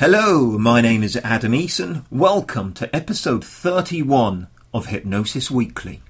Hello, 0.00 0.56
my 0.56 0.80
name 0.80 1.02
is 1.02 1.16
Adam 1.24 1.50
Eason. 1.50 2.04
Welcome 2.08 2.72
to 2.74 2.94
episode 2.94 3.44
31 3.44 4.46
of 4.72 4.86
Hypnosis 4.86 5.50
Weekly. 5.50 6.02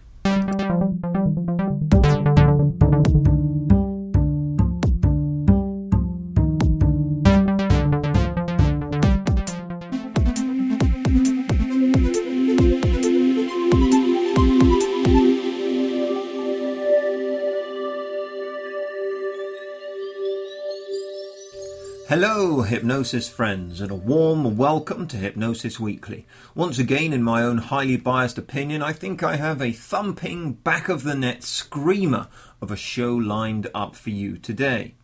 Hypnosis 22.88 23.28
friends, 23.28 23.82
and 23.82 23.90
a 23.90 23.94
warm 23.94 24.56
welcome 24.56 25.06
to 25.06 25.18
Hypnosis 25.18 25.78
Weekly. 25.78 26.26
Once 26.54 26.78
again, 26.78 27.12
in 27.12 27.22
my 27.22 27.42
own 27.42 27.58
highly 27.58 27.98
biased 27.98 28.38
opinion, 28.38 28.80
I 28.80 28.94
think 28.94 29.22
I 29.22 29.36
have 29.36 29.60
a 29.60 29.72
thumping, 29.72 30.54
back 30.54 30.88
of 30.88 31.02
the 31.02 31.14
net 31.14 31.42
screamer 31.42 32.28
of 32.62 32.70
a 32.70 32.78
show 32.78 33.14
lined 33.14 33.68
up 33.74 33.94
for 33.94 34.08
you 34.08 34.38
today. 34.38 34.94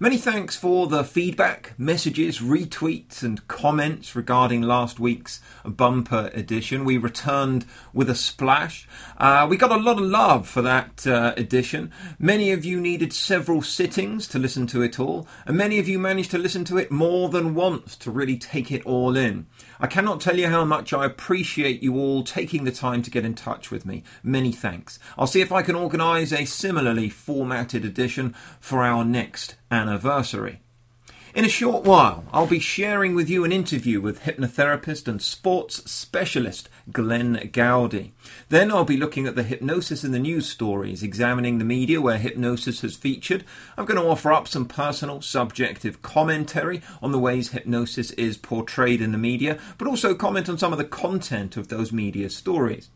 Many 0.00 0.16
thanks 0.16 0.54
for 0.54 0.86
the 0.86 1.02
feedback, 1.02 1.72
messages, 1.76 2.38
retweets, 2.38 3.24
and 3.24 3.48
comments 3.48 4.14
regarding 4.14 4.62
last 4.62 5.00
week's 5.00 5.40
bumper 5.64 6.30
edition. 6.32 6.84
We 6.84 6.98
returned 6.98 7.66
with 7.92 8.08
a 8.08 8.14
splash. 8.14 8.86
Uh, 9.16 9.48
we 9.50 9.56
got 9.56 9.72
a 9.72 9.76
lot 9.76 9.96
of 9.96 10.04
love 10.04 10.46
for 10.46 10.62
that 10.62 11.04
uh, 11.04 11.34
edition. 11.36 11.90
Many 12.16 12.52
of 12.52 12.64
you 12.64 12.80
needed 12.80 13.12
several 13.12 13.60
sittings 13.60 14.28
to 14.28 14.38
listen 14.38 14.68
to 14.68 14.82
it 14.82 15.00
all, 15.00 15.26
and 15.44 15.56
many 15.56 15.80
of 15.80 15.88
you 15.88 15.98
managed 15.98 16.30
to 16.30 16.38
listen 16.38 16.64
to 16.66 16.78
it 16.78 16.92
more 16.92 17.28
than 17.28 17.56
once 17.56 17.96
to 17.96 18.12
really 18.12 18.38
take 18.38 18.70
it 18.70 18.86
all 18.86 19.16
in. 19.16 19.46
I 19.80 19.86
cannot 19.86 20.20
tell 20.20 20.38
you 20.38 20.48
how 20.48 20.64
much 20.64 20.92
I 20.92 21.04
appreciate 21.04 21.82
you 21.82 21.96
all 21.96 22.24
taking 22.24 22.64
the 22.64 22.72
time 22.72 23.02
to 23.02 23.10
get 23.10 23.24
in 23.24 23.34
touch 23.34 23.70
with 23.70 23.86
me. 23.86 24.02
Many 24.22 24.52
thanks. 24.52 24.98
I'll 25.16 25.26
see 25.26 25.40
if 25.40 25.52
I 25.52 25.62
can 25.62 25.76
organise 25.76 26.32
a 26.32 26.44
similarly 26.44 27.08
formatted 27.08 27.84
edition 27.84 28.34
for 28.60 28.82
our 28.82 29.04
next 29.04 29.56
anniversary. 29.70 30.60
In 31.38 31.44
a 31.44 31.48
short 31.48 31.84
while, 31.84 32.24
I'll 32.32 32.48
be 32.48 32.58
sharing 32.58 33.14
with 33.14 33.30
you 33.30 33.44
an 33.44 33.52
interview 33.52 34.00
with 34.00 34.22
hypnotherapist 34.22 35.06
and 35.06 35.22
sports 35.22 35.88
specialist 35.88 36.68
Glenn 36.90 37.50
Gowdy. 37.52 38.12
Then 38.48 38.72
I'll 38.72 38.84
be 38.84 38.96
looking 38.96 39.28
at 39.28 39.36
the 39.36 39.44
hypnosis 39.44 40.02
in 40.02 40.10
the 40.10 40.18
news 40.18 40.48
stories, 40.48 41.04
examining 41.04 41.58
the 41.58 41.64
media 41.64 42.00
where 42.00 42.18
hypnosis 42.18 42.80
has 42.80 42.96
featured. 42.96 43.44
I'm 43.76 43.84
going 43.84 44.00
to 44.00 44.08
offer 44.08 44.32
up 44.32 44.48
some 44.48 44.66
personal, 44.66 45.22
subjective 45.22 46.02
commentary 46.02 46.82
on 47.00 47.12
the 47.12 47.20
ways 47.20 47.50
hypnosis 47.50 48.10
is 48.10 48.36
portrayed 48.36 49.00
in 49.00 49.12
the 49.12 49.16
media, 49.16 49.60
but 49.78 49.86
also 49.86 50.16
comment 50.16 50.48
on 50.48 50.58
some 50.58 50.72
of 50.72 50.78
the 50.78 50.84
content 50.84 51.56
of 51.56 51.68
those 51.68 51.92
media 51.92 52.30
stories. 52.30 52.90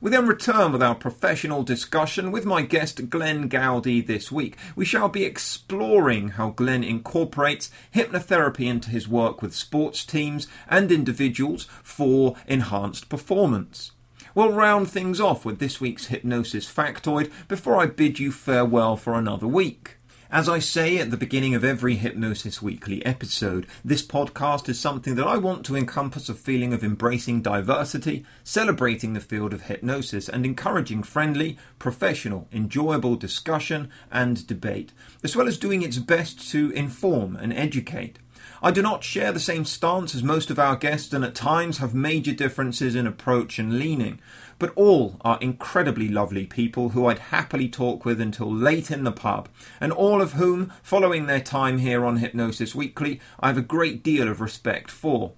We 0.00 0.10
then 0.10 0.26
return 0.26 0.72
with 0.72 0.82
our 0.82 0.94
professional 0.94 1.62
discussion 1.62 2.30
with 2.30 2.44
my 2.44 2.62
guest 2.62 3.08
Glenn 3.08 3.48
Gowdy 3.48 4.02
this 4.02 4.30
week. 4.30 4.56
We 4.74 4.84
shall 4.84 5.08
be 5.08 5.24
exploring 5.24 6.30
how 6.30 6.50
Glenn 6.50 6.84
incorporates 6.84 7.70
hypnotherapy 7.94 8.66
into 8.66 8.90
his 8.90 9.08
work 9.08 9.40
with 9.40 9.54
sports 9.54 10.04
teams 10.04 10.48
and 10.68 10.92
individuals 10.92 11.66
for 11.82 12.36
enhanced 12.46 13.08
performance. 13.08 13.92
We'll 14.34 14.52
round 14.52 14.90
things 14.90 15.18
off 15.18 15.46
with 15.46 15.60
this 15.60 15.80
week's 15.80 16.06
hypnosis 16.06 16.70
factoid 16.70 17.32
before 17.48 17.80
I 17.80 17.86
bid 17.86 18.18
you 18.18 18.30
farewell 18.30 18.96
for 18.96 19.14
another 19.14 19.46
week. 19.48 19.95
As 20.30 20.48
I 20.48 20.58
say 20.58 20.98
at 20.98 21.12
the 21.12 21.16
beginning 21.16 21.54
of 21.54 21.62
every 21.62 21.94
Hypnosis 21.94 22.60
Weekly 22.60 23.04
episode, 23.06 23.64
this 23.84 24.04
podcast 24.04 24.68
is 24.68 24.78
something 24.78 25.14
that 25.14 25.26
I 25.26 25.36
want 25.36 25.64
to 25.66 25.76
encompass 25.76 26.28
a 26.28 26.34
feeling 26.34 26.72
of 26.72 26.82
embracing 26.82 27.42
diversity, 27.42 28.26
celebrating 28.42 29.12
the 29.12 29.20
field 29.20 29.54
of 29.54 29.62
hypnosis, 29.62 30.28
and 30.28 30.44
encouraging 30.44 31.04
friendly, 31.04 31.56
professional, 31.78 32.48
enjoyable 32.52 33.14
discussion 33.14 33.88
and 34.10 34.44
debate, 34.48 34.92
as 35.22 35.36
well 35.36 35.46
as 35.46 35.58
doing 35.58 35.82
its 35.82 35.98
best 35.98 36.50
to 36.50 36.70
inform 36.72 37.36
and 37.36 37.52
educate. 37.52 38.18
I 38.60 38.72
do 38.72 38.82
not 38.82 39.04
share 39.04 39.30
the 39.30 39.38
same 39.38 39.64
stance 39.64 40.12
as 40.14 40.24
most 40.24 40.50
of 40.50 40.58
our 40.58 40.74
guests 40.74 41.12
and 41.12 41.24
at 41.24 41.36
times 41.36 41.78
have 41.78 41.94
major 41.94 42.32
differences 42.32 42.96
in 42.96 43.06
approach 43.06 43.60
and 43.60 43.78
leaning 43.78 44.18
but 44.58 44.72
all 44.74 45.16
are 45.20 45.38
incredibly 45.40 46.08
lovely 46.08 46.46
people 46.46 46.90
who 46.90 47.06
I'd 47.06 47.18
happily 47.18 47.68
talk 47.68 48.04
with 48.04 48.20
until 48.20 48.52
late 48.52 48.90
in 48.90 49.04
the 49.04 49.12
pub, 49.12 49.48
and 49.80 49.92
all 49.92 50.22
of 50.22 50.34
whom, 50.34 50.72
following 50.82 51.26
their 51.26 51.40
time 51.40 51.78
here 51.78 52.04
on 52.04 52.18
Hypnosis 52.18 52.74
Weekly, 52.74 53.20
I 53.38 53.48
have 53.48 53.58
a 53.58 53.62
great 53.62 54.02
deal 54.02 54.28
of 54.28 54.40
respect 54.40 54.90
for. 54.90 55.32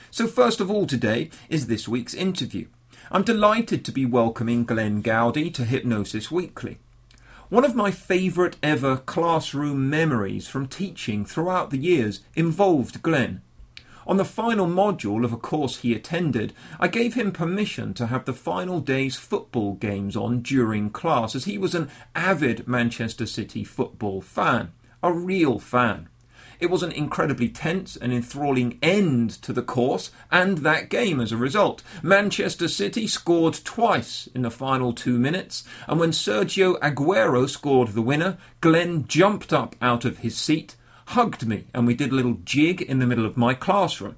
So, 0.09 0.28
first 0.28 0.59
of 0.59 0.69
all, 0.69 0.85
today 0.85 1.30
is 1.47 1.68
this 1.68 1.88
week's 1.88 2.13
interview. 2.13 2.68
I'm 3.13 3.23
delighted 3.23 3.83
to 3.83 3.91
be 3.91 4.05
welcoming 4.05 4.63
Glenn 4.63 5.01
Gowdy 5.01 5.51
to 5.51 5.66
Hypnosis 5.66 6.31
Weekly. 6.31 6.77
One 7.49 7.66
of 7.66 7.75
my 7.75 7.91
favourite 7.91 8.55
ever 8.63 8.95
classroom 8.95 9.89
memories 9.89 10.47
from 10.47 10.69
teaching 10.69 11.25
throughout 11.25 11.71
the 11.71 11.77
years 11.77 12.21
involved 12.38 13.01
Glenn. 13.01 13.41
On 14.07 14.16
the 14.16 14.23
final 14.23 14.66
module 14.66 15.25
of 15.25 15.33
a 15.33 15.38
course 15.38 15.79
he 15.79 15.94
attended, 15.94 16.53
I 16.79 16.88
gave 16.88 17.16
him 17.16 17.33
permission 17.33 17.94
to 17.95 18.07
have 18.07 18.23
the 18.23 18.31
final 18.31 18.79
day's 18.79 19.17
football 19.17 19.73
games 19.73 20.16
on 20.16 20.41
during 20.41 20.89
class, 20.89 21.35
as 21.35 21.44
he 21.44 21.57
was 21.57 21.75
an 21.75 21.89
avid 22.16 22.66
Manchester 22.66 23.25
City 23.25 23.66
football 23.66 24.21
fan, 24.21 24.71
a 25.03 25.11
real 25.11 25.59
fan. 25.59 26.07
It 26.61 26.69
was 26.69 26.83
an 26.83 26.91
incredibly 26.91 27.49
tense 27.49 27.97
and 27.97 28.13
enthralling 28.13 28.77
end 28.83 29.31
to 29.41 29.51
the 29.51 29.63
course 29.63 30.11
and 30.29 30.59
that 30.59 30.89
game 30.89 31.19
as 31.19 31.31
a 31.31 31.38
result. 31.38 31.81
Manchester 32.03 32.67
City 32.67 33.07
scored 33.07 33.59
twice 33.63 34.29
in 34.35 34.44
the 34.44 34.51
final 34.51 34.94
two 34.94 35.17
minutes, 35.17 35.63
and 35.88 36.00
when 36.00 36.11
Sergio 36.11 36.79
Aguero 36.79 37.50
scored 37.50 37.89
the 37.89 38.01
winner, 38.03 38.38
Glenn 38.61 39.07
jumped 39.07 39.51
up 39.51 39.75
out 39.81 40.05
of 40.05 40.19
his 40.19 40.38
seat, 40.38 40.75
hugged 41.07 41.47
me, 41.47 41.66
and 41.73 41.88
we 41.88 41.95
did 41.95 42.11
a 42.11 42.16
little 42.16 42.38
jig 42.45 42.83
in 42.83 43.00
the 43.00 43.07
middle 43.07 43.25
of 43.25 43.38
my 43.38 43.55
classroom. 43.55 44.17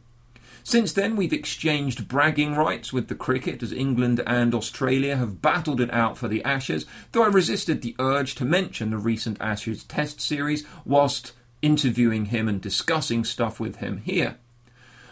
Since 0.66 0.92
then, 0.92 1.16
we've 1.16 1.32
exchanged 1.32 2.10
bragging 2.10 2.56
rights 2.56 2.92
with 2.92 3.08
the 3.08 3.16
cricket 3.16 3.64
as 3.64 3.72
England 3.72 4.22
and 4.28 4.54
Australia 4.54 5.16
have 5.16 5.42
battled 5.42 5.80
it 5.80 5.94
out 5.94 6.18
for 6.18 6.28
the 6.28 6.44
Ashes, 6.44 6.86
though 7.14 7.24
I 7.24 7.28
resisted 7.28 7.82
the 7.82 7.96
urge 8.00 8.36
to 8.36 8.44
mention 8.44 8.90
the 8.90 8.98
recent 8.98 9.38
Ashes 9.40 9.86
Test 9.86 10.20
series 10.20 10.66
whilst 10.84 11.32
interviewing 11.64 12.26
him 12.26 12.48
and 12.48 12.62
discussing 12.62 13.24
stuff 13.24 13.60
with 13.60 13.78
him 13.78 13.98
here. 14.06 14.38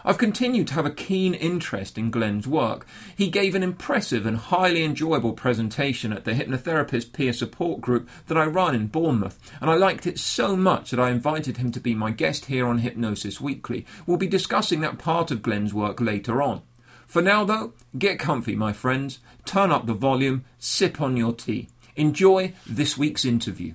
I've 0.04 0.18
continued 0.18 0.68
to 0.68 0.74
have 0.74 0.86
a 0.86 0.92
keen 0.92 1.34
interest 1.34 1.98
in 1.98 2.10
Glenn's 2.10 2.48
work. 2.48 2.88
He 3.16 3.30
gave 3.30 3.54
an 3.54 3.62
impressive 3.64 4.26
and 4.26 4.38
highly 4.38 4.84
enjoyable 4.84 5.34
presentation 5.34 6.12
at 6.12 6.24
the 6.24 6.34
hypnotherapist 6.34 7.14
peer 7.14 7.34
support 7.34 7.82
group 7.82 8.10
that 8.28 8.38
I 8.38 8.46
run 8.46 8.74
in 8.74 8.88
Bournemouth, 8.88 9.40
and 9.62 9.70
I 9.70 9.76
liked 9.76 10.08
it 10.08 10.20
so 10.20 10.56
much 10.56 10.92
that 10.92 11.00
I 11.00 11.12
invited 11.12 11.58
him 11.58 11.72
to 11.74 11.80
be 11.80 11.94
my 11.94 12.12
guest 12.12 12.46
here 12.46 12.68
on 12.68 12.80
Hypnosis 12.80 13.40
Weekly. 13.40 13.86
We'll 14.06 14.18
be 14.18 14.28
discussing 14.28 14.82
that 14.82 14.98
part 14.98 15.30
of 15.30 15.44
Glenn's 15.44 15.74
work 15.74 16.02
later 16.02 16.42
on. 16.42 16.64
For 17.06 17.22
now, 17.22 17.44
though, 17.44 17.74
get 17.98 18.20
comfy, 18.20 18.56
my 18.56 18.74
friends, 18.74 19.20
turn 19.46 19.72
up 19.72 19.86
the 19.86 19.94
volume, 19.94 20.46
sip 20.58 21.00
on 21.00 21.18
your 21.18 21.34
tea. 21.34 21.68
Enjoy 21.96 22.54
this 22.66 22.98
week's 22.98 23.26
interview. 23.26 23.74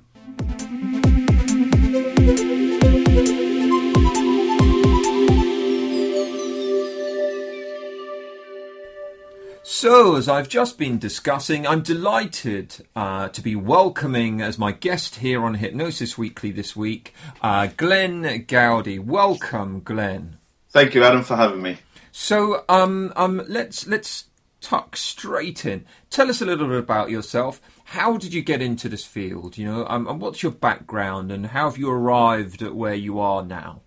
So, 9.79 10.17
as 10.17 10.27
I've 10.27 10.49
just 10.49 10.79
been 10.79 10.99
discussing, 10.99 11.67
I'm 11.67 11.83
delighted 11.83 12.87
uh, 12.97 13.29
to 13.29 13.43
be 13.43 13.55
welcoming 13.55 14.41
as 14.41 14.59
my 14.59 14.73
guest 14.73 15.17
here 15.17 15.45
on 15.45 15.53
Hypnosis 15.53 16.17
Weekly 16.17 16.51
this 16.51 16.75
week, 16.75 17.13
uh, 17.43 17.69
Glenn 17.77 18.47
Gowdy. 18.49 18.99
Welcome, 18.99 19.81
Glenn. 19.81 20.39
Thank 20.71 20.95
you, 20.95 21.05
Adam, 21.05 21.23
for 21.23 21.37
having 21.37 21.61
me. 21.61 21.77
So, 22.11 22.65
um, 22.71 23.13
um, 23.17 23.43
let's 23.49 23.87
let's 23.87 24.25
tuck 24.63 24.97
straight 24.97 25.67
in. 25.67 25.85
Tell 26.09 26.31
us 26.31 26.41
a 26.41 26.47
little 26.47 26.69
bit 26.69 26.79
about 26.79 27.11
yourself. 27.11 27.61
How 27.85 28.17
did 28.17 28.33
you 28.33 28.41
get 28.41 28.63
into 28.63 28.89
this 28.89 29.05
field? 29.05 29.59
You 29.59 29.67
know, 29.67 29.87
um, 29.89 30.09
and 30.09 30.23
what's 30.23 30.43
your 30.43 30.53
background, 30.53 31.31
and 31.31 31.49
how 31.49 31.69
have 31.69 31.77
you 31.77 31.91
arrived 31.91 32.63
at 32.63 32.75
where 32.75 32.95
you 32.95 33.21
are 33.21 33.43
now? 33.43 33.83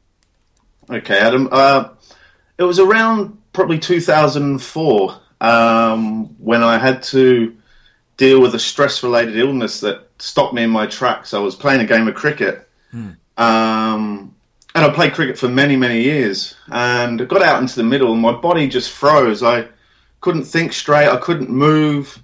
Okay, 0.88 1.18
Adam. 1.18 1.50
Uh, 1.51 1.89
it 2.59 2.63
was 2.63 2.77
around 2.77 3.39
probably 3.53 3.80
2004 3.80 5.21
um, 5.41 6.36
when 6.39 6.63
I 6.63 6.77
had 6.77 7.03
to 7.03 7.56
deal 8.18 8.41
with 8.41 8.56
a 8.56 8.59
stress-related 8.59 9.38
illness 9.38 9.80
that 9.81 10.09
stopped 10.19 10.53
me 10.53 10.63
in 10.63 10.69
my 10.69 10.86
tracks. 10.86 11.33
I 11.33 11.39
was 11.39 11.56
playing 11.56 11.81
a 11.81 11.86
game 11.86 12.07
of 12.07 12.15
cricket, 12.15 12.68
hmm. 12.91 13.12
um, 13.38 14.36
and 14.75 14.86
I 14.86 14.89
played 14.89 15.13
cricket 15.13 15.38
for 15.38 15.47
many, 15.47 15.75
many 15.75 16.01
years. 16.01 16.56
And 16.68 17.21
I 17.21 17.25
got 17.25 17.41
out 17.41 17.62
into 17.62 17.75
the 17.75 17.83
middle, 17.83 18.12
and 18.12 18.21
my 18.21 18.33
body 18.33 18.68
just 18.68 18.91
froze. 18.91 19.41
I 19.41 19.68
couldn't 20.21 20.44
think 20.44 20.74
straight. 20.74 21.07
I 21.07 21.18
couldn't 21.18 21.50
move 21.50 22.21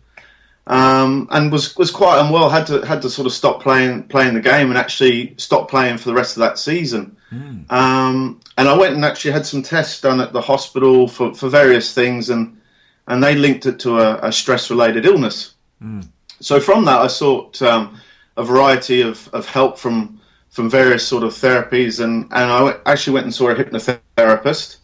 um, 0.67 1.27
and 1.31 1.51
was 1.51 1.75
was 1.77 1.91
quite 1.91 2.19
unwell. 2.19 2.49
Had 2.49 2.67
to 2.67 2.81
had 2.81 3.01
to 3.03 3.09
sort 3.09 3.27
of 3.27 3.33
stop 3.33 3.61
playing 3.61 4.03
playing 4.03 4.33
the 4.33 4.41
game 4.41 4.69
and 4.69 4.77
actually 4.77 5.35
stop 5.37 5.69
playing 5.69 5.97
for 5.97 6.09
the 6.09 6.15
rest 6.15 6.37
of 6.37 6.41
that 6.41 6.57
season. 6.57 7.17
Mm. 7.31 7.71
Um, 7.71 8.39
and 8.57 8.67
I 8.67 8.75
went 8.75 8.95
and 8.95 9.05
actually 9.05 9.31
had 9.31 9.45
some 9.45 9.61
tests 9.61 10.01
done 10.01 10.19
at 10.19 10.33
the 10.33 10.41
hospital 10.41 11.07
for, 11.07 11.33
for 11.35 11.49
various 11.49 11.93
things, 11.93 12.29
and 12.29 12.59
and 13.07 13.23
they 13.23 13.35
linked 13.35 13.65
it 13.65 13.79
to 13.79 13.99
a, 13.99 14.27
a 14.27 14.31
stress 14.31 14.69
related 14.69 15.05
illness. 15.05 15.53
Mm. 15.81 16.07
So 16.39 16.59
from 16.59 16.85
that, 16.85 16.99
I 16.99 17.07
sought 17.07 17.61
um, 17.61 17.99
a 18.37 18.43
variety 18.43 19.01
of, 19.01 19.29
of 19.33 19.45
help 19.47 19.77
from 19.77 20.19
from 20.49 20.69
various 20.69 21.05
sort 21.05 21.23
of 21.23 21.33
therapies, 21.33 22.03
and 22.03 22.23
and 22.31 22.51
I 22.51 22.77
actually 22.85 23.13
went 23.13 23.25
and 23.25 23.33
saw 23.33 23.49
a 23.49 23.55
hypnotherapist 23.55 24.77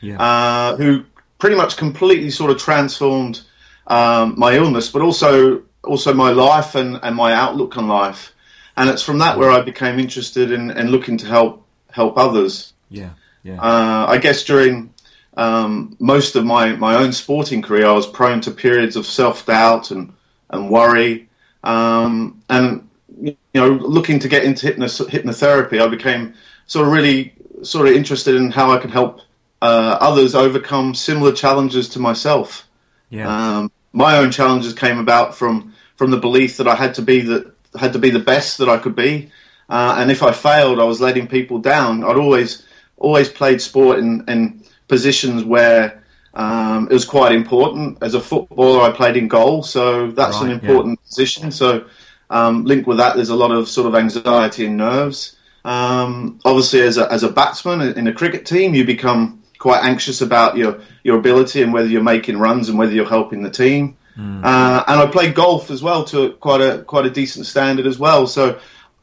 yeah. 0.00 0.22
uh, 0.22 0.76
who 0.76 1.04
pretty 1.38 1.56
much 1.56 1.76
completely 1.76 2.30
sort 2.30 2.50
of 2.50 2.58
transformed 2.58 3.42
um, 3.86 4.34
my 4.36 4.54
illness, 4.54 4.90
but 4.90 5.02
also 5.02 5.62
also 5.84 6.12
my 6.14 6.30
life 6.30 6.74
and, 6.74 6.98
and 7.02 7.14
my 7.14 7.32
outlook 7.32 7.76
on 7.76 7.88
life. 7.88 8.32
And 8.76 8.90
it's 8.90 9.02
from 9.02 9.18
that 9.18 9.38
where 9.38 9.50
I 9.50 9.62
became 9.62 9.98
interested 9.98 10.50
in, 10.50 10.70
in 10.70 10.88
looking 10.88 11.16
to 11.18 11.26
help 11.26 11.66
help 11.90 12.18
others. 12.18 12.72
Yeah, 12.90 13.10
yeah. 13.42 13.60
Uh, 13.60 14.06
I 14.08 14.18
guess 14.18 14.44
during 14.44 14.92
um, 15.36 15.96
most 15.98 16.36
of 16.36 16.44
my, 16.44 16.72
my 16.76 16.96
own 16.96 17.12
sporting 17.12 17.62
career, 17.62 17.86
I 17.86 17.92
was 17.92 18.06
prone 18.06 18.40
to 18.42 18.50
periods 18.50 18.96
of 18.96 19.06
self 19.06 19.46
doubt 19.46 19.90
and 19.90 20.12
and 20.50 20.70
worry. 20.70 21.28
Um, 21.64 22.42
and 22.48 22.88
you 23.20 23.36
know, 23.54 23.68
looking 23.68 24.18
to 24.20 24.28
get 24.28 24.44
into 24.44 24.66
hypnos- 24.66 25.08
hypnotherapy, 25.08 25.80
I 25.80 25.88
became 25.88 26.34
sort 26.66 26.86
of 26.86 26.92
really 26.92 27.34
sort 27.62 27.88
of 27.88 27.94
interested 27.94 28.34
in 28.34 28.50
how 28.50 28.70
I 28.70 28.78
could 28.78 28.90
help 28.90 29.20
uh, 29.62 29.98
others 30.00 30.34
overcome 30.34 30.94
similar 30.94 31.32
challenges 31.32 31.88
to 31.90 31.98
myself. 31.98 32.68
Yeah. 33.10 33.28
Um, 33.28 33.72
my 33.92 34.18
own 34.18 34.30
challenges 34.30 34.74
came 34.74 34.98
about 34.98 35.34
from 35.34 35.74
from 35.96 36.10
the 36.10 36.18
belief 36.18 36.58
that 36.58 36.68
I 36.68 36.74
had 36.74 36.94
to 36.94 37.02
be 37.02 37.20
the 37.20 37.52
had 37.78 37.92
to 37.92 37.98
be 37.98 38.10
the 38.10 38.18
best 38.20 38.58
that 38.58 38.68
I 38.68 38.78
could 38.78 38.96
be, 38.96 39.30
uh, 39.68 39.96
and 39.98 40.10
if 40.10 40.22
I 40.22 40.32
failed, 40.32 40.78
I 40.80 40.84
was 40.84 41.00
letting 41.00 41.26
people 41.26 41.58
down. 41.58 42.04
I'd 42.04 42.16
always 42.16 42.64
always 42.98 43.28
played 43.28 43.60
sport 43.60 43.98
in, 43.98 44.24
in 44.28 44.62
positions 44.88 45.44
where 45.44 46.02
um, 46.34 46.88
it 46.90 46.92
was 46.92 47.04
quite 47.04 47.32
important. 47.32 48.02
As 48.02 48.14
a 48.14 48.20
footballer, 48.20 48.82
I 48.82 48.92
played 48.94 49.16
in 49.16 49.28
goal, 49.28 49.62
so 49.62 50.10
that's 50.10 50.36
right, 50.36 50.46
an 50.46 50.50
important 50.52 50.98
yeah. 51.00 51.08
position. 51.08 51.50
So 51.50 51.86
um, 52.30 52.64
linked 52.64 52.86
with 52.86 52.98
that, 52.98 53.16
there's 53.16 53.30
a 53.30 53.36
lot 53.36 53.50
of 53.50 53.68
sort 53.68 53.86
of 53.86 53.94
anxiety 53.94 54.66
and 54.66 54.76
nerves. 54.76 55.36
Um, 55.64 56.38
obviously, 56.44 56.82
as 56.82 56.98
a, 56.98 57.10
as 57.10 57.22
a 57.22 57.30
batsman 57.30 57.80
in 57.98 58.06
a 58.06 58.12
cricket 58.12 58.46
team, 58.46 58.74
you 58.74 58.84
become 58.84 59.42
quite 59.58 59.82
anxious 59.82 60.20
about 60.20 60.56
your, 60.56 60.80
your 61.02 61.18
ability 61.18 61.62
and 61.62 61.72
whether 61.72 61.88
you're 61.88 62.02
making 62.02 62.38
runs 62.38 62.68
and 62.68 62.78
whether 62.78 62.92
you're 62.92 63.08
helping 63.08 63.42
the 63.42 63.50
team. 63.50 63.96
Mm. 64.16 64.44
Uh, 64.44 64.84
and 64.86 65.00
I 65.00 65.06
played 65.06 65.34
golf 65.34 65.70
as 65.70 65.82
well 65.82 66.04
to 66.04 66.32
quite 66.34 66.60
a 66.60 66.82
quite 66.84 67.04
a 67.04 67.10
decent 67.10 67.46
standard 67.46 67.86
as 67.86 67.98
well. 67.98 68.26
So 68.26 68.60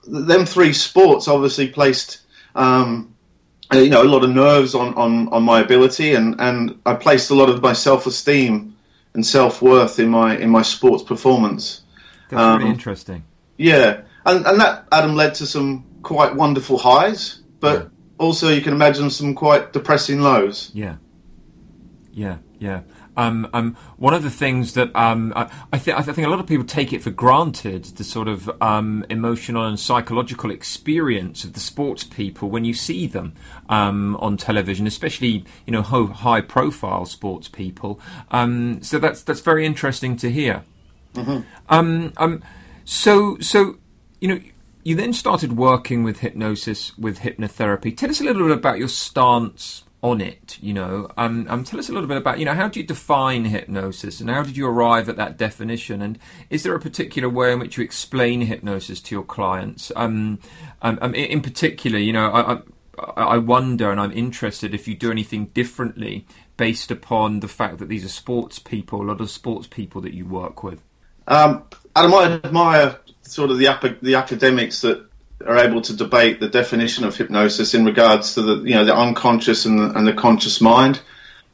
them 0.08 0.46
three 0.46 0.74
sports 0.74 1.28
obviously 1.28 1.70
placed 1.70 2.22
um, 2.56 3.13
you 3.82 3.90
know 3.90 4.04
a 4.04 4.06
lot 4.06 4.24
of 4.24 4.30
nerves 4.30 4.76
on, 4.76 4.94
on, 4.96 5.28
on 5.30 5.44
my 5.44 5.62
ability 5.62 6.16
and, 6.16 6.36
and 6.40 6.80
I 6.86 6.96
placed 6.96 7.30
a 7.32 7.36
lot 7.36 7.50
of 7.50 7.62
my 7.62 7.74
self 7.74 8.06
esteem 8.06 8.76
and 9.14 9.26
self 9.26 9.62
worth 9.62 10.00
in 10.00 10.10
my 10.10 10.38
in 10.38 10.50
my 10.50 10.62
sports 10.62 11.04
performance. 11.04 11.82
That's 12.30 12.42
um, 12.42 12.60
really 12.60 12.72
interesting. 12.72 13.24
Yeah, 13.58 14.02
and 14.26 14.46
and 14.46 14.60
that 14.60 14.88
Adam 14.92 15.16
led 15.16 15.36
to 15.36 15.46
some 15.46 15.86
quite 16.02 16.36
wonderful 16.36 16.78
highs, 16.78 17.42
but 17.60 17.90
also 18.18 18.50
you 18.50 18.62
can 18.62 18.74
imagine 18.74 19.10
some 19.10 19.36
quite 19.36 19.74
depressing 19.74 20.22
lows. 20.22 20.72
Yeah, 20.74 20.98
yeah, 22.12 22.38
yeah. 22.60 22.82
Um, 23.16 23.48
um, 23.54 23.78
one 23.98 24.14
of 24.14 24.24
the 24.24 24.30
things 24.32 24.74
that 24.74 24.96
um, 24.96 25.34
I, 25.36 25.50
I, 25.72 25.78
th- 25.78 25.96
I, 25.96 26.02
think 26.02 26.26
a 26.26 26.30
lot 26.30 26.40
of 26.40 26.48
people 26.48 26.66
take 26.66 26.92
it 26.94 27.04
for 27.04 27.12
granted 27.12 27.86
the 27.86 28.04
sort 28.04 28.28
of 28.28 28.50
um, 28.62 29.06
emotional 29.10 29.66
and 29.66 29.80
psychological 29.80 30.50
experience 30.50 31.44
of 31.44 31.54
the 31.54 31.60
sports 31.60 32.04
people 32.04 32.50
when 32.50 32.66
you 32.66 32.74
see 32.74 33.06
them 33.06 33.34
um, 33.70 34.16
on 34.18 34.38
television, 34.38 34.88
especially 34.88 35.46
you 35.66 35.72
know 35.72 35.84
high 35.84 36.42
profile 36.42 37.06
sports 37.06 37.48
people. 37.48 38.00
Um, 38.32 38.82
so 38.82 39.00
that's 39.00 39.22
that's 39.22 39.42
very 39.42 39.66
interesting 39.66 40.18
to 40.18 40.32
hear. 40.32 40.64
Mm-hmm. 41.14 42.36
so 42.84 43.38
so 43.40 43.78
you 44.20 44.28
know 44.28 44.40
you 44.84 44.96
then 44.96 45.14
started 45.14 45.56
working 45.56 46.04
with 46.04 46.20
hypnosis, 46.20 46.98
with 46.98 47.20
hypnotherapy. 47.20 47.96
Tell 47.96 48.10
us 48.10 48.20
a 48.20 48.24
little 48.24 48.48
bit 48.48 48.58
about 48.58 48.80
your 48.80 48.90
stance 48.90 49.84
on 50.04 50.20
it. 50.20 50.60
You 50.62 50.74
know, 50.74 51.10
um, 51.18 51.48
um, 51.50 51.64
tell 51.64 51.80
us 51.80 51.90
a 51.90 51.94
little 51.94 52.08
bit 52.08 52.18
about 52.18 52.38
you 52.38 52.46
know 52.46 52.54
how 52.54 52.68
do 52.68 52.80
you 52.80 52.86
define 52.86 53.46
hypnosis, 53.46 54.20
and 54.20 54.30
how 54.30 54.44
did 54.44 54.58
you 54.58 54.68
arrive 54.68 55.10
at 55.10 55.16
that 55.16 55.38
definition? 55.38 56.02
And 56.02 56.20
is 56.50 56.62
there 56.62 56.76
a 56.76 56.80
particular 56.80 57.30
way 57.30 57.54
in 57.54 57.60
which 57.60 57.78
you 57.78 57.84
explain 57.84 58.42
hypnosis 58.42 59.00
to 59.02 59.16
your 59.16 59.24
clients? 59.24 59.92
Um, 59.96 60.40
um, 60.82 61.00
um 61.02 61.16
in 61.16 61.42
particular, 61.42 61.98
you 61.98 62.14
know, 62.14 62.30
I, 62.30 62.54
I, 63.00 63.36
I 63.36 63.38
wonder, 63.38 63.90
and 63.90 64.00
I'm 64.00 64.12
interested 64.12 64.76
if 64.76 64.88
you 64.88 64.94
do 64.94 65.10
anything 65.10 65.48
differently 65.48 66.28
based 66.58 66.92
upon 66.92 67.40
the 67.40 67.48
fact 67.48 67.80
that 67.80 67.88
these 67.88 68.06
are 68.06 68.10
sports 68.10 68.60
people, 68.60 69.02
a 69.02 69.08
lot 69.08 69.22
of 69.22 69.32
sports 69.32 69.68
people 69.68 70.02
that 70.02 70.14
you 70.14 70.26
work 70.26 70.62
with. 70.64 70.84
Um, 71.28 71.64
Adam, 71.96 72.14
I 72.14 72.26
admire 72.44 73.00
sort 73.22 73.50
of 73.52 73.58
the 73.58 73.98
the 74.02 74.16
academics 74.16 74.82
that 74.82 75.08
are 75.46 75.58
able 75.58 75.82
to 75.82 75.96
debate 75.96 76.40
the 76.40 76.48
definition 76.48 77.06
of 77.06 77.16
hypnosis 77.16 77.74
in 77.74 77.86
regards 77.86 78.36
to 78.36 78.42
the 78.42 78.56
you 78.64 78.76
know 78.76 78.86
the 78.86 78.96
unconscious 78.96 79.66
and 79.66 79.80
the, 79.80 79.98
and 79.98 80.08
the 80.08 80.14
conscious 80.14 80.62
mind. 80.62 81.02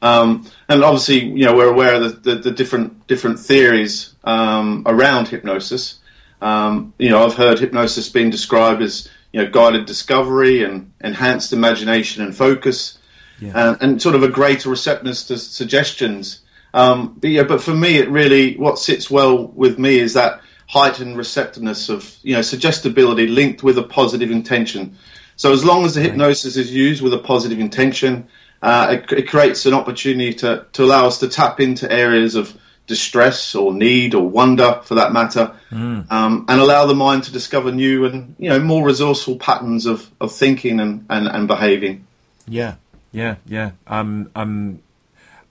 Um, 0.02 0.46
and 0.68 0.82
obviously, 0.82 1.24
you 1.24 1.44
know, 1.44 1.54
we're 1.54 1.70
aware 1.70 1.94
of 1.94 2.22
the, 2.22 2.34
the, 2.34 2.40
the 2.40 2.50
different 2.50 3.06
different 3.06 3.38
theories 3.38 4.14
um, 4.24 4.82
around 4.86 5.28
hypnosis. 5.28 5.98
Um, 6.40 6.94
you 6.98 7.10
know, 7.10 7.24
I've 7.24 7.34
heard 7.34 7.58
hypnosis 7.58 8.08
being 8.08 8.30
described 8.30 8.82
as 8.82 9.08
you 9.32 9.42
know 9.42 9.50
guided 9.50 9.86
discovery 9.86 10.64
and 10.64 10.92
enhanced 11.00 11.52
imagination 11.52 12.24
and 12.24 12.34
focus, 12.34 12.98
yeah. 13.40 13.52
and, 13.54 13.82
and, 13.82 14.02
sort 14.02 14.14
of 14.14 14.22
a 14.22 14.28
greater 14.28 14.70
receptiveness 14.70 15.26
to 15.26 15.36
suggestions. 15.36 16.40
Um, 16.72 17.16
but 17.20 17.30
yeah, 17.30 17.42
but 17.42 17.60
for 17.60 17.74
me, 17.74 17.98
it 17.98 18.08
really 18.08 18.56
what 18.56 18.78
sits 18.78 19.10
well 19.10 19.48
with 19.48 19.78
me 19.78 19.98
is 19.98 20.14
that 20.14 20.40
heightened 20.70 21.16
receptiveness 21.16 21.88
of 21.88 22.16
you 22.22 22.34
know 22.34 22.42
suggestibility 22.42 23.26
linked 23.26 23.62
with 23.62 23.76
a 23.76 23.82
positive 23.82 24.30
intention. 24.30 24.96
So 25.34 25.52
as 25.52 25.64
long 25.64 25.84
as 25.84 25.94
the 25.94 26.00
hypnosis 26.02 26.56
is 26.56 26.72
used 26.72 27.02
with 27.02 27.12
a 27.14 27.18
positive 27.18 27.58
intention, 27.58 28.28
uh, 28.62 28.98
it, 28.98 29.12
it, 29.12 29.28
creates 29.28 29.64
an 29.64 29.72
opportunity 29.72 30.34
to, 30.34 30.66
to 30.74 30.84
allow 30.84 31.06
us 31.06 31.18
to 31.20 31.28
tap 31.28 31.60
into 31.60 31.90
areas 31.90 32.34
of 32.34 32.54
distress 32.86 33.54
or 33.54 33.72
need 33.72 34.14
or 34.14 34.28
wonder, 34.28 34.80
for 34.84 34.96
that 34.96 35.12
matter, 35.12 35.52
mm. 35.70 36.10
um, 36.12 36.44
and 36.46 36.60
allow 36.60 36.86
the 36.86 36.94
mind 36.94 37.24
to 37.24 37.32
discover 37.32 37.72
new 37.72 38.04
and 38.04 38.36
you 38.38 38.48
know 38.48 38.60
more 38.60 38.84
resourceful 38.84 39.36
patterns 39.36 39.86
of, 39.86 40.08
of 40.20 40.30
thinking 40.30 40.78
and, 40.78 41.04
and, 41.08 41.26
and 41.26 41.48
behaving. 41.48 42.06
Yeah, 42.46 42.74
yeah, 43.10 43.36
yeah. 43.46 43.72
Um, 43.86 44.30
um, 44.36 44.82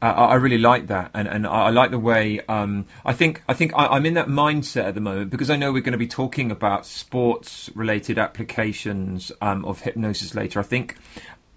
I 0.01 0.35
really 0.35 0.57
like 0.57 0.87
that, 0.87 1.11
and, 1.13 1.27
and 1.27 1.45
I 1.45 1.71
like 1.71 1.91
the 1.91 1.99
way 1.99 2.39
um, 2.47 2.85
I 3.03 3.11
think 3.11 3.43
I 3.49 3.53
think 3.53 3.73
I, 3.75 3.97
am 3.97 4.05
in 4.05 4.13
that 4.13 4.27
mindset 4.27 4.85
at 4.85 4.95
the 4.95 5.01
moment 5.01 5.29
because 5.29 5.49
I 5.49 5.57
know 5.57 5.73
we're 5.73 5.81
going 5.81 5.91
to 5.91 5.97
be 5.97 6.07
talking 6.07 6.51
about 6.51 6.85
sports-related 6.85 8.17
applications 8.17 9.31
um, 9.41 9.65
of 9.65 9.81
hypnosis 9.81 10.33
later. 10.33 10.59
I 10.59 10.63
think 10.63 10.95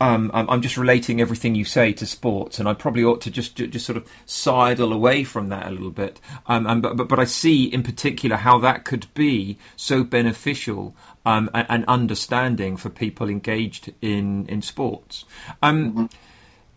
um, 0.02 0.32
I'm 0.34 0.62
just 0.62 0.76
relating 0.76 1.20
everything 1.20 1.54
you 1.54 1.64
say 1.64 1.92
to 1.92 2.04
sports, 2.04 2.58
and 2.58 2.68
I 2.68 2.74
probably 2.74 3.04
ought 3.04 3.20
to 3.20 3.30
just 3.30 3.54
just 3.54 3.86
sort 3.86 3.96
of 3.96 4.08
sidle 4.26 4.92
away 4.92 5.22
from 5.22 5.48
that 5.50 5.68
a 5.68 5.70
little 5.70 5.92
bit. 5.92 6.20
Um, 6.46 6.66
and, 6.66 6.82
but, 6.82 6.96
but, 6.96 7.08
but 7.08 7.20
I 7.20 7.24
see 7.24 7.66
in 7.66 7.84
particular 7.84 8.38
how 8.38 8.58
that 8.58 8.84
could 8.84 9.06
be 9.14 9.58
so 9.76 10.02
beneficial 10.02 10.96
um, 11.24 11.48
and, 11.54 11.66
and, 11.68 11.84
understanding 11.86 12.76
for 12.76 12.90
people 12.90 13.28
engaged 13.28 13.92
in 14.02 14.46
in 14.46 14.62
sports. 14.62 15.24
Um, 15.62 15.92
mm-hmm. 15.92 16.06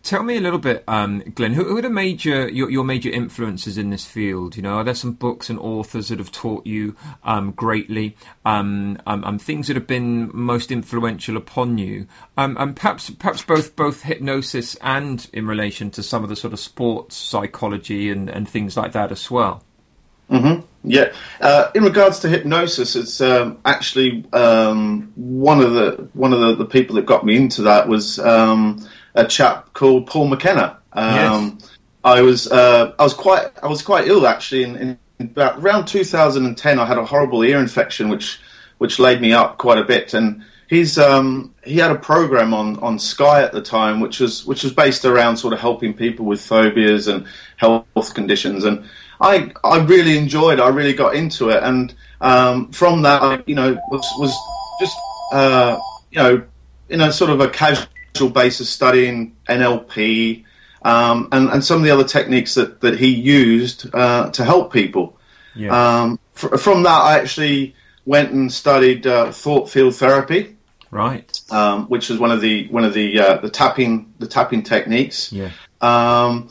Tell 0.06 0.22
me 0.22 0.36
a 0.36 0.40
little 0.40 0.60
bit, 0.60 0.84
um, 0.86 1.18
Glenn. 1.34 1.54
Who, 1.54 1.64
who, 1.64 1.78
are 1.78 1.82
the 1.82 1.90
major 1.90 2.48
your, 2.48 2.70
your, 2.70 2.84
major 2.84 3.10
influences 3.10 3.76
in 3.76 3.90
this 3.90 4.06
field? 4.06 4.56
You 4.56 4.62
know, 4.62 4.74
are 4.74 4.84
there 4.84 4.94
some 4.94 5.14
books 5.14 5.50
and 5.50 5.58
authors 5.58 6.10
that 6.10 6.20
have 6.20 6.30
taught 6.30 6.64
you 6.64 6.94
um, 7.24 7.50
greatly? 7.50 8.16
Um, 8.44 8.98
um, 9.04 9.24
um 9.24 9.40
things 9.40 9.66
that 9.66 9.74
have 9.74 9.88
been 9.88 10.30
most 10.32 10.70
influential 10.70 11.36
upon 11.36 11.78
you, 11.78 12.06
um, 12.36 12.56
and 12.56 12.76
perhaps 12.76 13.10
perhaps 13.10 13.42
both 13.42 13.74
both 13.74 14.02
hypnosis 14.02 14.76
and 14.76 15.28
in 15.32 15.44
relation 15.44 15.90
to 15.90 16.04
some 16.04 16.22
of 16.22 16.28
the 16.28 16.36
sort 16.36 16.52
of 16.52 16.60
sports 16.60 17.16
psychology 17.16 18.08
and, 18.08 18.30
and 18.30 18.48
things 18.48 18.76
like 18.76 18.92
that 18.92 19.10
as 19.10 19.28
well. 19.28 19.64
Mm-hmm. 20.30 20.64
Yeah, 20.84 21.12
uh, 21.40 21.72
in 21.74 21.82
regards 21.82 22.20
to 22.20 22.28
hypnosis, 22.28 22.94
it's 22.94 23.20
actually 23.20 24.20
one 24.20 25.60
of 25.60 25.72
the 25.72 26.08
one 26.12 26.32
of 26.32 26.38
the, 26.38 26.54
the, 26.54 26.64
people 26.64 26.94
that 26.94 27.06
got 27.06 27.26
me 27.26 27.36
into 27.36 27.62
that 27.62 27.88
was 27.88 28.20
a 29.16 29.26
chap 29.26 29.72
called 29.72 30.06
Paul 30.06 30.28
McKenna. 30.28 30.78
Um, 30.92 31.58
yes. 31.60 31.76
I 32.04 32.22
was 32.22 32.50
uh, 32.50 32.94
I 32.98 33.02
was 33.02 33.14
quite 33.14 33.48
I 33.62 33.66
was 33.66 33.82
quite 33.82 34.06
ill 34.06 34.26
actually 34.26 34.62
in, 34.62 34.76
in, 34.76 34.98
about 35.18 35.58
around 35.58 35.86
2010. 35.86 36.78
I 36.78 36.86
had 36.86 36.98
a 36.98 37.04
horrible 37.04 37.42
ear 37.42 37.58
infection 37.58 38.08
which 38.08 38.38
which 38.78 38.98
laid 38.98 39.20
me 39.20 39.32
up 39.32 39.58
quite 39.58 39.78
a 39.78 39.84
bit, 39.84 40.14
and 40.14 40.42
he's 40.68 40.98
um, 40.98 41.54
he 41.64 41.78
had 41.78 41.90
a 41.90 41.98
program 41.98 42.54
on, 42.54 42.78
on 42.78 42.98
Sky 42.98 43.42
at 43.42 43.52
the 43.52 43.62
time, 43.62 44.00
which 44.00 44.20
was 44.20 44.44
which 44.46 44.62
was 44.62 44.72
based 44.72 45.04
around 45.04 45.36
sort 45.36 45.52
of 45.52 45.60
helping 45.60 45.94
people 45.94 46.26
with 46.26 46.40
phobias 46.40 47.08
and 47.08 47.26
health 47.56 48.14
conditions, 48.14 48.64
and 48.64 48.84
I 49.20 49.52
I 49.64 49.78
really 49.84 50.18
enjoyed. 50.18 50.58
It. 50.58 50.62
I 50.62 50.68
really 50.68 50.94
got 50.94 51.16
into 51.16 51.48
it, 51.48 51.62
and 51.62 51.94
um, 52.20 52.70
from 52.70 53.02
that, 53.02 53.22
I, 53.22 53.42
you 53.46 53.54
know, 53.54 53.74
was 53.90 54.06
was 54.18 54.36
just 54.78 54.96
uh, 55.32 55.78
you 56.10 56.18
know 56.18 56.42
in 56.88 57.00
a 57.00 57.12
sort 57.12 57.30
of 57.30 57.40
a 57.40 57.48
casual 57.48 57.88
basis 58.30 58.68
studying 58.70 59.36
NLP 59.48 60.44
um, 60.82 61.28
and 61.32 61.48
and 61.48 61.64
some 61.64 61.78
of 61.78 61.82
the 61.82 61.90
other 61.90 62.04
techniques 62.04 62.54
that 62.54 62.80
that 62.80 62.98
he 62.98 63.08
used 63.08 63.92
uh, 63.94 64.30
to 64.30 64.44
help 64.44 64.72
people. 64.72 65.18
Yeah. 65.54 65.70
Um, 66.02 66.18
fr- 66.32 66.56
from 66.56 66.84
that, 66.84 67.02
I 67.02 67.18
actually 67.18 67.74
went 68.04 68.30
and 68.32 68.52
studied 68.52 69.06
uh, 69.06 69.32
thought 69.32 69.68
field 69.68 69.96
therapy. 69.96 70.56
Right. 70.92 71.40
Um, 71.50 71.86
which 71.86 72.08
was 72.08 72.18
one 72.18 72.30
of 72.30 72.40
the 72.40 72.68
one 72.68 72.84
of 72.84 72.94
the 72.94 73.18
uh, 73.18 73.36
the 73.38 73.50
tapping 73.50 74.12
the 74.18 74.28
tapping 74.28 74.62
techniques. 74.62 75.32
Yeah. 75.32 75.50
Um, 75.80 76.48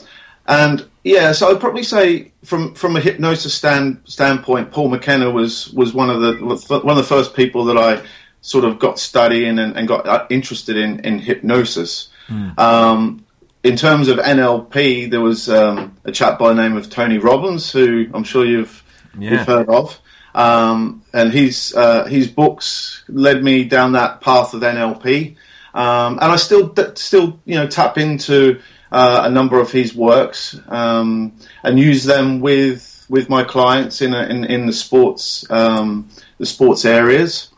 and 0.47 0.85
yeah, 1.03 1.31
so 1.31 1.49
I'd 1.49 1.59
probably 1.59 1.83
say 1.83 2.33
from 2.43 2.75
from 2.75 2.97
a 2.97 2.99
hypnosis 2.99 3.53
stand, 3.53 4.01
standpoint, 4.05 4.71
Paul 4.71 4.89
McKenna 4.89 5.31
was 5.31 5.71
was 5.71 5.93
one 5.93 6.09
of 6.09 6.21
the 6.21 6.79
one 6.83 6.89
of 6.89 6.97
the 6.97 7.03
first 7.03 7.35
people 7.35 7.65
that 7.65 7.77
I 7.77 8.05
sort 8.45 8.63
of 8.63 8.77
got 8.77 8.99
studying 8.99 9.57
and, 9.57 9.75
and 9.75 9.87
got 9.87 10.05
uh, 10.05 10.27
interested 10.29 10.77
in 10.77 10.99
in 10.99 11.17
hypnosis. 11.17 12.09
Mm. 12.27 12.57
Um, 12.59 13.25
in 13.63 13.75
terms 13.75 14.07
of 14.07 14.19
NLP, 14.19 15.09
there 15.09 15.21
was 15.21 15.49
um, 15.49 15.97
a 16.03 16.11
chap 16.11 16.37
by 16.37 16.49
the 16.49 16.61
name 16.61 16.77
of 16.77 16.87
Tony 16.91 17.17
Robbins, 17.17 17.71
who 17.71 18.07
I'm 18.13 18.23
sure 18.23 18.45
you've, 18.45 18.83
yeah. 19.17 19.31
you've 19.31 19.47
heard 19.47 19.67
of. 19.69 19.99
Um, 20.35 21.03
and 21.11 21.31
his 21.31 21.73
uh, 21.75 22.05
his 22.05 22.27
books 22.27 23.03
led 23.07 23.43
me 23.43 23.63
down 23.63 23.93
that 23.93 24.21
path 24.21 24.53
of 24.53 24.61
NLP, 24.61 25.37
um, 25.73 26.19
and 26.21 26.31
I 26.31 26.35
still 26.35 26.75
still 26.93 27.39
you 27.45 27.55
know 27.55 27.67
tap 27.67 27.97
into 27.97 28.59
uh, 28.91 29.23
a 29.25 29.29
number 29.31 29.59
of 29.59 29.71
his 29.71 29.95
works 29.95 30.59
um, 30.67 31.33
and 31.63 31.79
use 31.79 32.03
them 32.03 32.41
with 32.41 33.07
with 33.09 33.27
my 33.29 33.43
clients 33.43 34.01
in 34.01 34.13
a, 34.13 34.23
in, 34.23 34.43
in 34.45 34.65
the 34.67 34.73
sports 34.73 35.49
um, 35.49 36.09
the 36.37 36.45
sports 36.45 36.85
areas. 36.85 37.49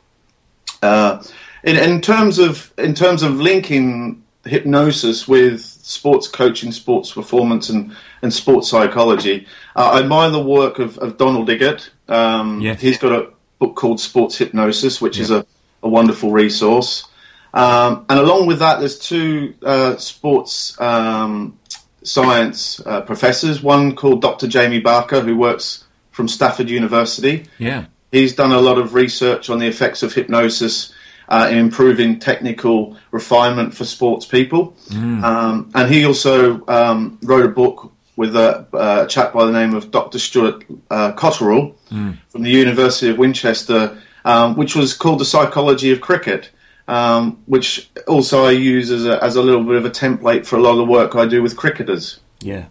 Uh, 0.81 1.23
in, 1.63 1.77
in 1.77 2.01
terms 2.01 2.39
of 2.39 2.71
in 2.77 2.93
terms 2.93 3.23
of 3.23 3.39
linking 3.39 4.23
hypnosis 4.47 5.27
with 5.27 5.61
sports 5.61 6.27
coaching, 6.27 6.71
sports 6.71 7.11
performance, 7.11 7.69
and, 7.69 7.95
and 8.21 8.33
sports 8.33 8.69
psychology. 8.69 9.45
Uh, 9.75 9.91
I 9.93 9.99
admire 9.99 10.29
the 10.29 10.41
work 10.41 10.79
of, 10.79 10.97
of 10.97 11.17
Donald 11.17 11.47
Liggett. 11.47 11.89
Um, 12.07 12.61
yes. 12.61 12.81
He's 12.81 12.97
got 12.97 13.11
a 13.11 13.29
book 13.59 13.75
called 13.75 13.99
Sports 13.99 14.37
Hypnosis, 14.37 15.01
which 15.01 15.17
yeah. 15.17 15.23
is 15.23 15.31
a, 15.31 15.45
a 15.83 15.89
wonderful 15.89 16.31
resource. 16.31 17.07
Um, 17.53 18.05
and 18.09 18.19
along 18.19 18.47
with 18.47 18.59
that, 18.59 18.79
there's 18.79 18.99
two 18.99 19.55
uh, 19.63 19.97
sports 19.97 20.79
um, 20.79 21.57
science 22.03 22.81
uh, 22.85 23.01
professors. 23.01 23.61
One 23.61 23.95
called 23.95 24.21
Dr. 24.21 24.47
Jamie 24.47 24.79
Barker, 24.79 25.21
who 25.21 25.35
works 25.35 25.85
from 26.11 26.27
Stafford 26.27 26.69
University. 26.69 27.45
Yeah, 27.57 27.85
he's 28.11 28.35
done 28.35 28.51
a 28.51 28.59
lot 28.59 28.77
of 28.77 28.93
research 28.93 29.49
on 29.49 29.59
the 29.59 29.67
effects 29.67 30.03
of 30.03 30.13
hypnosis 30.13 30.93
uh, 31.29 31.47
in 31.51 31.57
improving 31.57 32.19
technical 32.19 32.97
refinement 33.11 33.73
for 33.73 33.85
sports 33.85 34.25
people. 34.25 34.75
Mm. 34.89 35.23
Um, 35.23 35.71
and 35.75 35.91
he 35.91 36.05
also 36.05 36.65
um, 36.67 37.19
wrote 37.21 37.45
a 37.45 37.49
book 37.49 37.91
with 38.15 38.35
a, 38.35 38.65
a, 38.73 39.07
chap 39.07 39.33
by 39.33 39.45
the 39.45 39.51
name 39.51 39.75
of 39.75 39.91
Dr. 39.91 40.19
Stuart 40.19 40.63
uh, 40.89 41.11
Cotterill 41.13 41.75
mm. 41.91 42.17
from 42.29 42.43
the 42.43 42.49
University 42.49 43.09
of 43.09 43.17
Winchester, 43.17 44.01
um, 44.25 44.55
which 44.55 44.75
was 44.75 44.93
called 44.93 45.19
The 45.19 45.25
Psychology 45.25 45.91
of 45.91 46.01
Cricket. 46.01 46.51
Um, 46.89 47.43
which 47.47 47.89
also 48.07 48.45
I 48.45 48.51
use 48.51 48.91
as 48.91 49.05
a, 49.05 49.21
as 49.21 49.35
a 49.35 49.41
little 49.41 49.65
bit 49.65 49.75
of 49.75 49.83
a 49.83 49.89
template 49.89 50.45
for 50.45 50.55
a 50.55 50.61
lot 50.61 50.71
of 50.71 50.77
the 50.77 50.85
work 50.85 51.17
I 51.17 51.25
do 51.25 51.43
with 51.43 51.57
cricketers. 51.57 52.21
Yeah, 52.39 52.67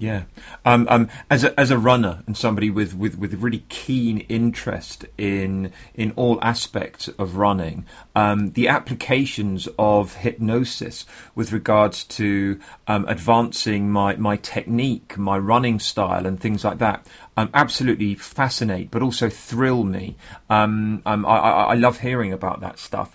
yeah. 0.00 0.22
Um, 0.64 0.86
um, 0.88 1.10
as 1.28 1.44
a 1.44 1.60
as 1.60 1.70
a 1.70 1.76
runner 1.76 2.22
and 2.26 2.34
somebody 2.34 2.70
with, 2.70 2.94
with, 2.94 3.18
with 3.18 3.34
really 3.34 3.64
keen 3.68 4.20
interest 4.30 5.04
in 5.18 5.72
in 5.94 6.12
all 6.16 6.38
aspects 6.40 7.08
of 7.08 7.36
running, 7.36 7.84
um, 8.16 8.52
the 8.52 8.66
applications 8.66 9.68
of 9.78 10.14
hypnosis 10.14 11.04
with 11.34 11.52
regards 11.52 12.02
to 12.04 12.58
um, 12.86 13.04
advancing 13.08 13.90
my 13.90 14.16
my 14.16 14.36
technique, 14.36 15.18
my 15.18 15.36
running 15.36 15.78
style, 15.78 16.24
and 16.24 16.40
things 16.40 16.64
like 16.64 16.78
that, 16.78 17.06
um, 17.36 17.50
absolutely 17.52 18.14
fascinate, 18.14 18.90
but 18.90 19.02
also 19.02 19.28
thrill 19.28 19.84
me. 19.84 20.16
Um, 20.48 21.02
I, 21.04 21.12
I, 21.12 21.74
love 21.74 22.00
hearing 22.00 22.32
about 22.32 22.62
that 22.62 22.78
stuff. 22.78 23.14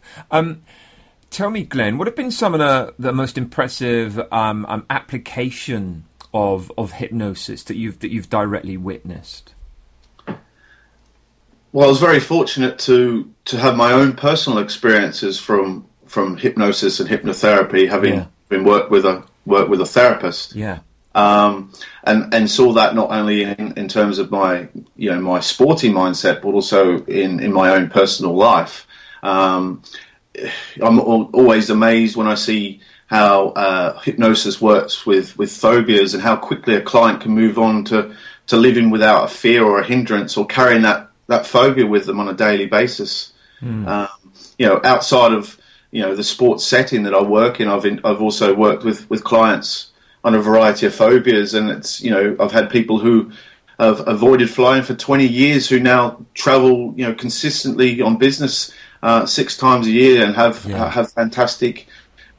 tell 1.32 1.50
me, 1.50 1.64
Glenn, 1.64 1.98
what 1.98 2.06
have 2.06 2.16
been 2.16 2.30
some 2.30 2.54
of 2.54 2.60
the, 2.60 2.94
the 3.00 3.12
most 3.12 3.40
impressive 3.40 4.20
um 4.32 4.86
application 4.88 6.06
of 6.36 6.70
of 6.78 6.92
hypnosis 6.92 7.64
that 7.64 7.78
you've 7.78 7.98
that 8.00 8.12
you've 8.12 8.30
directly 8.30 8.76
witnessed? 8.76 9.56
Well, 11.72 11.86
I 11.86 11.90
was 11.90 12.00
very 12.00 12.20
fortunate 12.20 12.78
to 12.80 13.32
to 13.46 13.58
have 13.58 13.78
my 13.78 13.94
own 13.94 14.14
personal 14.14 14.60
experiences 14.60 15.40
from 15.40 15.88
from 16.06 16.36
hypnosis 16.36 17.00
and 17.00 17.10
hypnotherapy, 17.10 17.90
having 17.90 18.16
yeah. 18.16 18.26
been 18.50 18.66
worked 18.66 18.92
with 18.92 19.06
a 19.06 19.24
worked 19.46 19.70
with 19.70 19.80
a 19.80 19.86
therapist. 19.86 20.56
Yeah. 20.56 20.80
Um, 21.16 21.72
and 22.04 22.34
and 22.34 22.52
saw 22.52 22.74
that 22.74 22.96
not 22.96 23.12
only 23.12 23.44
in, 23.44 23.74
in 23.78 23.88
terms 23.88 24.20
of 24.20 24.30
my 24.30 24.68
you 24.98 25.12
know 25.12 25.22
my 25.22 25.40
sporting 25.40 25.94
mindset, 25.94 26.42
but 26.42 26.50
also 26.50 27.02
in 27.06 27.40
in 27.40 27.54
my 27.54 27.70
own 27.70 27.90
personal 27.90 28.36
life. 28.36 28.86
Um, 29.24 29.84
I'm 30.82 31.00
always 31.00 31.70
amazed 31.70 32.18
when 32.18 32.28
I 32.28 32.36
see 32.36 32.82
how 33.08 33.50
uh, 33.50 34.00
hypnosis 34.00 34.60
works 34.60 35.06
with, 35.06 35.38
with 35.38 35.52
phobias 35.52 36.14
and 36.14 36.24
how 36.24 36.36
quickly 36.36 36.76
a 36.76 36.82
client 36.82 37.22
can 37.22 37.32
move 37.32 37.60
on 37.60 37.84
to, 37.86 38.16
to 38.48 38.58
living 38.58 38.90
without 38.90 39.26
a 39.26 39.28
fear 39.28 39.64
or 39.64 39.80
a 39.80 39.86
hindrance 39.86 40.38
or 40.38 40.46
carrying 40.46 40.82
that, 40.82 41.10
that 41.28 41.46
phobia 41.46 41.86
with 41.86 42.06
them 42.06 42.20
on 42.20 42.30
a 42.30 42.34
daily 42.34 42.66
basis. 42.66 43.34
Mm. 43.62 43.88
Um, 43.88 44.34
you 44.58 44.66
know, 44.66 44.82
outside 44.84 45.34
of 45.34 45.58
you 45.92 46.02
know 46.02 46.14
the 46.14 46.24
sports 46.24 46.66
setting 46.66 47.04
that 47.04 47.14
I 47.14 47.22
work 47.22 47.62
in, 47.62 47.70
I've 47.70 47.86
in, 47.86 48.02
I've 48.04 48.22
also 48.22 48.54
worked 48.54 48.84
with, 48.84 49.10
with 49.10 49.24
clients 49.24 49.92
on 50.26 50.36
a 50.36 50.42
variety 50.42 50.88
of 50.88 50.94
phobias, 50.94 51.54
and 51.54 51.70
it's 51.70 52.02
you 52.02 52.12
know 52.12 52.36
I've 52.40 52.52
had 52.52 52.70
people 52.70 53.00
who 53.00 53.32
have 53.80 54.06
avoided 54.08 54.50
flying 54.50 54.84
for 54.84 54.96
20 54.96 55.26
years 55.26 55.70
who 55.70 55.80
now 55.80 56.26
travel 56.34 56.94
you 56.96 57.06
know 57.06 57.14
consistently 57.14 58.02
on 58.02 58.18
business 58.18 58.74
uh, 59.04 59.26
six 59.26 59.58
times 59.58 59.88
a 59.88 59.92
year 59.92 60.26
and 60.26 60.36
have 60.36 60.66
yeah. 60.66 60.90
have 60.90 61.12
fantastic 61.14 61.88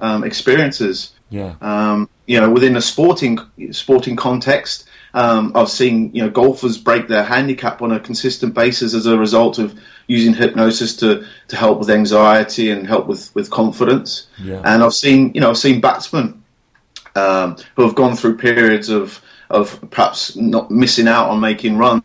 um, 0.01 0.25
experiences. 0.25 1.13
Yeah. 1.31 1.55
Um, 1.61 2.09
you 2.27 2.41
know, 2.41 2.51
within 2.51 2.77
a 2.77 2.81
sporting 2.81 3.39
sporting 3.73 4.17
context, 4.17 4.89
um, 5.15 5.53
I've 5.55 5.71
seen 5.71 6.15
you 6.15 6.23
know 6.23 6.31
golfers 6.31 6.77
break 6.79 7.09
their 7.09 7.25
handicap 7.25 7.83
on 7.83 7.93
a 7.93 8.01
consistent 8.01 8.55
basis 8.55 8.95
as 8.95 9.07
a 9.07 9.17
result 9.17 9.59
of 9.59 9.79
using 10.07 10.35
hypnosis 10.35 10.97
to, 10.97 11.27
to 11.49 11.57
help 11.57 11.79
with 11.79 11.91
anxiety 11.91 12.71
and 12.71 12.87
help 12.87 13.07
with, 13.07 13.35
with 13.35 13.51
confidence. 13.51 14.29
Yeah. 14.41 14.63
And 14.65 14.83
I've 14.83 14.95
seen 14.95 15.33
you 15.35 15.41
know 15.41 15.51
I've 15.51 15.59
seen 15.59 15.81
batsmen 15.81 16.43
um, 17.15 17.57
who 17.75 17.83
have 17.83 17.95
gone 17.95 18.17
through 18.17 18.37
periods 18.37 18.89
of 18.89 19.21
of 19.51 19.81
perhaps 19.91 20.37
not 20.37 20.71
missing 20.71 21.09
out 21.09 21.31
on 21.31 21.41
making 21.41 21.79
runs 21.79 22.03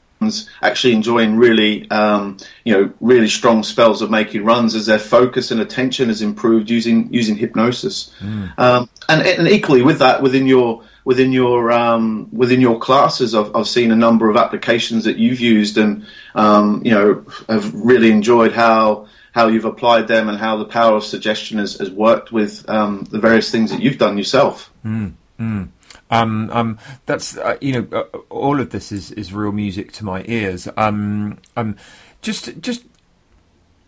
actually 0.62 0.94
enjoying 0.94 1.36
really, 1.36 1.90
um, 1.90 2.38
you 2.64 2.74
know, 2.74 2.94
really 3.00 3.28
strong 3.28 3.64
spells 3.64 4.02
of 4.02 4.12
making 4.12 4.44
runs 4.44 4.76
as 4.76 4.86
their 4.86 5.00
focus 5.00 5.52
and 5.52 5.62
attention 5.62 6.10
has 6.10 6.22
improved 6.22 6.70
using 6.70 7.12
using 7.14 7.36
hypnosis. 7.36 8.14
Mm. 8.20 8.60
Um, 8.60 8.90
and, 9.10 9.22
and 9.22 9.48
equally 9.48 9.82
with 9.82 10.00
that, 10.00 10.22
within 10.22 10.46
your 10.46 10.84
within 11.04 11.32
your 11.32 11.72
um, 11.72 12.30
within 12.32 12.62
your 12.62 12.80
classes, 12.80 13.34
I've, 13.34 13.56
I've 13.56 13.68
seen 13.68 13.92
a 13.92 13.96
number 13.96 14.30
of 14.30 14.38
applications 14.38 15.06
that 15.06 15.18
you've 15.18 15.40
used, 15.40 15.78
and 15.78 16.06
um, 16.36 16.82
you 16.86 16.92
know, 16.92 17.26
have 17.50 17.74
really 17.74 18.12
enjoyed 18.12 18.54
how 18.54 19.08
how 19.32 19.48
you've 19.48 19.66
applied 19.66 20.08
them 20.08 20.30
and 20.30 20.38
how 20.38 20.58
the 20.58 20.66
power 20.66 20.98
of 20.98 21.04
suggestion 21.04 21.58
has, 21.58 21.78
has 21.78 21.90
worked 21.90 22.32
with 22.32 22.70
um, 22.70 23.06
the 23.12 23.20
various 23.20 23.50
things 23.50 23.72
that 23.72 23.82
you've 23.82 23.98
done 23.98 24.18
yourself. 24.18 24.70
Mm. 24.86 25.14
Mm. 25.40 25.70
Um, 26.12 26.50
um, 26.52 26.78
that's 27.06 27.38
uh, 27.38 27.58
you 27.62 27.74
know 27.74 27.88
uh, 27.98 28.18
all 28.30 28.60
of 28.60 28.70
this 28.70 28.92
is, 28.92 29.12
is 29.12 29.34
real 29.34 29.54
music 29.54 29.92
to 29.94 30.06
my 30.06 30.24
ears. 30.28 30.68
Um, 30.78 31.40
um, 31.56 31.78
just 32.22 32.60
just 32.62 32.84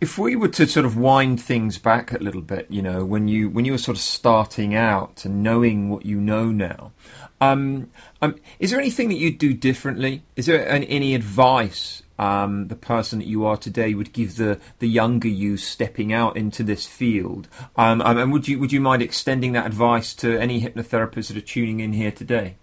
if 0.00 0.18
we 0.18 0.36
were 0.36 0.48
to 0.48 0.66
sort 0.66 0.84
of 0.84 0.96
wind 0.96 1.40
things 1.40 1.78
back 1.78 2.12
a 2.12 2.18
little 2.18 2.42
bit, 2.42 2.66
you 2.68 2.82
know, 2.82 3.04
when 3.04 3.28
you 3.28 3.48
when 3.48 3.64
you 3.64 3.72
were 3.72 3.78
sort 3.78 3.96
of 3.96 4.02
starting 4.02 4.74
out 4.74 5.24
and 5.24 5.42
knowing 5.42 5.90
what 5.90 6.04
you 6.04 6.20
know 6.20 6.46
now, 6.50 6.92
um, 7.40 7.90
um, 8.22 8.36
is 8.58 8.70
there 8.70 8.80
anything 8.80 9.08
that 9.08 9.16
you'd 9.16 9.38
do 9.38 9.52
differently? 9.52 10.22
Is 10.36 10.46
there 10.46 10.66
any, 10.68 10.88
any 10.88 11.14
advice 11.14 12.02
um, 12.18 12.68
the 12.68 12.76
person 12.76 13.18
that 13.18 13.28
you 13.28 13.44
are 13.44 13.56
today 13.56 13.94
would 13.94 14.12
give 14.12 14.36
the, 14.36 14.60
the 14.78 14.88
younger 14.88 15.28
you 15.28 15.56
stepping 15.56 16.12
out 16.12 16.36
into 16.36 16.62
this 16.62 16.86
field? 16.86 17.48
Um, 17.76 18.00
um, 18.02 18.18
and 18.18 18.32
would 18.32 18.48
you 18.48 18.58
would 18.58 18.72
you 18.72 18.80
mind 18.80 19.02
extending 19.02 19.52
that 19.52 19.66
advice 19.66 20.14
to 20.14 20.38
any 20.38 20.60
hypnotherapists 20.60 21.28
that 21.28 21.36
are 21.36 21.40
tuning 21.40 21.80
in 21.80 21.92
here 21.92 22.12
today? 22.12 22.56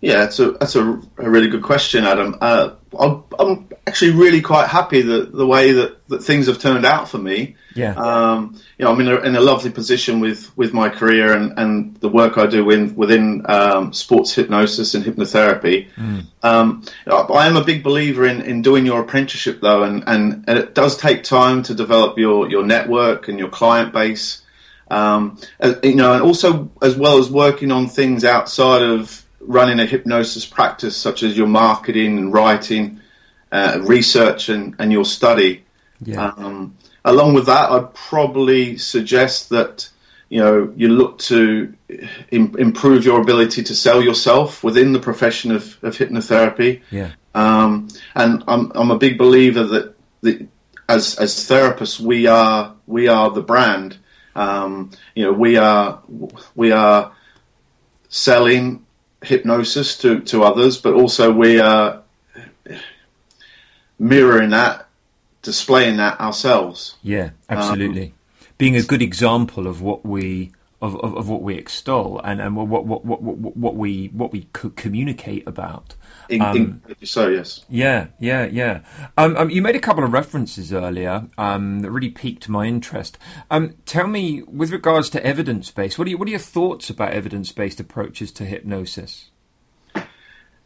Yeah, 0.00 0.20
that's 0.20 0.38
a 0.38 0.52
that's 0.52 0.76
a, 0.76 1.00
a 1.18 1.30
really 1.30 1.48
good 1.48 1.62
question, 1.62 2.04
Adam. 2.04 2.36
Uh, 2.40 2.70
I'm, 2.98 3.24
I'm, 3.38 3.68
actually 3.86 4.12
really 4.12 4.40
quite 4.40 4.68
happy 4.68 5.02
that 5.02 5.32
the 5.32 5.46
way 5.46 5.72
that, 5.72 6.06
that 6.08 6.22
things 6.22 6.46
have 6.46 6.60
turned 6.60 6.86
out 6.86 7.08
for 7.08 7.18
me. 7.18 7.56
Yeah. 7.74 7.94
Um, 7.94 8.54
you 8.78 8.84
know, 8.84 8.92
I'm 8.92 9.00
in 9.00 9.08
a, 9.08 9.16
in 9.16 9.34
a 9.34 9.40
lovely 9.40 9.70
position 9.70 10.20
with, 10.20 10.56
with 10.56 10.72
my 10.72 10.88
career 10.88 11.32
and, 11.32 11.52
and 11.58 11.96
the 11.96 12.08
work 12.08 12.38
I 12.38 12.46
do 12.46 12.70
in, 12.70 12.94
within 12.94 13.44
um, 13.48 13.92
sports 13.92 14.32
hypnosis 14.32 14.94
and 14.94 15.04
hypnotherapy. 15.04 15.88
Mm. 15.96 16.26
Um, 16.42 16.84
I 17.06 17.48
am 17.48 17.56
a 17.56 17.64
big 17.64 17.82
believer 17.82 18.26
in, 18.26 18.42
in 18.42 18.62
doing 18.62 18.86
your 18.86 19.00
apprenticeship 19.00 19.60
though, 19.60 19.82
and, 19.82 20.04
and, 20.06 20.44
and 20.46 20.58
it 20.58 20.74
does 20.74 20.96
take 20.96 21.24
time 21.24 21.64
to 21.64 21.74
develop 21.74 22.16
your, 22.16 22.48
your 22.48 22.64
network 22.64 23.26
and 23.26 23.40
your 23.40 23.48
client 23.48 23.92
base. 23.92 24.42
Um, 24.88 25.38
you 25.82 25.96
know, 25.96 26.12
and 26.12 26.22
also 26.22 26.70
as 26.82 26.96
well 26.96 27.18
as 27.18 27.30
working 27.30 27.72
on 27.72 27.88
things 27.88 28.24
outside 28.24 28.82
of 28.82 29.24
running 29.40 29.80
a 29.80 29.86
hypnosis 29.86 30.44
practice, 30.44 30.96
such 30.96 31.22
as 31.22 31.36
your 31.36 31.46
marketing 31.46 32.18
and 32.18 32.32
writing, 32.32 33.00
uh, 33.50 33.80
research, 33.82 34.48
and, 34.48 34.74
and 34.78 34.92
your 34.92 35.04
study. 35.04 35.64
Yeah. 36.04 36.32
Um, 36.36 36.76
along 37.04 37.34
with 37.34 37.46
that, 37.46 37.70
I'd 37.70 37.92
probably 37.94 38.76
suggest 38.76 39.48
that 39.50 39.88
you 40.28 40.40
know 40.40 40.72
you 40.76 40.88
look 40.88 41.18
to 41.18 41.74
Im- 42.30 42.54
improve 42.58 43.04
your 43.04 43.20
ability 43.20 43.64
to 43.64 43.74
sell 43.74 44.02
yourself 44.02 44.62
within 44.62 44.92
the 44.92 45.00
profession 45.00 45.50
of, 45.50 45.76
of 45.82 45.96
hypnotherapy. 45.96 46.82
Yeah. 46.90 47.12
Um, 47.34 47.88
and 48.14 48.44
I'm 48.46 48.72
I'm 48.74 48.90
a 48.90 48.98
big 48.98 49.18
believer 49.18 49.64
that 49.64 49.94
the, 50.22 50.46
as 50.88 51.16
as 51.16 51.34
therapists 51.34 51.98
we 52.00 52.26
are 52.26 52.74
we 52.86 53.08
are 53.08 53.30
the 53.30 53.42
brand. 53.42 53.98
Um, 54.36 54.90
you 55.14 55.24
know 55.24 55.32
we 55.32 55.56
are 55.56 56.02
we 56.54 56.72
are 56.72 57.12
selling 58.08 58.86
hypnosis 59.22 59.98
to, 59.98 60.20
to 60.20 60.42
others, 60.42 60.78
but 60.78 60.94
also 60.94 61.32
we 61.32 61.60
are 61.60 62.02
mirroring 63.98 64.50
that, 64.50 64.88
displaying 65.42 65.98
that 65.98 66.20
ourselves. 66.20 66.96
Yeah, 67.02 67.30
absolutely. 67.48 68.06
Um, 68.06 68.12
Being 68.58 68.76
a 68.76 68.82
good 68.82 69.02
example 69.02 69.66
of 69.66 69.82
what 69.82 70.04
we 70.04 70.52
of, 70.80 70.96
of, 70.96 71.16
of, 71.16 71.28
what 71.28 71.42
we 71.42 71.56
extol 71.56 72.20
and, 72.24 72.40
and 72.40 72.56
what, 72.56 72.66
what, 72.68 72.86
what, 72.86 73.22
what, 73.22 73.56
what 73.56 73.76
we 73.76 74.08
what 74.08 74.32
we 74.32 74.48
communicate 74.52 75.46
about. 75.46 75.94
Um, 76.40 76.82
so 77.04 77.28
yes. 77.28 77.64
Yeah, 77.68 78.08
yeah, 78.18 78.46
yeah. 78.46 78.80
Um, 79.18 79.36
um, 79.36 79.50
you 79.50 79.62
made 79.62 79.76
a 79.76 79.80
couple 79.80 80.04
of 80.04 80.12
references 80.12 80.72
earlier 80.72 81.28
um, 81.36 81.80
that 81.80 81.90
really 81.90 82.10
piqued 82.10 82.48
my 82.48 82.66
interest. 82.66 83.18
Um, 83.50 83.74
tell 83.84 84.06
me, 84.06 84.42
with 84.42 84.70
regards 84.70 85.10
to 85.10 85.24
evidence 85.24 85.70
based, 85.70 85.98
what 85.98 86.06
are 86.06 86.10
you, 86.10 86.18
what 86.18 86.28
are 86.28 86.30
your 86.30 86.40
thoughts 86.40 86.88
about 86.88 87.12
evidence 87.12 87.52
based 87.52 87.80
approaches 87.80 88.32
to 88.32 88.44
hypnosis? 88.44 89.30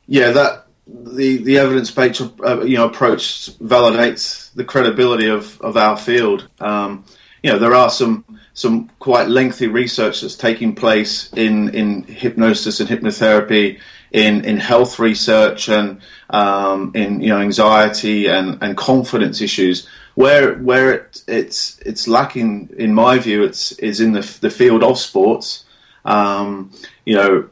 Yeah, 0.06 0.30
that 0.32 0.66
the 0.86 1.38
the 1.38 1.58
evidence 1.58 1.90
based 1.90 2.20
uh, 2.44 2.60
you 2.62 2.76
know 2.76 2.86
approach 2.86 3.50
validates 3.58 4.52
the 4.54 4.64
credibility 4.64 5.28
of, 5.28 5.60
of 5.60 5.76
our 5.76 5.96
field. 5.96 6.48
Um, 6.60 7.04
you 7.42 7.52
know, 7.52 7.58
there 7.58 7.74
are 7.74 7.90
some 7.90 8.24
some 8.54 8.88
quite 9.00 9.28
lengthy 9.28 9.66
research 9.66 10.20
that's 10.20 10.36
taking 10.36 10.74
place 10.74 11.32
in 11.34 11.74
in 11.74 12.04
hypnosis 12.04 12.80
and 12.80 12.88
hypnotherapy 12.88 13.78
in, 14.14 14.44
in 14.44 14.56
health 14.56 15.00
research 15.00 15.68
and 15.68 16.00
um, 16.30 16.92
in 16.94 17.20
you 17.20 17.28
know 17.28 17.40
anxiety 17.40 18.28
and, 18.28 18.58
and 18.62 18.76
confidence 18.76 19.40
issues. 19.40 19.88
Where 20.14 20.54
where 20.58 20.92
it, 20.92 21.22
it's 21.26 21.80
it's 21.80 22.06
lacking, 22.06 22.70
in 22.78 22.94
my 22.94 23.18
view, 23.18 23.42
it's 23.42 23.72
is 23.72 24.00
in 24.00 24.12
the 24.12 24.20
the 24.40 24.50
field 24.50 24.84
of 24.84 24.98
sports. 24.98 25.64
Um, 26.04 26.70
you 27.04 27.16
know, 27.16 27.48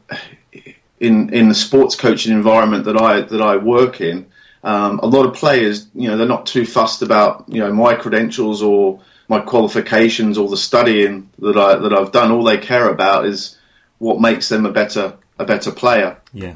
in 1.01 1.33
in 1.33 1.49
the 1.49 1.55
sports 1.55 1.95
coaching 1.97 2.31
environment 2.31 2.85
that 2.85 2.95
I 2.95 3.21
that 3.21 3.41
I 3.41 3.57
work 3.57 3.99
in, 3.99 4.25
um, 4.63 4.99
a 4.99 5.05
lot 5.05 5.25
of 5.25 5.33
players, 5.33 5.87
you 5.93 6.07
know, 6.07 6.15
they're 6.15 6.25
not 6.25 6.45
too 6.45 6.65
fussed 6.65 7.01
about 7.01 7.43
you 7.49 7.59
know 7.59 7.73
my 7.73 7.93
credentials 7.93 8.63
or 8.63 9.01
my 9.27 9.39
qualifications 9.39 10.37
or 10.37 10.49
the 10.49 10.57
studying 10.57 11.29
that 11.39 11.57
I 11.57 11.75
that 11.75 11.93
I've 11.93 12.11
done. 12.11 12.31
All 12.31 12.43
they 12.43 12.57
care 12.57 12.89
about 12.89 13.25
is 13.25 13.57
what 13.97 14.19
makes 14.19 14.49
them 14.49 14.65
a 14.65 14.71
better 14.71 15.13
a 15.39 15.45
better 15.45 15.71
player. 15.71 16.17
Yeah. 16.33 16.55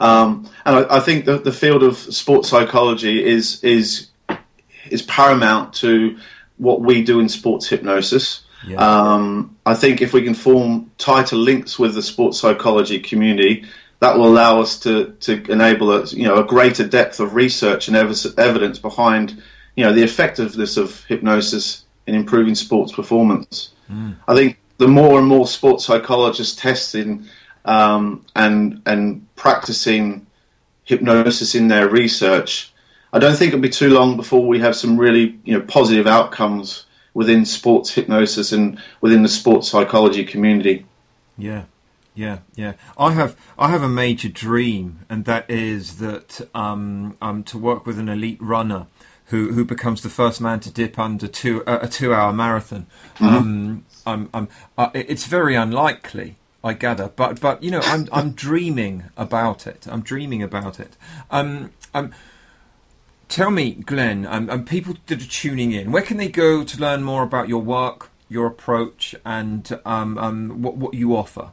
Um, 0.00 0.50
and 0.64 0.76
I, 0.76 0.96
I, 0.96 1.00
think 1.00 1.26
that 1.26 1.44
the 1.44 1.52
field 1.52 1.84
of 1.84 1.96
sports 1.96 2.48
psychology 2.48 3.24
is 3.24 3.62
is 3.62 4.08
is 4.90 5.02
paramount 5.02 5.74
to 5.74 6.18
what 6.56 6.80
we 6.80 7.02
do 7.02 7.20
in 7.20 7.28
sports 7.28 7.68
hypnosis. 7.68 8.42
Yeah. 8.66 8.78
Um, 8.78 9.56
I 9.66 9.74
think 9.74 10.02
if 10.02 10.12
we 10.12 10.22
can 10.22 10.34
form 10.34 10.90
tighter 10.98 11.36
links 11.36 11.78
with 11.78 11.94
the 11.94 12.02
sports 12.02 12.38
psychology 12.38 12.98
community, 13.00 13.64
that 14.00 14.18
will 14.18 14.26
allow 14.26 14.60
us 14.60 14.80
to, 14.80 15.12
to 15.20 15.42
enable 15.50 15.92
a, 15.92 16.04
you 16.06 16.24
know 16.24 16.36
a 16.36 16.44
greater 16.44 16.86
depth 16.86 17.20
of 17.20 17.34
research 17.34 17.86
and 17.86 17.96
ev- 17.96 18.38
evidence 18.38 18.78
behind 18.78 19.40
you 19.76 19.84
know 19.84 19.92
the 19.92 20.02
effectiveness 20.02 20.76
of 20.76 21.04
hypnosis 21.04 21.84
in 22.06 22.14
improving 22.14 22.54
sports 22.54 22.92
performance. 22.92 23.72
Mm. 23.90 24.16
I 24.28 24.34
think 24.34 24.58
the 24.78 24.88
more 24.88 25.18
and 25.18 25.26
more 25.26 25.46
sports 25.46 25.84
psychologists 25.84 26.56
testing 26.56 27.26
um, 27.64 28.24
and 28.34 28.82
and 28.86 29.26
practicing 29.36 30.26
hypnosis 30.84 31.54
in 31.54 31.68
their 31.68 31.88
research, 31.88 32.72
I 33.12 33.18
don't 33.18 33.36
think 33.36 33.48
it'll 33.48 33.60
be 33.60 33.68
too 33.68 33.90
long 33.90 34.16
before 34.16 34.46
we 34.46 34.58
have 34.60 34.76
some 34.76 34.98
really 34.98 35.38
you 35.44 35.58
know 35.58 35.64
positive 35.64 36.06
outcomes 36.06 36.86
within 37.14 37.44
sports 37.44 37.90
hypnosis 37.92 38.52
and 38.52 38.80
within 39.00 39.22
the 39.22 39.28
sports 39.28 39.68
psychology 39.68 40.24
community. 40.24 40.86
Yeah. 41.36 41.64
Yeah, 42.14 42.40
yeah. 42.54 42.74
I 42.98 43.12
have 43.12 43.36
I 43.58 43.68
have 43.68 43.82
a 43.82 43.88
major 43.88 44.28
dream, 44.28 45.00
and 45.08 45.24
that 45.24 45.48
is 45.48 45.96
that 45.96 46.46
um, 46.54 47.16
um, 47.22 47.42
to 47.44 47.56
work 47.56 47.86
with 47.86 47.98
an 47.98 48.10
elite 48.10 48.36
runner 48.38 48.86
who 49.26 49.52
who 49.52 49.64
becomes 49.64 50.02
the 50.02 50.08
first 50.08 50.40
man 50.40 50.60
to 50.60 50.70
dip 50.70 50.98
under 50.98 51.26
two 51.26 51.64
uh, 51.66 51.80
a 51.82 51.88
two 51.88 52.12
hour 52.14 52.32
marathon. 52.32 52.86
Mm-hmm. 53.16 53.26
Um, 53.26 53.84
I'm, 54.04 54.28
I'm, 54.34 54.48
uh, 54.76 54.90
it's 54.94 55.26
very 55.26 55.54
unlikely, 55.54 56.36
I 56.64 56.74
gather, 56.74 57.08
but 57.14 57.40
but 57.40 57.62
you 57.62 57.70
know 57.70 57.80
I'm 57.84 58.08
I'm 58.12 58.32
dreaming 58.32 59.04
about 59.16 59.66
it. 59.66 59.86
I'm 59.88 60.02
dreaming 60.02 60.42
about 60.42 60.80
it. 60.80 60.96
Um, 61.30 61.70
um, 61.94 62.12
tell 63.28 63.50
me, 63.50 63.72
Glenn, 63.72 64.26
um, 64.26 64.50
um, 64.50 64.64
people 64.64 64.96
that 65.06 65.22
are 65.22 65.28
tuning 65.28 65.72
in, 65.72 65.92
where 65.92 66.02
can 66.02 66.16
they 66.16 66.28
go 66.28 66.64
to 66.64 66.80
learn 66.80 67.02
more 67.02 67.22
about 67.22 67.48
your 67.48 67.62
work, 67.62 68.10
your 68.28 68.46
approach, 68.46 69.14
and 69.24 69.78
um, 69.84 70.18
um, 70.18 70.62
what 70.62 70.76
what 70.76 70.94
you 70.94 71.16
offer? 71.16 71.52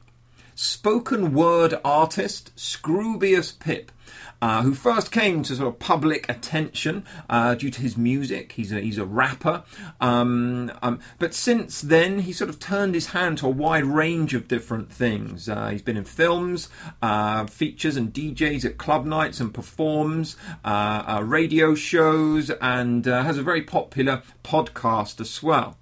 Spoken 0.56 1.34
word 1.34 1.74
artist 1.84 2.50
Scroobius 2.56 3.58
Pip 3.58 3.92
uh, 4.40 4.62
who 4.62 4.74
first 4.74 5.10
came 5.10 5.42
to 5.42 5.54
sort 5.54 5.68
of 5.68 5.78
public 5.78 6.28
attention 6.28 7.04
uh, 7.28 7.54
due 7.54 7.70
to 7.70 7.80
his 7.80 7.96
music. 7.96 8.52
He's 8.52 8.72
a, 8.72 8.80
he's 8.80 8.98
a 8.98 9.04
rapper. 9.04 9.62
Um, 10.00 10.72
um, 10.82 11.00
but 11.18 11.34
since 11.34 11.80
then, 11.80 12.20
he 12.20 12.32
sort 12.32 12.50
of 12.50 12.58
turned 12.58 12.94
his 12.94 13.08
hand 13.08 13.38
to 13.38 13.46
a 13.46 13.50
wide 13.50 13.84
range 13.84 14.34
of 14.34 14.48
different 14.48 14.92
things. 14.92 15.48
Uh, 15.48 15.68
he's 15.68 15.82
been 15.82 15.96
in 15.96 16.04
films, 16.04 16.68
uh, 17.02 17.46
features, 17.46 17.96
and 17.96 18.12
DJs 18.12 18.64
at 18.64 18.78
club 18.78 19.04
nights 19.06 19.40
and 19.40 19.52
performs, 19.54 20.36
uh, 20.64 21.04
uh, 21.06 21.22
radio 21.24 21.74
shows, 21.74 22.50
and 22.50 23.06
has 23.06 23.38
a 23.38 23.42
very 23.42 23.62
popular 23.62 24.22
podcast 24.44 25.20
as 25.20 25.42
well. 25.42 25.76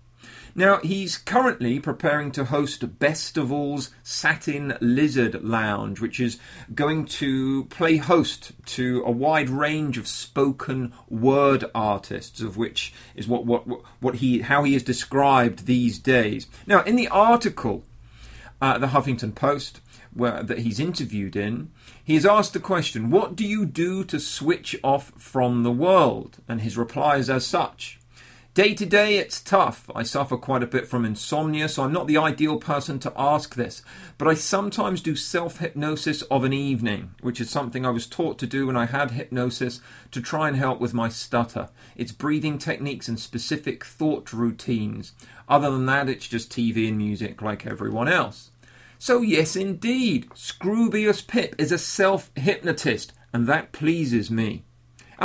Now, 0.56 0.78
he's 0.78 1.16
currently 1.16 1.80
preparing 1.80 2.30
to 2.32 2.44
host 2.44 3.00
Best 3.00 3.36
of 3.36 3.50
All's 3.50 3.90
Satin 4.04 4.78
Lizard 4.80 5.42
Lounge, 5.42 6.00
which 6.00 6.20
is 6.20 6.38
going 6.72 7.06
to 7.06 7.64
play 7.64 7.96
host 7.96 8.52
to 8.66 9.02
a 9.04 9.10
wide 9.10 9.50
range 9.50 9.98
of 9.98 10.06
spoken 10.06 10.92
word 11.08 11.64
artists, 11.74 12.40
of 12.40 12.56
which 12.56 12.92
is 13.16 13.26
what, 13.26 13.44
what, 13.44 13.64
what 13.98 14.16
he, 14.16 14.42
how 14.42 14.62
he 14.62 14.76
is 14.76 14.84
described 14.84 15.66
these 15.66 15.98
days. 15.98 16.46
Now, 16.68 16.84
in 16.84 16.94
the 16.94 17.08
article, 17.08 17.82
uh, 18.62 18.78
the 18.78 18.88
Huffington 18.88 19.34
Post, 19.34 19.80
where, 20.12 20.40
that 20.44 20.60
he's 20.60 20.78
interviewed 20.78 21.34
in, 21.34 21.72
he 22.04 22.14
is 22.14 22.24
asked 22.24 22.52
the 22.52 22.60
question, 22.60 23.10
What 23.10 23.34
do 23.34 23.44
you 23.44 23.66
do 23.66 24.04
to 24.04 24.20
switch 24.20 24.76
off 24.84 25.12
from 25.16 25.64
the 25.64 25.72
world? 25.72 26.36
And 26.46 26.60
his 26.60 26.78
reply 26.78 27.16
is 27.16 27.28
as 27.28 27.44
such 27.44 27.98
Day 28.54 28.72
to 28.72 28.86
day, 28.86 29.18
it's 29.18 29.40
tough. 29.40 29.90
I 29.96 30.04
suffer 30.04 30.36
quite 30.36 30.62
a 30.62 30.68
bit 30.68 30.86
from 30.86 31.04
insomnia, 31.04 31.68
so 31.68 31.82
I'm 31.82 31.92
not 31.92 32.06
the 32.06 32.18
ideal 32.18 32.56
person 32.58 33.00
to 33.00 33.12
ask 33.16 33.56
this. 33.56 33.82
But 34.16 34.28
I 34.28 34.34
sometimes 34.34 35.00
do 35.00 35.16
self 35.16 35.58
hypnosis 35.58 36.22
of 36.22 36.44
an 36.44 36.52
evening, 36.52 37.16
which 37.20 37.40
is 37.40 37.50
something 37.50 37.84
I 37.84 37.90
was 37.90 38.06
taught 38.06 38.38
to 38.38 38.46
do 38.46 38.68
when 38.68 38.76
I 38.76 38.86
had 38.86 39.10
hypnosis 39.10 39.80
to 40.12 40.20
try 40.22 40.46
and 40.46 40.56
help 40.56 40.78
with 40.78 40.94
my 40.94 41.08
stutter. 41.08 41.68
It's 41.96 42.12
breathing 42.12 42.58
techniques 42.58 43.08
and 43.08 43.18
specific 43.18 43.84
thought 43.84 44.32
routines. 44.32 45.14
Other 45.48 45.72
than 45.72 45.86
that, 45.86 46.08
it's 46.08 46.28
just 46.28 46.52
TV 46.52 46.86
and 46.86 46.96
music 46.96 47.42
like 47.42 47.66
everyone 47.66 48.06
else. 48.06 48.52
So, 49.00 49.20
yes, 49.20 49.56
indeed, 49.56 50.30
Scroobius 50.30 51.26
Pip 51.26 51.56
is 51.58 51.72
a 51.72 51.78
self 51.78 52.30
hypnotist, 52.36 53.14
and 53.32 53.48
that 53.48 53.72
pleases 53.72 54.30
me. 54.30 54.62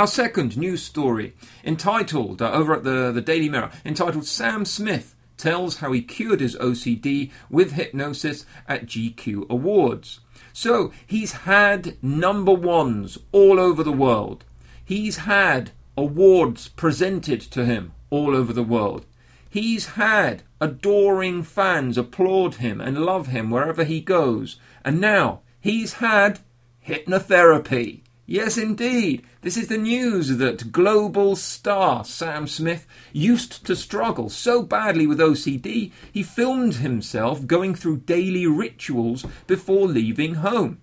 Our 0.00 0.06
second 0.06 0.56
news 0.56 0.82
story, 0.82 1.34
entitled, 1.62 2.40
uh, 2.40 2.50
over 2.52 2.74
at 2.74 2.84
the, 2.84 3.12
the 3.12 3.20
Daily 3.20 3.50
Mirror, 3.50 3.70
entitled 3.84 4.24
Sam 4.24 4.64
Smith 4.64 5.14
tells 5.36 5.80
how 5.80 5.92
he 5.92 6.00
cured 6.00 6.40
his 6.40 6.56
OCD 6.56 7.30
with 7.50 7.72
hypnosis 7.72 8.46
at 8.66 8.86
GQ 8.86 9.50
Awards. 9.50 10.20
So, 10.54 10.90
he's 11.06 11.32
had 11.32 12.02
number 12.02 12.54
ones 12.54 13.18
all 13.30 13.60
over 13.60 13.82
the 13.82 13.92
world. 13.92 14.46
He's 14.82 15.18
had 15.18 15.72
awards 15.98 16.68
presented 16.68 17.42
to 17.42 17.66
him 17.66 17.92
all 18.08 18.34
over 18.34 18.54
the 18.54 18.62
world. 18.62 19.04
He's 19.50 19.84
had 19.84 20.44
adoring 20.62 21.42
fans 21.42 21.98
applaud 21.98 22.54
him 22.54 22.80
and 22.80 23.04
love 23.04 23.26
him 23.26 23.50
wherever 23.50 23.84
he 23.84 24.00
goes. 24.00 24.58
And 24.82 24.98
now 24.98 25.42
he's 25.60 25.92
had 25.94 26.38
hypnotherapy. 26.86 28.00
Yes, 28.30 28.56
indeed. 28.56 29.24
This 29.40 29.56
is 29.56 29.66
the 29.66 29.76
news 29.76 30.36
that 30.36 30.70
global 30.70 31.34
star 31.34 32.04
Sam 32.04 32.46
Smith 32.46 32.86
used 33.12 33.66
to 33.66 33.74
struggle 33.74 34.28
so 34.28 34.62
badly 34.62 35.04
with 35.04 35.18
OCD, 35.18 35.90
he 36.12 36.22
filmed 36.22 36.76
himself 36.76 37.48
going 37.48 37.74
through 37.74 38.06
daily 38.06 38.46
rituals 38.46 39.26
before 39.48 39.88
leaving 39.88 40.34
home. 40.34 40.80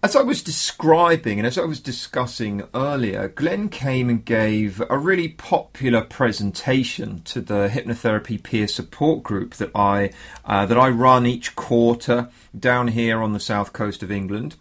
as 0.00 0.14
I 0.14 0.22
was 0.22 0.44
describing 0.44 1.40
and 1.40 1.46
as 1.48 1.58
I 1.58 1.64
was 1.64 1.80
discussing 1.80 2.62
earlier, 2.72 3.26
Glenn 3.26 3.68
came 3.68 4.08
and 4.08 4.24
gave 4.24 4.80
a 4.88 4.96
really 4.96 5.26
popular 5.26 6.02
presentation 6.02 7.22
to 7.22 7.40
the 7.40 7.68
hypnotherapy 7.68 8.40
peer 8.40 8.68
support 8.68 9.24
group 9.24 9.54
that 9.54 9.72
I 9.74 10.12
uh, 10.44 10.66
that 10.66 10.78
I 10.78 10.88
run 10.88 11.26
each 11.26 11.56
quarter 11.56 12.28
down 12.56 12.86
here 12.86 13.20
on 13.20 13.32
the 13.32 13.40
south 13.40 13.72
coast 13.72 14.04
of 14.04 14.12
England. 14.12 14.54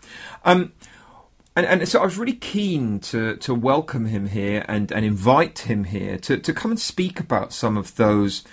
Um, 0.43 0.73
and, 1.55 1.67
and, 1.67 1.87
so 1.87 2.01
I 2.01 2.05
was 2.05 2.17
really 2.17 2.33
keen 2.33 2.99
to, 3.01 3.35
to 3.37 3.53
welcome 3.53 4.05
him 4.05 4.29
here 4.29 4.65
and, 4.67 4.91
and 4.91 5.05
invite 5.05 5.59
him 5.59 5.83
here 5.83 6.17
to, 6.17 6.37
to 6.37 6.53
come 6.53 6.71
and 6.71 6.79
speak 6.79 7.19
about 7.19 7.53
some 7.53 7.77
of 7.77 7.95
those 7.95 8.43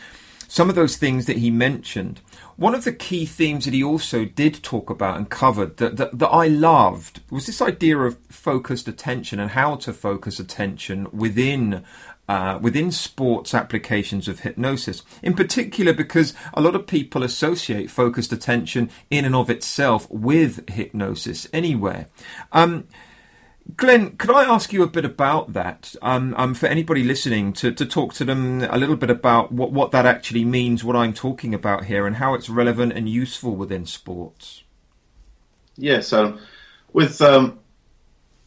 some 0.48 0.68
of 0.68 0.74
those 0.74 0.96
things 0.96 1.26
that 1.26 1.38
he 1.38 1.50
mentioned. 1.50 2.20
One 2.56 2.74
of 2.74 2.84
the 2.84 2.92
key 2.92 3.26
themes 3.26 3.64
that 3.64 3.74
he 3.74 3.82
also 3.82 4.24
did 4.24 4.62
talk 4.62 4.88
about 4.88 5.16
and 5.16 5.28
covered 5.28 5.76
that, 5.76 5.96
that, 5.96 6.18
that 6.18 6.28
I 6.28 6.46
loved 6.48 7.20
was 7.30 7.46
this 7.46 7.60
idea 7.60 7.98
of 7.98 8.18
focused 8.28 8.88
attention 8.88 9.38
and 9.38 9.50
how 9.50 9.76
to 9.76 9.92
focus 9.92 10.38
attention 10.40 11.08
within 11.12 11.84
uh, 12.28 12.58
within 12.60 12.90
sports 12.90 13.54
applications 13.54 14.26
of 14.26 14.40
hypnosis, 14.40 15.04
in 15.22 15.32
particular 15.32 15.92
because 15.92 16.34
a 16.54 16.60
lot 16.60 16.74
of 16.74 16.84
people 16.86 17.22
associate 17.22 17.88
focused 17.88 18.32
attention 18.32 18.90
in 19.10 19.24
and 19.24 19.36
of 19.36 19.48
itself 19.48 20.10
with 20.10 20.68
hypnosis 20.68 21.46
anywhere. 21.52 22.08
Um, 22.50 22.88
Glenn, 23.74 24.16
could 24.16 24.30
I 24.30 24.44
ask 24.44 24.72
you 24.72 24.82
a 24.82 24.86
bit 24.86 25.04
about 25.04 25.52
that? 25.52 25.96
Um, 26.00 26.34
um, 26.36 26.54
for 26.54 26.66
anybody 26.66 27.02
listening, 27.02 27.52
to, 27.54 27.72
to 27.72 27.84
talk 27.84 28.14
to 28.14 28.24
them 28.24 28.62
a 28.62 28.78
little 28.78 28.96
bit 28.96 29.10
about 29.10 29.50
what, 29.50 29.72
what 29.72 29.90
that 29.90 30.06
actually 30.06 30.44
means, 30.44 30.84
what 30.84 30.94
I'm 30.94 31.12
talking 31.12 31.52
about 31.52 31.86
here, 31.86 32.06
and 32.06 32.16
how 32.16 32.34
it's 32.34 32.48
relevant 32.48 32.92
and 32.92 33.08
useful 33.08 33.56
within 33.56 33.84
sports. 33.84 34.62
Yeah, 35.76 36.00
so 36.00 36.38
with 36.92 37.20
um, 37.20 37.58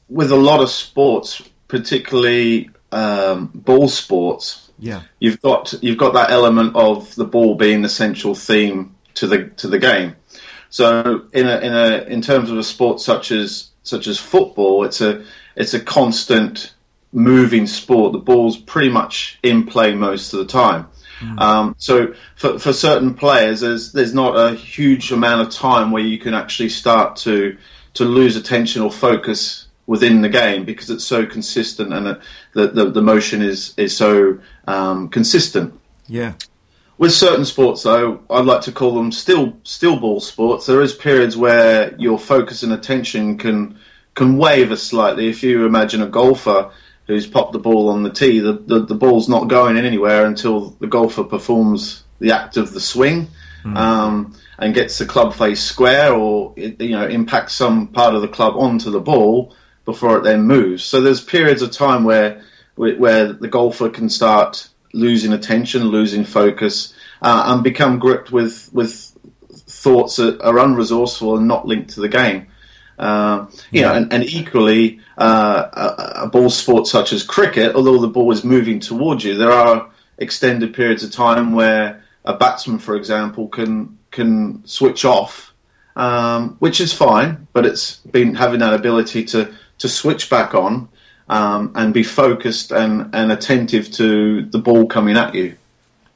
with 0.08 0.32
a 0.32 0.38
lot 0.38 0.62
of 0.62 0.70
sports, 0.70 1.42
particularly 1.68 2.70
um, 2.92 3.52
ball 3.54 3.88
sports, 3.88 4.72
yeah, 4.80 5.04
you've 5.20 5.42
got 5.42 5.74
you've 5.84 5.98
got 5.98 6.14
that 6.14 6.32
element 6.32 6.76
of 6.76 7.14
the 7.16 7.26
ball 7.26 7.56
being 7.56 7.82
the 7.82 7.90
central 7.90 8.34
theme 8.34 8.96
to 9.16 9.28
the 9.28 9.50
to 9.58 9.68
the 9.68 9.80
game. 9.80 10.16
So 10.70 11.28
in 11.34 11.48
a 11.48 11.60
in 11.60 11.74
a 11.74 12.04
in 12.06 12.22
terms 12.22 12.50
of 12.50 12.58
a 12.58 12.64
sport 12.64 13.02
such 13.02 13.32
as 13.32 13.69
such 13.84 14.08
as 14.08 14.20
football, 14.20 14.84
it's 14.84 15.02
a 15.02 15.24
it's 15.56 15.74
a 15.74 15.80
constant 15.80 16.74
moving 17.12 17.68
sport. 17.68 18.14
The 18.14 18.20
ball's 18.20 18.58
pretty 18.58 18.90
much 18.90 19.40
in 19.44 19.66
play 19.66 19.94
most 19.94 20.34
of 20.34 20.40
the 20.40 20.46
time. 20.46 20.88
Mm. 21.20 21.40
Um, 21.40 21.76
so 21.78 22.14
for, 22.36 22.58
for 22.60 22.72
certain 22.72 23.14
players, 23.14 23.62
there's 23.62 23.92
there's 23.92 24.14
not 24.14 24.38
a 24.38 24.56
huge 24.56 25.12
amount 25.12 25.48
of 25.48 25.54
time 25.54 25.92
where 25.92 26.04
you 26.04 26.18
can 26.18 26.34
actually 26.34 26.70
start 26.70 27.18
to 27.18 27.58
to 27.96 28.06
lose 28.06 28.36
attention 28.36 28.82
or 28.82 28.92
focus 28.92 29.68
within 29.86 30.22
the 30.22 30.30
game 30.30 30.66
because 30.66 30.90
it's 30.90 31.04
so 31.04 31.26
consistent 31.26 31.92
and 31.92 32.06
the 32.54 32.68
the, 32.68 32.92
the 32.92 33.02
motion 33.02 33.42
is 33.42 33.74
is 33.78 33.96
so 33.96 34.40
um, 34.68 35.10
consistent. 35.10 35.74
Yeah. 36.08 36.34
With 37.00 37.14
certain 37.14 37.46
sports, 37.46 37.84
though, 37.84 38.20
I'd 38.30 38.44
like 38.44 38.62
to 38.64 38.74
call 38.74 38.94
them 38.94 39.14
still 39.14 39.54
still 39.64 39.98
ball 39.98 40.20
sports. 40.20 40.66
There 40.66 40.82
is 40.82 40.94
periods 40.94 41.38
where 41.38 41.96
your 41.96 42.20
focus 42.20 42.62
and 42.62 42.74
attention 42.74 43.38
can 43.38 43.80
can 44.16 44.38
waver 44.38 44.76
slightly. 44.76 45.30
If 45.30 45.42
you 45.42 45.66
imagine 45.66 46.02
a 46.02 46.08
golfer 46.08 46.72
who's 47.08 47.26
popped 47.26 47.54
the 47.54 47.60
ball 47.60 47.88
on 47.88 48.04
the 48.04 48.10
tee, 48.10 48.40
the, 48.40 48.54
the, 48.54 48.86
the 48.86 48.96
ball's 48.96 49.30
not 49.30 49.48
going 49.48 49.78
anywhere 49.78 50.26
until 50.26 50.72
the 50.82 50.88
golfer 50.88 51.24
performs 51.24 52.04
the 52.20 52.34
act 52.34 52.58
of 52.58 52.74
the 52.74 52.82
swing. 52.82 53.30
Mm. 53.64 53.78
Um, 53.78 54.36
and 54.58 54.74
gets 54.74 54.98
the 54.98 55.06
club 55.06 55.34
face 55.34 55.64
square 55.64 56.14
or 56.14 56.54
you 56.58 56.92
know 56.92 57.08
impacts 57.08 57.54
some 57.54 57.88
part 57.88 58.14
of 58.14 58.22
the 58.22 58.28
club 58.28 58.56
onto 58.58 58.92
the 58.92 59.00
ball 59.00 59.56
before 59.86 60.18
it 60.18 60.24
then 60.24 60.42
moves. 60.42 60.84
So 60.84 61.00
there's 61.00 61.22
periods 61.22 61.62
of 61.62 61.72
time 61.72 62.04
where 62.04 62.44
where 62.76 63.34
the 63.34 63.48
golfer 63.48 63.90
can 63.90 64.10
start 64.10 64.69
losing 64.94 65.34
attention, 65.34 65.84
losing 65.84 66.24
focus, 66.24 66.94
uh, 67.22 67.44
and 67.48 67.64
become 67.64 68.00
gripped 68.00 68.32
with 68.32 68.70
with 68.74 69.16
thoughts 69.52 70.16
that 70.18 70.42
are 70.42 70.56
unresourceful 70.56 71.38
and 71.38 71.48
not 71.48 71.66
linked 71.66 71.92
to 71.92 72.02
the 72.02 72.10
game. 72.10 72.48
Uh, 72.98 73.48
you 73.72 73.82
yeah. 73.82 73.88
know, 73.88 73.94
and, 73.94 74.14
and 74.14 74.24
equally, 74.26 75.00
uh, 75.18 75.70
a, 75.74 76.24
a, 76.24 76.28
ball 76.28 76.50
sport 76.50 76.86
such 76.86 77.14
as 77.14 77.24
cricket, 77.24 77.74
although 77.74 77.98
the 77.98 78.10
ball 78.10 78.30
is 78.30 78.44
moving 78.44 78.78
towards 78.78 79.24
you, 79.24 79.36
there 79.36 79.54
are 79.54 79.90
extended 80.18 80.74
periods 80.74 81.02
of 81.02 81.10
time 81.10 81.54
where 81.54 82.04
a 82.26 82.36
batsman, 82.36 82.78
for 82.78 82.98
example, 82.98 83.48
can 83.48 83.98
can 84.12 84.66
switch 84.66 85.06
off, 85.06 85.54
um, 85.96 86.58
which 86.60 86.82
is 86.82 86.92
fine, 86.92 87.48
but 87.54 87.66
it's 87.66 87.98
been 87.98 88.36
having 88.36 88.60
that 88.60 88.74
ability 88.74 89.24
to 89.24 89.54
to 89.78 89.88
switch 89.88 90.30
back 90.30 90.54
on 90.54 90.90
um, 91.30 91.72
and 91.76 91.94
be 91.94 92.04
focused 92.04 92.72
and, 92.72 93.14
and 93.14 93.32
attentive 93.32 93.92
to 93.94 94.44
the 94.46 94.60
ball 94.60 94.88
coming 94.88 95.18
at 95.18 95.36
you. 95.36 95.56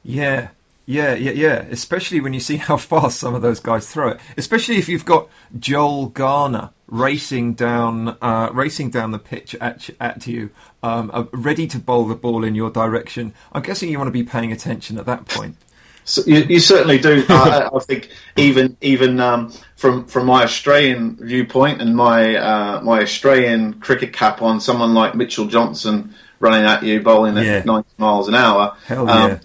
Yeah, 0.02 0.48
yeah, 0.86 1.14
yeah, 1.14 1.32
yeah. 1.32 1.64
Especially 1.70 2.20
when 2.20 2.34
you 2.34 2.40
see 2.40 2.56
how 2.68 2.76
fast 2.76 3.18
some 3.18 3.34
of 3.34 3.42
those 3.42 3.60
guys 3.60 3.88
throw 3.88 4.10
it. 4.10 4.20
Especially 4.36 4.76
if 4.76 4.88
you've 4.88 5.04
got 5.04 5.28
Joel 5.58 6.06
Garner 6.06 6.70
racing 6.86 7.54
down, 7.54 8.16
uh, 8.20 8.50
racing 8.52 8.90
down 8.90 9.10
the 9.10 9.18
pitch 9.18 9.54
at 9.60 9.90
at 9.98 10.26
you, 10.26 10.50
um, 10.82 11.10
uh, 11.14 11.24
ready 11.32 11.66
to 11.68 11.78
bowl 11.78 12.04
the 12.04 12.14
ball 12.14 12.44
in 12.44 12.54
your 12.54 12.70
direction. 12.70 13.32
I'm 13.52 13.62
guessing 13.62 13.88
you 13.88 13.98
want 13.98 14.08
to 14.08 14.12
be 14.12 14.22
paying 14.22 14.52
attention 14.52 14.98
at 14.98 15.06
that 15.06 15.26
point. 15.26 15.56
So 16.04 16.22
you, 16.26 16.40
you, 16.42 16.60
certainly 16.60 16.98
do. 16.98 17.24
I, 17.28 17.70
I, 17.74 17.78
think 17.80 18.10
even 18.36 18.76
even 18.80 19.20
um, 19.20 19.52
from 19.76 20.06
from 20.06 20.26
my 20.26 20.44
Australian 20.44 21.16
viewpoint 21.16 21.80
and 21.80 21.96
my 21.96 22.36
uh, 22.36 22.80
my 22.82 23.00
Australian 23.00 23.74
cricket 23.80 24.12
cap 24.12 24.42
on, 24.42 24.60
someone 24.60 24.92
like 24.92 25.14
Mitchell 25.14 25.46
Johnson 25.46 26.14
running 26.40 26.64
at 26.64 26.82
you, 26.82 27.00
bowling 27.00 27.38
at 27.38 27.44
yeah. 27.44 27.62
90 27.64 27.88
miles 27.96 28.28
an 28.28 28.34
hour, 28.34 28.76
um, 28.90 29.08
yeah. 29.08 29.38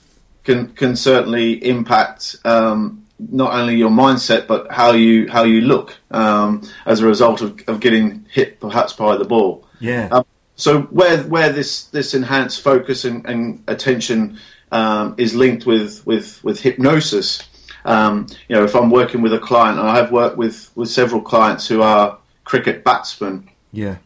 can 0.43 0.67
can 0.73 0.95
certainly 0.95 1.53
impact 1.65 2.35
um, 2.43 3.05
not 3.19 3.53
only 3.53 3.75
your 3.75 3.89
mindset 3.89 4.47
but 4.47 4.71
how 4.71 4.91
you 4.91 5.29
how 5.29 5.43
you 5.43 5.61
look 5.61 5.97
um, 6.11 6.61
as 6.85 6.99
a 6.99 7.05
result 7.05 7.41
of, 7.41 7.61
of 7.67 7.79
getting 7.79 8.25
hit 8.31 8.59
perhaps 8.59 8.93
by 8.93 9.15
the 9.15 9.25
ball. 9.25 9.65
Yeah. 9.79 10.09
Um, 10.11 10.25
so 10.55 10.81
where 10.83 11.23
where 11.23 11.53
this 11.53 11.85
this 11.85 12.13
enhanced 12.13 12.61
focus 12.61 13.05
and, 13.05 13.25
and 13.25 13.63
attention 13.67 14.39
um, 14.71 15.15
is 15.17 15.35
linked 15.35 15.65
with 15.65 16.05
with 16.05 16.43
with 16.43 16.59
hypnosis. 16.59 17.43
Um, 17.85 18.27
you 18.47 18.55
know, 18.55 18.63
if 18.63 18.75
I'm 18.75 18.89
working 18.89 19.21
with 19.21 19.33
a 19.33 19.39
client, 19.39 19.79
and 19.79 19.87
I 19.87 19.97
have 19.97 20.11
worked 20.11 20.37
with 20.37 20.71
with 20.75 20.89
several 20.89 21.21
clients 21.21 21.67
who 21.67 21.81
are 21.81 22.17
cricket 22.43 22.83
batsmen. 22.83 23.49
Yeah. 23.71 23.97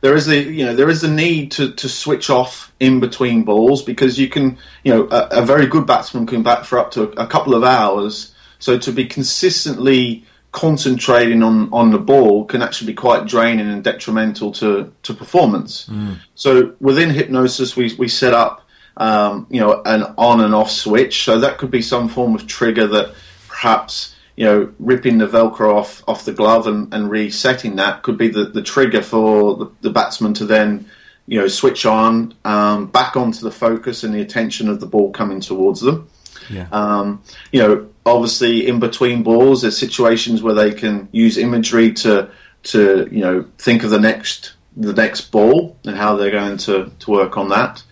There 0.00 0.14
is 0.14 0.26
the 0.26 0.36
you 0.38 0.64
know 0.64 0.74
there 0.74 0.90
is 0.90 1.00
the 1.00 1.08
need 1.08 1.50
to, 1.52 1.72
to 1.72 1.88
switch 1.88 2.30
off 2.30 2.72
in 2.78 3.00
between 3.00 3.44
balls 3.44 3.82
because 3.82 4.18
you 4.18 4.28
can 4.28 4.58
you 4.84 4.94
know 4.94 5.08
a, 5.10 5.42
a 5.42 5.42
very 5.42 5.66
good 5.66 5.86
batsman 5.86 6.26
can 6.26 6.42
bat 6.42 6.66
for 6.66 6.78
up 6.78 6.90
to 6.92 7.04
a, 7.04 7.24
a 7.24 7.26
couple 7.26 7.54
of 7.54 7.64
hours. 7.64 8.34
So 8.58 8.78
to 8.78 8.92
be 8.92 9.04
consistently 9.04 10.24
concentrating 10.56 11.42
on, 11.42 11.70
on 11.70 11.90
the 11.90 11.98
ball 11.98 12.46
can 12.46 12.62
actually 12.62 12.86
be 12.86 12.94
quite 12.94 13.26
draining 13.26 13.68
and 13.68 13.84
detrimental 13.84 14.50
to, 14.52 14.90
to 15.02 15.12
performance. 15.12 15.86
Mm. 15.86 16.16
So 16.34 16.74
within 16.80 17.10
hypnosis, 17.10 17.76
we, 17.76 17.94
we 17.98 18.08
set 18.08 18.32
up 18.32 18.65
um, 18.96 19.46
you 19.50 19.60
know, 19.60 19.82
an 19.84 20.02
on 20.18 20.40
and 20.40 20.54
off 20.54 20.70
switch. 20.70 21.24
So 21.24 21.40
that 21.40 21.58
could 21.58 21.70
be 21.70 21.82
some 21.82 22.08
form 22.08 22.34
of 22.34 22.46
trigger 22.46 22.86
that 22.88 23.14
perhaps 23.48 24.14
you 24.36 24.44
know, 24.44 24.72
ripping 24.78 25.18
the 25.18 25.26
Velcro 25.26 25.74
off 25.74 26.04
off 26.06 26.24
the 26.24 26.32
glove 26.32 26.66
and, 26.66 26.92
and 26.92 27.10
resetting 27.10 27.76
that 27.76 28.02
could 28.02 28.18
be 28.18 28.28
the, 28.28 28.44
the 28.44 28.62
trigger 28.62 29.02
for 29.02 29.56
the, 29.56 29.70
the 29.80 29.90
batsman 29.90 30.34
to 30.34 30.44
then, 30.44 30.88
you 31.26 31.40
know, 31.40 31.48
switch 31.48 31.86
on 31.86 32.34
um, 32.44 32.86
back 32.86 33.16
onto 33.16 33.40
the 33.40 33.50
focus 33.50 34.04
and 34.04 34.14
the 34.14 34.20
attention 34.20 34.68
of 34.68 34.78
the 34.78 34.86
ball 34.86 35.10
coming 35.10 35.40
towards 35.40 35.80
them. 35.80 36.08
Yeah. 36.50 36.68
Um, 36.70 37.22
you 37.50 37.60
know, 37.60 37.88
obviously 38.04 38.68
in 38.68 38.78
between 38.78 39.22
balls, 39.22 39.62
there's 39.62 39.76
situations 39.76 40.42
where 40.42 40.54
they 40.54 40.72
can 40.72 41.08
use 41.12 41.38
imagery 41.38 41.92
to 41.94 42.30
to 42.64 43.08
you 43.10 43.20
know 43.20 43.46
think 43.56 43.84
of 43.84 43.90
the 43.90 44.00
next 44.00 44.52
the 44.76 44.92
next 44.92 45.30
ball 45.30 45.78
and 45.86 45.96
how 45.96 46.16
they're 46.16 46.30
going 46.30 46.58
to, 46.58 46.90
to 46.98 47.10
work 47.10 47.38
on 47.38 47.48
that. 47.48 47.82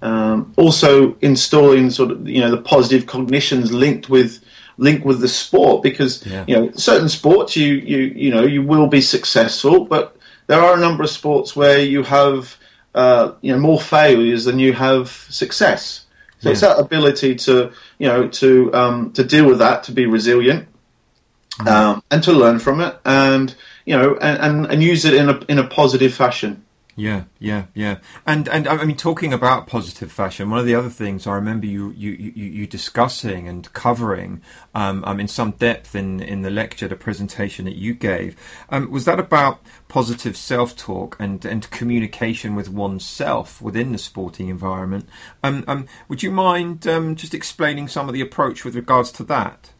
Um, 0.00 0.52
also 0.56 1.16
installing 1.22 1.90
sort 1.90 2.12
of 2.12 2.28
you 2.28 2.40
know 2.40 2.52
the 2.52 2.62
positive 2.62 3.06
cognitions 3.06 3.72
linked 3.72 4.08
with 4.08 4.44
linked 4.76 5.04
with 5.04 5.20
the 5.20 5.28
sport 5.28 5.82
because 5.82 6.24
yeah. 6.24 6.44
you 6.46 6.54
know 6.54 6.70
certain 6.72 7.08
sports 7.08 7.56
you 7.56 7.74
you 7.74 7.98
you 8.14 8.30
know 8.30 8.44
you 8.44 8.62
will 8.62 8.86
be 8.86 9.00
successful, 9.00 9.84
but 9.84 10.16
there 10.46 10.60
are 10.60 10.76
a 10.76 10.80
number 10.80 11.02
of 11.02 11.10
sports 11.10 11.56
where 11.56 11.80
you 11.80 12.02
have 12.04 12.56
uh, 12.94 13.32
you 13.40 13.52
know 13.52 13.58
more 13.58 13.80
failures 13.80 14.44
than 14.44 14.58
you 14.58 14.72
have 14.72 15.08
success. 15.08 16.06
So 16.40 16.48
yeah. 16.48 16.52
it's 16.52 16.60
that 16.60 16.78
ability 16.78 17.34
to 17.34 17.72
you 17.98 18.08
know 18.08 18.28
to 18.28 18.72
um, 18.74 19.12
to 19.12 19.24
deal 19.24 19.46
with 19.46 19.58
that, 19.58 19.82
to 19.84 19.92
be 19.92 20.06
resilient, 20.06 20.68
mm. 21.58 21.66
um, 21.66 22.02
and 22.10 22.22
to 22.22 22.32
learn 22.32 22.60
from 22.60 22.80
it, 22.80 22.98
and 23.04 23.54
you 23.84 23.96
know 23.96 24.16
and, 24.16 24.38
and, 24.40 24.66
and 24.72 24.82
use 24.82 25.04
it 25.04 25.14
in 25.14 25.28
a 25.28 25.40
in 25.48 25.58
a 25.58 25.66
positive 25.66 26.14
fashion. 26.14 26.64
Yeah, 26.98 27.24
yeah, 27.38 27.66
yeah. 27.74 27.98
And 28.26 28.48
and 28.48 28.66
I 28.66 28.84
mean, 28.84 28.96
talking 28.96 29.32
about 29.32 29.68
positive 29.68 30.10
fashion, 30.10 30.50
one 30.50 30.58
of 30.58 30.66
the 30.66 30.74
other 30.74 30.90
things 30.90 31.28
I 31.28 31.34
remember 31.34 31.64
you 31.64 31.90
you, 31.92 32.10
you, 32.10 32.32
you 32.32 32.66
discussing 32.66 33.46
and 33.46 33.72
covering 33.72 34.42
um, 34.74 35.04
um, 35.04 35.20
in 35.20 35.28
some 35.28 35.52
depth 35.52 35.94
in, 35.94 36.18
in 36.18 36.42
the 36.42 36.50
lecture, 36.50 36.88
the 36.88 36.96
presentation 36.96 37.66
that 37.66 37.76
you 37.76 37.94
gave, 37.94 38.34
um, 38.68 38.90
was 38.90 39.04
that 39.04 39.20
about 39.20 39.60
positive 39.86 40.36
self 40.36 40.74
talk 40.74 41.16
and, 41.20 41.44
and 41.44 41.70
communication 41.70 42.56
with 42.56 42.68
oneself 42.68 43.62
within 43.62 43.92
the 43.92 43.98
sporting 43.98 44.48
environment. 44.48 45.08
Um, 45.44 45.62
um, 45.68 45.86
would 46.08 46.24
you 46.24 46.32
mind 46.32 46.84
um, 46.88 47.14
just 47.14 47.32
explaining 47.32 47.86
some 47.86 48.08
of 48.08 48.12
the 48.12 48.20
approach 48.20 48.64
with 48.64 48.74
regards 48.74 49.12
to 49.12 49.22
that? 49.24 49.70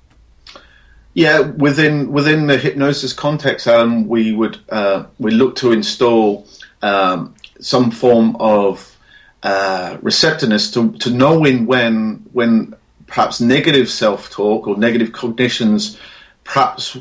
Yeah, 1.14 1.40
within 1.40 2.12
within 2.12 2.46
the 2.46 2.58
hypnosis 2.58 3.12
context, 3.12 3.66
Alan, 3.66 4.06
we 4.06 4.30
would 4.30 4.58
uh, 4.68 5.06
we 5.18 5.32
look 5.32 5.56
to 5.56 5.72
install 5.72 6.46
um, 6.82 7.34
some 7.60 7.90
form 7.90 8.36
of 8.36 8.96
uh, 9.42 9.98
receptiveness 10.02 10.70
to, 10.72 10.92
to 10.98 11.10
knowing 11.10 11.66
when 11.66 12.26
when 12.32 12.74
perhaps 13.06 13.40
negative 13.40 13.88
self 13.88 14.30
talk 14.30 14.66
or 14.66 14.76
negative 14.76 15.12
cognitions 15.12 15.98
perhaps 16.44 16.96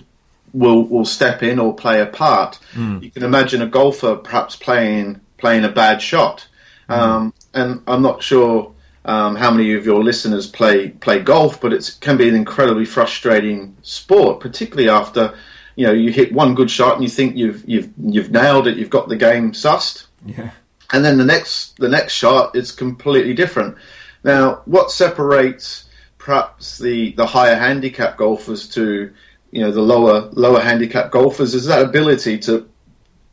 will 0.54 0.84
will 0.84 1.06
step 1.06 1.44
in 1.44 1.60
or 1.60 1.76
play 1.76 2.02
a 2.02 2.06
part. 2.06 2.60
Mm. 2.74 3.04
You 3.04 3.12
can 3.12 3.24
imagine 3.24 3.62
a 3.62 3.68
golfer 3.68 4.16
perhaps 4.16 4.56
playing 4.56 5.20
playing 5.38 5.64
a 5.66 5.70
bad 5.70 6.02
shot, 6.02 6.48
mm. 6.90 6.96
um, 6.96 7.34
and 7.54 7.82
I'm 7.88 8.02
not 8.02 8.24
sure 8.24 8.74
um, 9.06 9.36
how 9.36 9.52
many 9.52 9.74
of 9.74 9.86
your 9.86 10.04
listeners 10.04 10.48
play 10.48 10.90
play 10.90 11.20
golf, 11.20 11.62
but 11.62 11.74
it 11.74 11.98
can 12.02 12.18
be 12.18 12.28
an 12.28 12.36
incredibly 12.36 12.86
frustrating 12.86 13.76
sport, 13.82 14.40
particularly 14.40 14.90
after 14.90 15.34
you 15.78 15.86
know 15.86 15.94
you 15.94 16.12
hit 16.12 16.34
one 16.34 16.56
good 16.56 16.70
shot 16.70 16.96
and 16.96 17.04
you 17.04 17.10
think 17.10 17.38
you've 17.38 17.64
you've 17.70 17.90
you've 17.98 18.32
nailed 18.32 18.68
it, 18.68 18.78
you've 18.78 18.90
got 18.90 19.08
the 19.08 19.16
game 19.16 19.54
sussed. 19.54 20.08
Yeah. 20.26 20.52
And 20.92 21.06
then 21.06 21.18
the 21.18 21.26
next 21.26 21.78
the 21.78 21.88
next 21.88 22.14
shot 22.14 22.56
is 22.56 22.72
completely 22.72 23.34
different. 23.34 23.78
Now, 24.24 24.64
what 24.66 24.92
separates 24.92 25.86
perhaps 26.18 26.80
the 26.80 27.12
the 27.14 27.28
higher 27.28 27.56
handicap 27.56 28.18
golfers 28.18 28.68
to 28.70 29.14
you 29.52 29.62
know 29.62 29.72
the 29.72 29.82
lower 29.82 30.30
lower 30.34 30.60
handicap 30.60 31.12
golfers 31.12 31.54
is 31.54 31.66
that 31.68 31.82
ability 31.82 32.40
to 32.40 32.68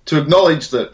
to 0.04 0.20
acknowledge 0.20 0.68
that 0.68 0.92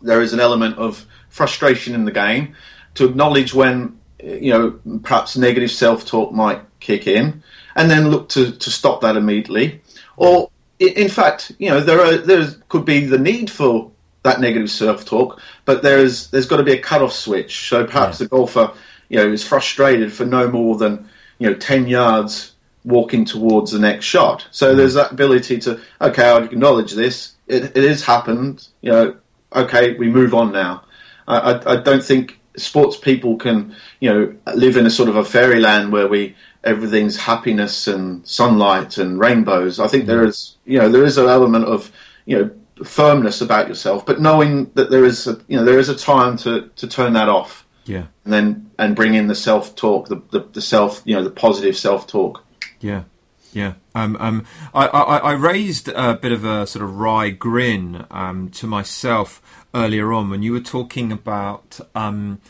there 0.00 0.22
is 0.22 0.32
an 0.32 0.40
element 0.40 0.78
of 0.78 1.04
frustration 1.28 1.94
in 1.94 2.04
the 2.04 2.12
game, 2.12 2.54
to 2.94 3.06
acknowledge 3.06 3.52
when 3.52 3.98
you 4.22 4.52
know 4.52 4.78
perhaps 5.02 5.36
negative 5.36 5.70
self 5.70 6.06
talk 6.06 6.32
might 6.32 6.62
kick 6.78 7.06
in, 7.08 7.42
and 7.74 7.90
then 7.90 8.08
look 8.08 8.28
to, 8.30 8.52
to 8.52 8.70
stop 8.70 9.00
that 9.00 9.16
immediately. 9.16 9.80
Or, 10.16 10.50
in 10.80 11.08
fact, 11.08 11.52
you 11.58 11.68
know, 11.68 11.80
there 11.80 12.00
are 12.00 12.16
there 12.16 12.46
could 12.68 12.84
be 12.84 13.04
the 13.04 13.18
need 13.18 13.50
for 13.50 13.90
that 14.22 14.40
negative 14.40 14.70
self-talk, 14.70 15.40
but 15.64 15.82
there's 15.82 16.28
there's 16.30 16.46
got 16.46 16.56
to 16.56 16.62
be 16.62 16.72
a 16.72 16.80
cut-off 16.80 17.12
switch. 17.12 17.68
So 17.68 17.84
perhaps 17.84 18.18
yeah. 18.18 18.24
the 18.24 18.28
golfer, 18.30 18.72
you 19.08 19.18
know, 19.18 19.30
is 19.30 19.46
frustrated 19.46 20.12
for 20.12 20.24
no 20.24 20.50
more 20.50 20.76
than 20.76 21.08
you 21.38 21.50
know 21.50 21.56
ten 21.56 21.86
yards 21.86 22.54
walking 22.84 23.26
towards 23.26 23.72
the 23.72 23.78
next 23.78 24.06
shot. 24.06 24.46
So 24.50 24.72
mm. 24.72 24.76
there's 24.76 24.94
that 24.94 25.12
ability 25.12 25.58
to 25.60 25.80
okay, 26.00 26.24
I 26.24 26.42
acknowledge 26.42 26.92
this. 26.92 27.34
It, 27.46 27.76
it 27.76 27.84
has 27.84 28.02
happened. 28.02 28.66
You 28.80 28.92
know, 28.92 29.16
okay, 29.54 29.94
we 29.94 30.08
move 30.08 30.34
on 30.34 30.52
now. 30.52 30.84
I, 31.28 31.52
I, 31.52 31.72
I 31.72 31.76
don't 31.76 32.02
think 32.02 32.40
sports 32.56 32.96
people 32.96 33.36
can 33.36 33.76
you 34.00 34.12
know 34.12 34.34
live 34.54 34.76
in 34.76 34.86
a 34.86 34.90
sort 34.90 35.08
of 35.08 35.16
a 35.16 35.24
fairyland 35.24 35.92
where 35.92 36.08
we 36.08 36.34
everything's 36.64 37.16
happiness 37.16 37.88
and 37.88 38.26
sunlight 38.26 38.98
and 38.98 39.18
rainbows. 39.18 39.80
I 39.80 39.88
think 39.88 40.06
there 40.06 40.24
is, 40.24 40.56
you 40.64 40.78
know, 40.78 40.88
there 40.88 41.04
is 41.04 41.18
an 41.18 41.26
element 41.26 41.64
of, 41.64 41.90
you 42.26 42.38
know, 42.38 42.84
firmness 42.84 43.40
about 43.40 43.68
yourself, 43.68 44.04
but 44.06 44.20
knowing 44.20 44.70
that 44.74 44.90
there 44.90 45.04
is, 45.04 45.26
a, 45.26 45.40
you 45.48 45.56
know, 45.56 45.64
there 45.64 45.78
is 45.78 45.88
a 45.88 45.96
time 45.96 46.36
to, 46.38 46.70
to 46.76 46.86
turn 46.86 47.12
that 47.14 47.28
off. 47.28 47.66
Yeah. 47.84 48.06
And 48.24 48.32
then 48.32 48.70
and 48.78 48.94
bring 48.94 49.14
in 49.14 49.26
the 49.26 49.34
self 49.34 49.74
talk, 49.74 50.08
the, 50.08 50.22
the, 50.30 50.40
the 50.52 50.60
self, 50.60 51.02
you 51.04 51.14
know, 51.14 51.24
the 51.24 51.30
positive 51.30 51.76
self 51.76 52.06
talk. 52.06 52.44
Yeah. 52.80 53.04
Yeah, 53.52 53.74
um, 53.96 54.16
um, 54.20 54.46
I, 54.72 54.86
I, 54.86 55.16
I, 55.16 55.32
raised 55.32 55.88
a 55.88 56.14
bit 56.14 56.30
of 56.30 56.44
a 56.44 56.68
sort 56.68 56.84
of 56.84 57.00
wry 57.00 57.30
grin 57.30 58.06
um, 58.08 58.48
to 58.50 58.68
myself 58.68 59.42
earlier 59.74 60.12
on 60.12 60.30
when 60.30 60.44
you 60.44 60.52
were 60.52 60.60
talking 60.60 61.10
about 61.10 61.80
um, 61.96 62.40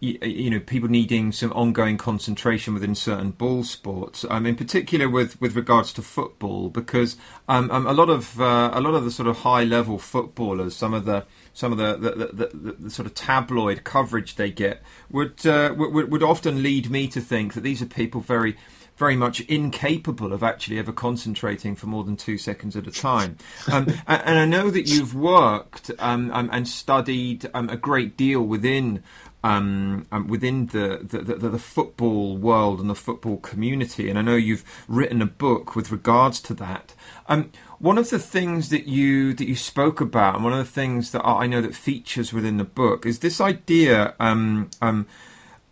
you, 0.00 0.18
you, 0.22 0.50
know 0.50 0.60
people 0.60 0.88
needing 0.88 1.30
some 1.30 1.52
ongoing 1.52 1.98
concentration 1.98 2.74
within 2.74 2.94
certain 2.94 3.30
ball 3.30 3.62
sports. 3.62 4.24
Um, 4.28 4.46
in 4.46 4.56
particular 4.56 5.08
with, 5.08 5.40
with 5.40 5.54
regards 5.54 5.92
to 5.94 6.02
football, 6.02 6.70
because 6.70 7.16
um, 7.48 7.70
um, 7.70 7.86
a 7.86 7.92
lot 7.92 8.08
of 8.08 8.40
uh, 8.40 8.70
a 8.72 8.80
lot 8.80 8.94
of 8.94 9.04
the 9.04 9.10
sort 9.10 9.28
of 9.28 9.38
high 9.38 9.62
level 9.62 9.98
footballers, 9.98 10.74
some 10.74 10.94
of 10.94 11.04
the 11.04 11.26
some 11.52 11.70
of 11.70 11.78
the 11.78 11.96
the, 11.96 12.10
the, 12.10 12.46
the, 12.46 12.72
the 12.72 12.90
sort 12.90 13.06
of 13.06 13.14
tabloid 13.14 13.84
coverage 13.84 14.36
they 14.36 14.50
get 14.50 14.82
would, 15.10 15.46
uh, 15.46 15.74
would 15.76 16.10
would 16.10 16.22
often 16.22 16.62
lead 16.62 16.90
me 16.90 17.06
to 17.08 17.20
think 17.20 17.52
that 17.52 17.60
these 17.60 17.82
are 17.82 17.86
people 17.86 18.22
very 18.22 18.56
very 19.00 19.16
much 19.16 19.40
incapable 19.40 20.30
of 20.30 20.42
actually 20.42 20.78
ever 20.78 20.92
concentrating 20.92 21.74
for 21.74 21.86
more 21.86 22.04
than 22.04 22.18
two 22.18 22.36
seconds 22.36 22.76
at 22.76 22.86
a 22.86 22.90
time. 22.90 23.38
Um, 23.72 23.86
and, 24.06 24.38
I 24.38 24.44
know 24.44 24.70
that 24.70 24.88
you've 24.88 25.14
worked 25.14 25.90
um, 25.98 26.30
um, 26.32 26.50
and 26.52 26.68
studied 26.68 27.48
um, 27.54 27.70
a 27.70 27.78
great 27.78 28.18
deal 28.18 28.42
within 28.42 29.02
um, 29.42 30.06
um, 30.12 30.28
within 30.28 30.66
the 30.66 31.00
the, 31.02 31.22
the, 31.22 31.48
the, 31.48 31.58
football 31.58 32.36
world 32.36 32.78
and 32.78 32.90
the 32.90 32.94
football 32.94 33.38
community. 33.38 34.10
And 34.10 34.18
I 34.18 34.22
know 34.22 34.36
you've 34.36 34.64
written 34.86 35.22
a 35.22 35.26
book 35.26 35.74
with 35.74 35.90
regards 35.90 36.40
to 36.42 36.54
that. 36.54 36.94
Um, 37.26 37.50
one 37.78 37.96
of 37.96 38.10
the 38.10 38.18
things 38.18 38.68
that 38.68 38.86
you 38.86 39.32
that 39.32 39.48
you 39.48 39.56
spoke 39.56 40.02
about, 40.02 40.34
and 40.34 40.44
one 40.44 40.52
of 40.52 40.58
the 40.58 40.70
things 40.70 41.12
that 41.12 41.24
I 41.24 41.46
know 41.46 41.62
that 41.62 41.74
features 41.74 42.34
within 42.34 42.58
the 42.58 42.64
book, 42.64 43.06
is 43.06 43.20
this 43.20 43.40
idea 43.40 44.14
um, 44.20 44.68
um, 44.82 45.06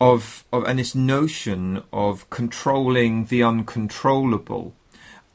of, 0.00 0.44
of 0.52 0.64
and 0.64 0.78
this 0.78 0.94
notion 0.94 1.82
of 1.92 2.28
controlling 2.30 3.26
the 3.26 3.42
uncontrollable. 3.42 4.74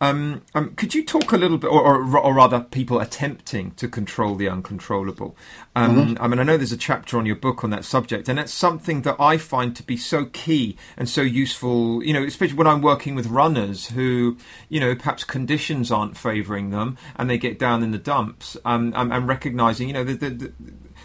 Um, 0.04 0.41
um, 0.54 0.76
could 0.76 0.93
you 0.93 1.06
talk 1.06 1.32
a 1.32 1.38
little 1.38 1.58
bit, 1.58 1.67
or, 1.67 1.82
or, 1.82 2.17
or, 2.17 2.34
rather, 2.34 2.60
people 2.60 2.99
attempting 2.99 3.71
to 3.76 3.88
control 3.88 4.36
the 4.36 4.49
uncontrollable? 4.49 5.38
Um, 5.78 5.95
mm-hmm. 5.95 6.21
I 6.21 6.28
mean, 6.28 6.39
I 6.39 6.43
know 6.43 6.58
there's 6.58 6.73
a 6.73 6.78
chapter 6.78 7.17
on 7.17 7.26
your 7.26 7.38
book 7.38 7.63
on 7.63 7.69
that 7.69 7.86
subject, 7.86 8.28
and 8.28 8.38
that's 8.38 8.52
something 8.52 9.04
that 9.04 9.15
I 9.17 9.38
find 9.38 9.73
to 9.78 9.84
be 9.84 9.95
so 9.95 10.26
key 10.26 10.76
and 10.97 11.08
so 11.08 11.21
useful. 11.21 12.04
You 12.04 12.12
know, 12.12 12.23
especially 12.23 12.58
when 12.58 12.67
I'm 12.67 12.82
working 12.82 13.15
with 13.15 13.28
runners 13.28 13.91
who, 13.91 14.36
you 14.67 14.82
know, 14.82 14.93
perhaps 14.93 15.23
conditions 15.23 15.89
aren't 15.89 16.17
favouring 16.17 16.71
them, 16.71 16.97
and 17.15 17.30
they 17.30 17.38
get 17.38 17.58
down 17.58 17.82
in 17.82 17.91
the 17.91 17.97
dumps. 17.97 18.58
Um, 18.65 18.91
I'm 18.97 19.10
and 19.10 19.26
recognizing, 19.26 19.88
you 19.88 19.93
know, 19.93 20.04
the, 20.04 20.15
the, 20.15 20.30
the 20.30 20.54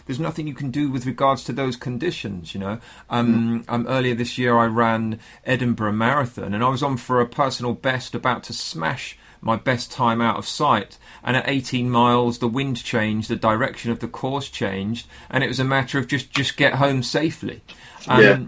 there's 0.09 0.19
nothing 0.19 0.49
you 0.49 0.55
can 0.55 0.71
do 0.71 0.91
with 0.91 1.07
regards 1.07 1.45
to 1.45 1.53
those 1.53 1.77
conditions. 1.77 2.55
You 2.55 2.61
know, 2.61 2.81
um, 3.11 3.61
mm. 3.61 3.65
um, 3.69 3.87
earlier 3.87 4.15
this 4.15 4.39
year 4.39 4.57
I 4.57 4.67
ran 4.67 5.21
Edinburgh 5.45 5.93
Marathon, 5.93 6.55
and 6.55 6.65
I 6.65 6.69
was 6.71 6.83
on 6.83 6.97
for 6.97 7.21
a 7.21 7.29
personal 7.29 7.75
best, 7.75 8.15
about 8.15 8.43
to 8.45 8.55
smash 8.55 9.19
my 9.41 9.55
best 9.55 9.93
time 9.93 10.21
out 10.21 10.39
of 10.39 10.49
sight. 10.49 10.99
And 11.23 11.37
at 11.37 11.49
18 11.49 11.91
miles, 11.91 12.39
the 12.39 12.49
wind 12.49 12.83
changed, 12.83 13.29
the 13.29 13.37
direction 13.37 13.91
of 13.91 14.01
the 14.01 14.09
course 14.09 14.49
changed, 14.49 15.07
and 15.29 15.45
it 15.45 15.49
was 15.49 15.61
a 15.61 15.65
matter 15.65 15.99
of 15.99 16.09
just 16.09 16.31
just 16.31 16.57
get 16.57 16.75
home 16.75 17.03
safely. 17.03 17.61
Um, 18.09 18.23
yeah. 18.23 18.39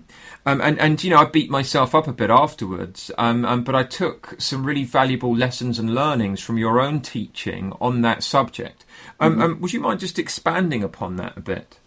Um, 0.46 0.62
and, 0.62 0.80
and, 0.80 1.04
you 1.04 1.10
know, 1.10 1.18
I 1.18 1.26
beat 1.26 1.50
myself 1.50 1.94
up 1.94 2.08
a 2.08 2.14
bit 2.14 2.30
afterwards, 2.30 3.10
um, 3.18 3.44
um, 3.44 3.62
but 3.62 3.74
I 3.74 3.82
took 3.82 4.36
some 4.38 4.64
really 4.64 4.84
valuable 4.84 5.36
lessons 5.36 5.78
and 5.78 5.94
learnings 5.94 6.40
from 6.40 6.56
your 6.56 6.80
own 6.80 7.02
teaching 7.02 7.74
on 7.78 8.00
that 8.00 8.22
subject. 8.22 8.86
Um, 9.20 9.32
mm-hmm. 9.32 9.42
Um, 9.42 9.60
would 9.60 9.72
you 9.72 9.80
mind 9.80 10.00
just 10.00 10.18
expanding 10.18 10.82
upon 10.82 11.16
that 11.16 11.36
a 11.36 11.40
bit? 11.40 11.78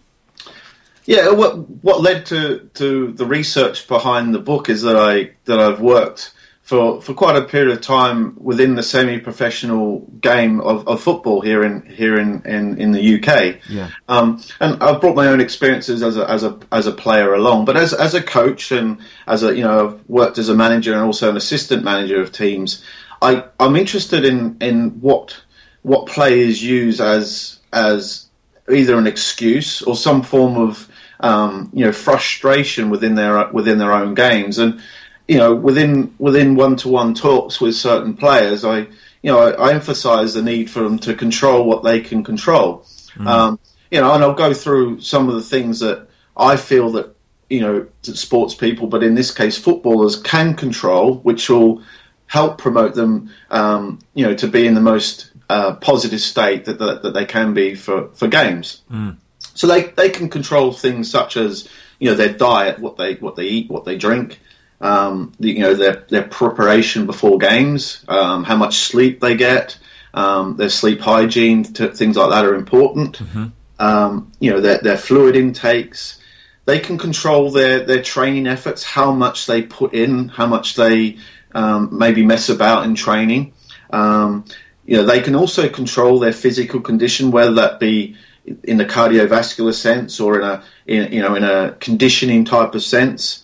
Yeah, 1.06 1.32
what 1.32 1.70
what 1.84 2.02
led 2.02 2.26
to, 2.28 2.70
to 2.76 3.12
the 3.12 3.26
research 3.26 3.88
behind 3.88 4.34
the 4.34 4.40
book 4.40 4.70
is 4.70 4.84
that 4.84 4.96
I 4.96 5.32
that 5.46 5.60
I've 5.60 5.82
worked 5.82 6.34
for, 6.64 7.02
for 7.02 7.14
quite 7.14 7.36
a 7.36 7.42
period 7.42 7.74
of 7.74 7.82
time 7.82 8.38
within 8.40 8.76
the 8.76 8.84
semi-professional 8.84 10.00
game 10.22 10.62
of, 10.62 10.88
of 10.88 11.02
football 11.02 11.42
here 11.42 11.62
in 11.62 11.86
here 11.86 12.18
in, 12.18 12.42
in, 12.46 12.78
in 12.80 12.92
the 12.94 13.16
UK. 13.16 13.58
Yeah. 13.70 13.90
Um, 14.08 14.42
and 14.62 14.82
I've 14.82 15.02
brought 15.02 15.18
my 15.18 15.28
own 15.28 15.42
experiences 15.42 16.02
as 16.02 16.16
a, 16.18 16.30
as 16.30 16.44
a 16.44 16.58
as 16.72 16.88
a 16.88 16.94
player 16.94 17.34
along, 17.34 17.66
but 17.66 17.76
as 17.76 17.94
as 17.94 18.14
a 18.14 18.24
coach 18.24 18.72
and 18.72 19.00
as 19.28 19.44
a 19.44 19.54
you 19.54 19.64
know 19.64 19.88
I've 19.88 20.10
worked 20.10 20.38
as 20.38 20.48
a 20.48 20.56
manager 20.56 20.94
and 20.94 21.02
also 21.02 21.30
an 21.30 21.38
assistant 21.38 21.84
manager 21.84 22.22
of 22.22 22.32
teams. 22.32 22.84
I 23.22 23.44
I'm 23.60 23.76
interested 23.76 24.24
in 24.24 24.58
in 24.62 25.02
what 25.02 25.36
what 25.84 26.08
players 26.08 26.62
use 26.62 27.00
as 27.00 27.60
as 27.72 28.28
either 28.70 28.98
an 28.98 29.08
excuse 29.08 29.82
or 29.82 29.96
some 29.96 30.22
form 30.22 30.58
of 30.58 30.90
um, 31.20 31.70
you 31.74 31.86
know 31.86 31.92
frustration 31.92 32.90
within 32.90 33.16
their 33.16 33.48
within 33.52 33.78
their 33.78 33.94
own 33.94 34.14
games 34.14 34.58
and 34.58 34.82
you 35.28 35.38
know, 35.38 35.56
within 35.56 36.14
within 36.20 36.56
one 36.56 36.76
to 36.78 36.90
one 36.90 37.14
talks 37.14 37.62
with 37.62 37.76
certain 37.76 38.16
players, 38.16 38.66
I 38.66 38.80
you 38.80 39.32
know 39.32 39.40
I, 39.40 39.52
I, 39.52 39.74
emphasize 39.74 40.34
the 40.34 40.42
need 40.42 40.70
for 40.70 40.82
them 40.82 41.00
to 41.00 41.14
control 41.14 41.66
what 41.66 41.84
they 41.84 42.02
can 42.02 42.24
control. 42.24 42.86
Mm. 43.16 43.28
Um, 43.28 43.60
you 43.90 44.02
know, 44.02 44.14
and 44.14 44.24
I'll 44.24 44.34
go 44.34 44.54
through 44.54 45.00
some 45.02 45.30
of 45.30 45.36
the 45.36 45.42
things 45.42 45.80
that 45.80 46.08
I 46.36 46.58
feel 46.58 46.92
that 46.92 47.16
you 47.50 47.62
know 47.62 47.88
sports 48.02 48.54
people, 48.54 48.88
but 48.88 49.04
in 49.04 49.16
this 49.16 49.32
case 49.32 49.58
footballers, 49.58 50.18
can 50.18 50.56
control, 50.56 51.16
which 51.20 51.50
will 51.50 51.84
help 52.28 52.58
promote 52.58 52.96
them, 52.96 53.30
um, 53.50 54.00
you 54.16 54.26
know, 54.26 54.36
to 54.36 54.48
be 54.48 54.68
in 54.68 54.74
the 54.74 54.82
most 54.82 55.30
uh, 55.50 55.76
positive 55.76 56.22
state 56.22 56.66
that, 56.66 56.80
that, 56.80 57.04
that 57.04 57.14
they 57.14 57.26
can 57.26 57.54
be 57.54 57.76
for 57.76 58.10
for 58.10 58.28
games. 58.28 58.82
Mm. 58.92 59.18
So 59.54 59.68
they 59.68 59.84
they 59.84 60.10
can 60.10 60.30
control 60.30 60.72
things 60.72 61.10
such 61.10 61.38
as 61.38 61.68
you 62.00 62.10
know 62.10 62.16
their 62.16 62.34
diet, 62.34 62.80
what 62.80 62.98
they 62.98 63.16
what 63.16 63.36
they 63.36 63.46
eat, 63.46 63.70
what 63.70 63.86
they 63.86 63.98
drink 63.98 64.40
um, 64.84 65.32
the, 65.40 65.50
you 65.50 65.60
know 65.60 65.74
their 65.74 66.06
their 66.10 66.24
preparation 66.24 67.06
before 67.06 67.38
games, 67.38 68.04
um, 68.10 68.44
how 68.44 68.58
much 68.58 68.80
sleep 68.80 69.22
they 69.22 69.36
get, 69.36 69.78
um, 70.14 70.58
their 70.58 70.70
sleep 70.70 71.00
hygiene, 71.00 71.64
t- 71.64 71.88
things 71.88 72.18
like 72.18 72.30
that 72.30 72.46
are 72.46 72.54
important. 72.54 73.20
Mm-hmm. 73.20 73.46
Um, 73.80 74.32
you 74.40 74.52
know 74.52 74.60
their 74.60 74.80
their 74.80 74.98
fluid 74.98 75.36
intakes. 75.36 76.20
They 76.66 76.80
can 76.80 76.98
control 76.98 77.50
their 77.50 77.86
their 77.86 78.04
training 78.04 78.46
efforts, 78.46 78.84
how 78.84 79.14
much 79.14 79.48
they 79.48 79.62
put 79.62 79.94
in, 79.94 80.28
how 80.28 80.48
much 80.48 80.76
they 80.76 81.18
um, 81.56 81.98
maybe 81.98 82.24
mess 82.24 82.50
about 82.50 82.84
in 82.86 82.94
training. 82.94 83.54
Um, 83.90 84.46
you 84.86 84.98
know 84.98 85.06
they 85.06 85.22
can 85.22 85.36
also 85.36 85.70
control 85.70 86.20
their 86.20 86.34
physical 86.34 86.82
condition, 86.82 87.32
whether 87.32 87.54
that 87.54 87.80
be 87.80 88.16
in 88.64 88.78
the 88.78 88.86
cardiovascular 88.86 89.74
sense 89.74 90.20
or 90.20 90.40
in 90.40 90.44
a 90.44 90.64
in, 90.86 91.14
you 91.14 91.22
know 91.22 91.36
in 91.36 91.44
a 91.44 91.72
conditioning 91.80 92.46
type 92.46 92.76
of 92.76 92.84
sense 92.84 93.44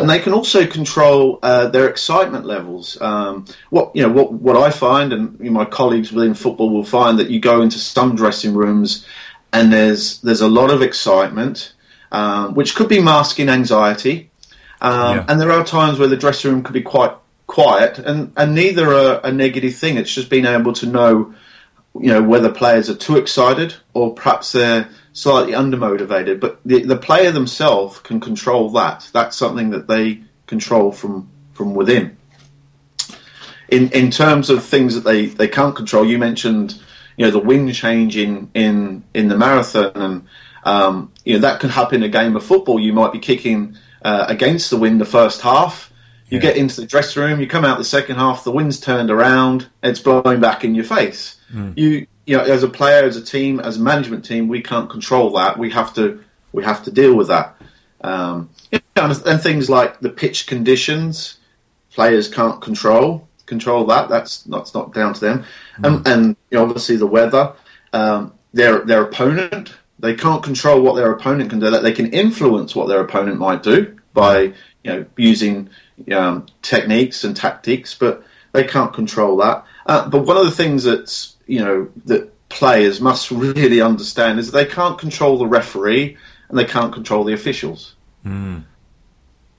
and 0.00 0.10
they 0.10 0.18
can 0.18 0.32
also 0.32 0.66
control 0.66 1.38
uh, 1.42 1.68
their 1.68 1.88
excitement 1.88 2.44
levels. 2.44 3.00
Um, 3.00 3.46
what 3.70 3.94
you 3.94 4.02
know, 4.02 4.10
what 4.10 4.32
what 4.32 4.56
I 4.56 4.70
find, 4.70 5.12
and 5.12 5.38
you 5.38 5.46
know, 5.46 5.52
my 5.52 5.64
colleagues 5.64 6.12
within 6.12 6.34
football 6.34 6.70
will 6.70 6.84
find 6.84 7.18
that 7.18 7.30
you 7.30 7.40
go 7.40 7.62
into 7.62 7.78
some 7.78 8.14
dressing 8.16 8.54
rooms, 8.54 9.06
and 9.52 9.72
there's 9.72 10.20
there's 10.20 10.40
a 10.40 10.48
lot 10.48 10.70
of 10.70 10.82
excitement, 10.82 11.74
um, 12.12 12.54
which 12.54 12.74
could 12.74 12.88
be 12.88 13.00
masking 13.00 13.48
anxiety, 13.48 14.30
um, 14.80 15.16
yeah. 15.16 15.24
and 15.28 15.40
there 15.40 15.52
are 15.52 15.64
times 15.64 15.98
where 15.98 16.08
the 16.08 16.16
dressing 16.16 16.52
room 16.52 16.62
could 16.62 16.74
be 16.74 16.82
quite 16.82 17.12
quiet, 17.46 17.98
and 17.98 18.32
and 18.36 18.54
neither 18.54 18.92
are 18.92 19.20
a 19.22 19.32
negative 19.32 19.74
thing. 19.74 19.96
It's 19.96 20.14
just 20.14 20.30
being 20.30 20.46
able 20.46 20.72
to 20.74 20.86
know, 20.86 21.34
you 21.94 22.12
know, 22.12 22.22
whether 22.22 22.50
players 22.50 22.90
are 22.90 22.96
too 22.96 23.16
excited 23.16 23.74
or 23.94 24.14
perhaps 24.14 24.52
they're 24.52 24.88
slightly 25.16 25.54
undermotivated, 25.54 26.40
but 26.40 26.60
the, 26.66 26.82
the 26.82 26.96
player 26.96 27.32
themselves 27.32 27.98
can 28.00 28.20
control 28.20 28.68
that. 28.70 29.08
That's 29.14 29.34
something 29.34 29.70
that 29.70 29.88
they 29.88 30.20
control 30.46 30.92
from 30.92 31.30
from 31.54 31.74
within. 31.74 32.18
In 33.68 33.90
in 33.92 34.10
terms 34.10 34.50
of 34.50 34.62
things 34.62 34.94
that 34.94 35.04
they, 35.04 35.26
they 35.26 35.48
can't 35.48 35.74
control, 35.74 36.04
you 36.04 36.18
mentioned 36.18 36.80
you 37.16 37.24
know 37.24 37.30
the 37.30 37.38
wind 37.38 37.74
change 37.74 38.16
in 38.16 38.50
in, 38.54 39.04
in 39.14 39.28
the 39.28 39.36
marathon, 39.36 39.92
and 39.94 40.26
um, 40.64 41.12
you 41.24 41.34
know 41.34 41.40
that 41.40 41.60
can 41.60 41.70
happen 41.70 42.02
in 42.02 42.10
a 42.10 42.12
game 42.12 42.36
of 42.36 42.44
football. 42.44 42.78
You 42.78 42.92
might 42.92 43.12
be 43.12 43.18
kicking 43.18 43.76
uh, 44.02 44.26
against 44.28 44.68
the 44.68 44.76
wind 44.76 45.00
the 45.00 45.06
first 45.06 45.40
half. 45.40 45.90
You 46.28 46.40
get 46.40 46.56
into 46.56 46.80
the 46.80 46.86
dressing 46.86 47.22
room, 47.22 47.40
you 47.40 47.46
come 47.46 47.64
out 47.64 47.78
the 47.78 47.84
second 47.84 48.16
half, 48.16 48.44
the 48.44 48.50
wind's 48.50 48.80
turned 48.80 49.10
around, 49.10 49.68
it's 49.82 50.00
blowing 50.00 50.40
back 50.40 50.64
in 50.64 50.74
your 50.74 50.84
face. 50.84 51.36
You, 51.76 52.06
you 52.26 52.36
know, 52.36 52.42
as 52.42 52.64
a 52.64 52.68
player, 52.68 53.04
as 53.04 53.16
a 53.16 53.24
team, 53.24 53.60
as 53.60 53.76
a 53.76 53.80
management 53.80 54.24
team, 54.24 54.48
we 54.48 54.60
can't 54.60 54.90
control 54.90 55.30
that. 55.34 55.56
We 55.58 55.70
have 55.70 55.94
to, 55.94 56.22
we 56.52 56.64
have 56.64 56.82
to 56.84 56.90
deal 56.90 57.14
with 57.14 57.28
that. 57.28 57.54
Um, 58.00 58.50
you 58.72 58.80
know, 58.96 59.04
and, 59.04 59.26
and 59.26 59.40
things 59.40 59.70
like 59.70 60.00
the 60.00 60.10
pitch 60.10 60.46
conditions, 60.46 61.38
players 61.90 62.28
can't 62.28 62.60
control 62.60 63.26
control 63.46 63.86
that. 63.86 64.08
That's 64.08 64.42
that's 64.42 64.74
not 64.74 64.92
down 64.92 65.14
to 65.14 65.20
them. 65.20 65.44
And, 65.82 66.06
and 66.06 66.36
you 66.50 66.58
know, 66.58 66.64
obviously 66.64 66.96
the 66.96 67.06
weather, 67.06 67.54
um, 67.92 68.34
their 68.52 68.80
their 68.80 69.02
opponent, 69.02 69.72
they 69.98 70.14
can't 70.14 70.42
control 70.42 70.82
what 70.82 70.96
their 70.96 71.12
opponent 71.12 71.50
can 71.50 71.60
do. 71.60 71.70
That 71.70 71.82
they 71.82 71.92
can 71.92 72.12
influence 72.12 72.74
what 72.74 72.88
their 72.88 73.00
opponent 73.00 73.38
might 73.38 73.62
do 73.62 73.96
by 74.12 74.54
you 74.86 74.92
know 74.92 75.06
using 75.16 75.68
um, 76.12 76.46
techniques 76.62 77.24
and 77.24 77.36
tactics, 77.36 77.94
but 77.94 78.22
they 78.52 78.64
can't 78.64 78.92
control 78.94 79.36
that. 79.38 79.64
Uh, 79.86 80.08
but 80.08 80.24
one 80.24 80.36
of 80.36 80.44
the 80.44 80.52
things 80.52 80.84
that's 80.84 81.36
you 81.46 81.58
know 81.58 81.88
that 82.04 82.32
players 82.48 83.00
must 83.00 83.30
really 83.30 83.80
understand 83.80 84.38
is 84.38 84.50
that 84.50 84.58
they 84.58 84.72
can't 84.72 84.98
control 84.98 85.38
the 85.38 85.46
referee 85.46 86.16
and 86.48 86.58
they 86.58 86.64
can't 86.64 86.94
control 86.94 87.24
the 87.24 87.32
officials. 87.32 87.96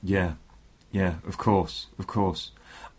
Yeah, 0.02 0.34
yeah, 0.92 1.16
of 1.28 1.38
course, 1.38 1.88
of 2.00 2.08
course. 2.08 2.52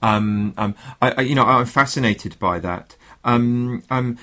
Um, 0.02 0.52
um, 0.56 0.74
I, 1.00 1.10
I, 1.12 1.20
you 1.22 1.34
know, 1.34 1.44
I'm 1.44 1.66
fascinated 1.66 2.38
by 2.38 2.58
that. 2.60 2.96
Um, 3.24 3.82
um, 3.90 4.18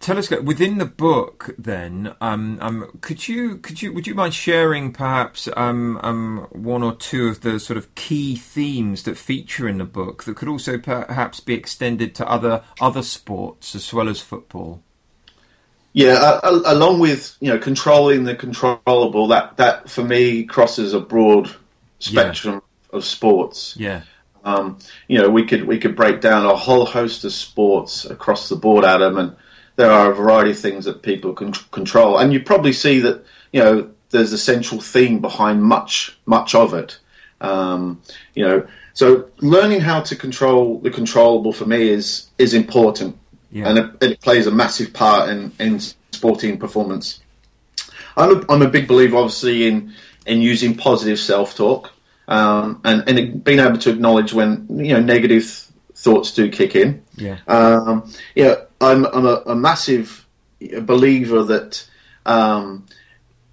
tell 0.00 0.18
us 0.18 0.30
within 0.30 0.78
the 0.78 0.84
book, 0.84 1.54
then, 1.58 2.14
um, 2.20 2.58
um, 2.60 2.98
could 3.00 3.28
you, 3.28 3.56
could 3.58 3.82
you, 3.82 3.92
would 3.92 4.06
you 4.06 4.14
mind 4.14 4.34
sharing 4.34 4.92
perhaps 4.92 5.48
um, 5.56 5.98
um, 6.02 6.46
one 6.50 6.82
or 6.82 6.94
two 6.94 7.28
of 7.28 7.40
the 7.40 7.58
sort 7.58 7.76
of 7.76 7.94
key 7.94 8.36
themes 8.36 9.02
that 9.04 9.16
feature 9.16 9.68
in 9.68 9.78
the 9.78 9.84
book 9.84 10.24
that 10.24 10.36
could 10.36 10.48
also 10.48 10.78
perhaps 10.78 11.40
be 11.40 11.54
extended 11.54 12.14
to 12.14 12.28
other 12.28 12.62
other 12.80 13.02
sports 13.02 13.74
as 13.74 13.92
well 13.92 14.08
as 14.08 14.20
football? 14.20 14.82
Yeah, 15.92 16.14
uh, 16.14 16.60
along 16.66 17.00
with 17.00 17.36
you 17.40 17.50
know 17.50 17.58
controlling 17.58 18.24
the 18.24 18.34
controllable, 18.34 19.28
that 19.28 19.56
that 19.56 19.88
for 19.88 20.04
me 20.04 20.44
crosses 20.44 20.92
a 20.92 21.00
broad 21.00 21.50
spectrum 22.00 22.60
yeah. 22.92 22.96
of 22.98 23.04
sports. 23.04 23.74
Yeah. 23.78 24.02
Um, 24.44 24.78
you 25.08 25.18
know, 25.18 25.28
we 25.30 25.44
could 25.44 25.64
we 25.64 25.78
could 25.78 25.96
break 25.96 26.20
down 26.20 26.44
a 26.44 26.54
whole 26.54 26.84
host 26.84 27.24
of 27.24 27.32
sports 27.32 28.04
across 28.04 28.48
the 28.48 28.56
board, 28.56 28.84
Adam, 28.84 29.16
and 29.16 29.36
there 29.76 29.90
are 29.90 30.10
a 30.10 30.14
variety 30.14 30.50
of 30.50 30.58
things 30.58 30.84
that 30.86 31.02
people 31.02 31.32
can 31.32 31.52
control. 31.70 32.18
And 32.18 32.32
you 32.32 32.40
probably 32.40 32.72
see 32.72 33.00
that 33.00 33.24
you 33.52 33.60
know 33.60 33.90
there's 34.10 34.32
a 34.32 34.38
central 34.38 34.80
theme 34.80 35.20
behind 35.20 35.62
much 35.62 36.18
much 36.26 36.54
of 36.54 36.74
it. 36.74 36.98
Um, 37.40 38.00
you 38.34 38.46
know, 38.46 38.66
so 38.94 39.28
learning 39.38 39.80
how 39.80 40.00
to 40.00 40.16
control 40.16 40.80
the 40.80 40.90
controllable 40.90 41.52
for 41.52 41.66
me 41.66 41.88
is 41.88 42.28
is 42.38 42.54
important, 42.54 43.18
yeah. 43.50 43.68
and 43.68 43.78
it, 43.78 43.90
it, 44.00 44.20
plays 44.20 44.46
a 44.46 44.50
massive 44.50 44.92
part 44.92 45.28
in 45.28 45.52
in 45.58 45.80
sporting 46.12 46.58
performance. 46.58 47.20
I'm 48.16 48.38
a, 48.38 48.44
I'm 48.52 48.62
a 48.62 48.68
big 48.68 48.88
believer, 48.88 49.18
obviously, 49.18 49.66
in 49.66 49.94
in 50.24 50.40
using 50.40 50.76
positive 50.76 51.18
self 51.18 51.54
talk 51.54 51.92
um, 52.28 52.80
and 52.84 53.08
and 53.08 53.44
being 53.44 53.58
able 53.58 53.78
to 53.78 53.90
acknowledge 53.90 54.32
when 54.32 54.66
you 54.70 54.94
know 54.94 55.00
negative 55.00 55.44
thoughts 55.94 56.32
do 56.32 56.50
kick 56.50 56.76
in. 56.76 57.02
Yeah. 57.16 57.38
Um, 57.46 58.12
yeah, 58.34 58.56
I'm 58.80 59.06
I'm 59.06 59.26
a, 59.26 59.42
a 59.46 59.54
massive 59.54 60.26
believer 60.82 61.42
that 61.44 61.88
um, 62.24 62.86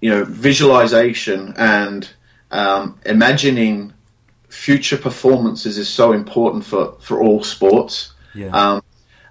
you 0.00 0.10
know 0.10 0.24
visualization 0.24 1.54
and 1.56 2.08
um, 2.50 2.98
imagining 3.04 3.92
future 4.48 4.96
performances 4.96 5.78
is 5.78 5.88
so 5.88 6.12
important 6.12 6.64
for, 6.64 6.92
for 7.00 7.20
all 7.20 7.42
sports. 7.42 8.12
Yeah. 8.34 8.50
Um, 8.50 8.82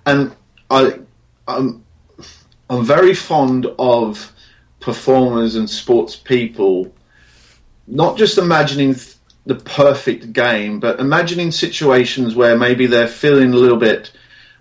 and 0.06 0.36
I 0.70 1.00
I'm 1.48 1.84
I'm 2.70 2.86
very 2.86 3.14
fond 3.14 3.68
of 3.80 4.32
performers 4.80 5.56
and 5.56 5.70
sports 5.70 6.16
people 6.16 6.94
not 7.88 8.18
just 8.18 8.38
imagining 8.38 8.96
th- 8.96 9.16
the 9.46 9.56
perfect 9.56 10.34
game, 10.34 10.80
but 10.80 11.00
imagining 11.00 11.52
situations 11.52 12.36
where 12.36 12.58
maybe 12.58 12.86
they're 12.86 13.08
feeling 13.08 13.54
a 13.54 13.58
little 13.58 13.78
bit 13.78 14.12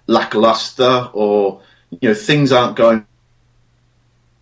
lackluster 0.07 1.11
or 1.13 1.61
you 2.01 2.09
know 2.09 2.15
things 2.15 2.53
aren't 2.53 2.77
going 2.77 3.07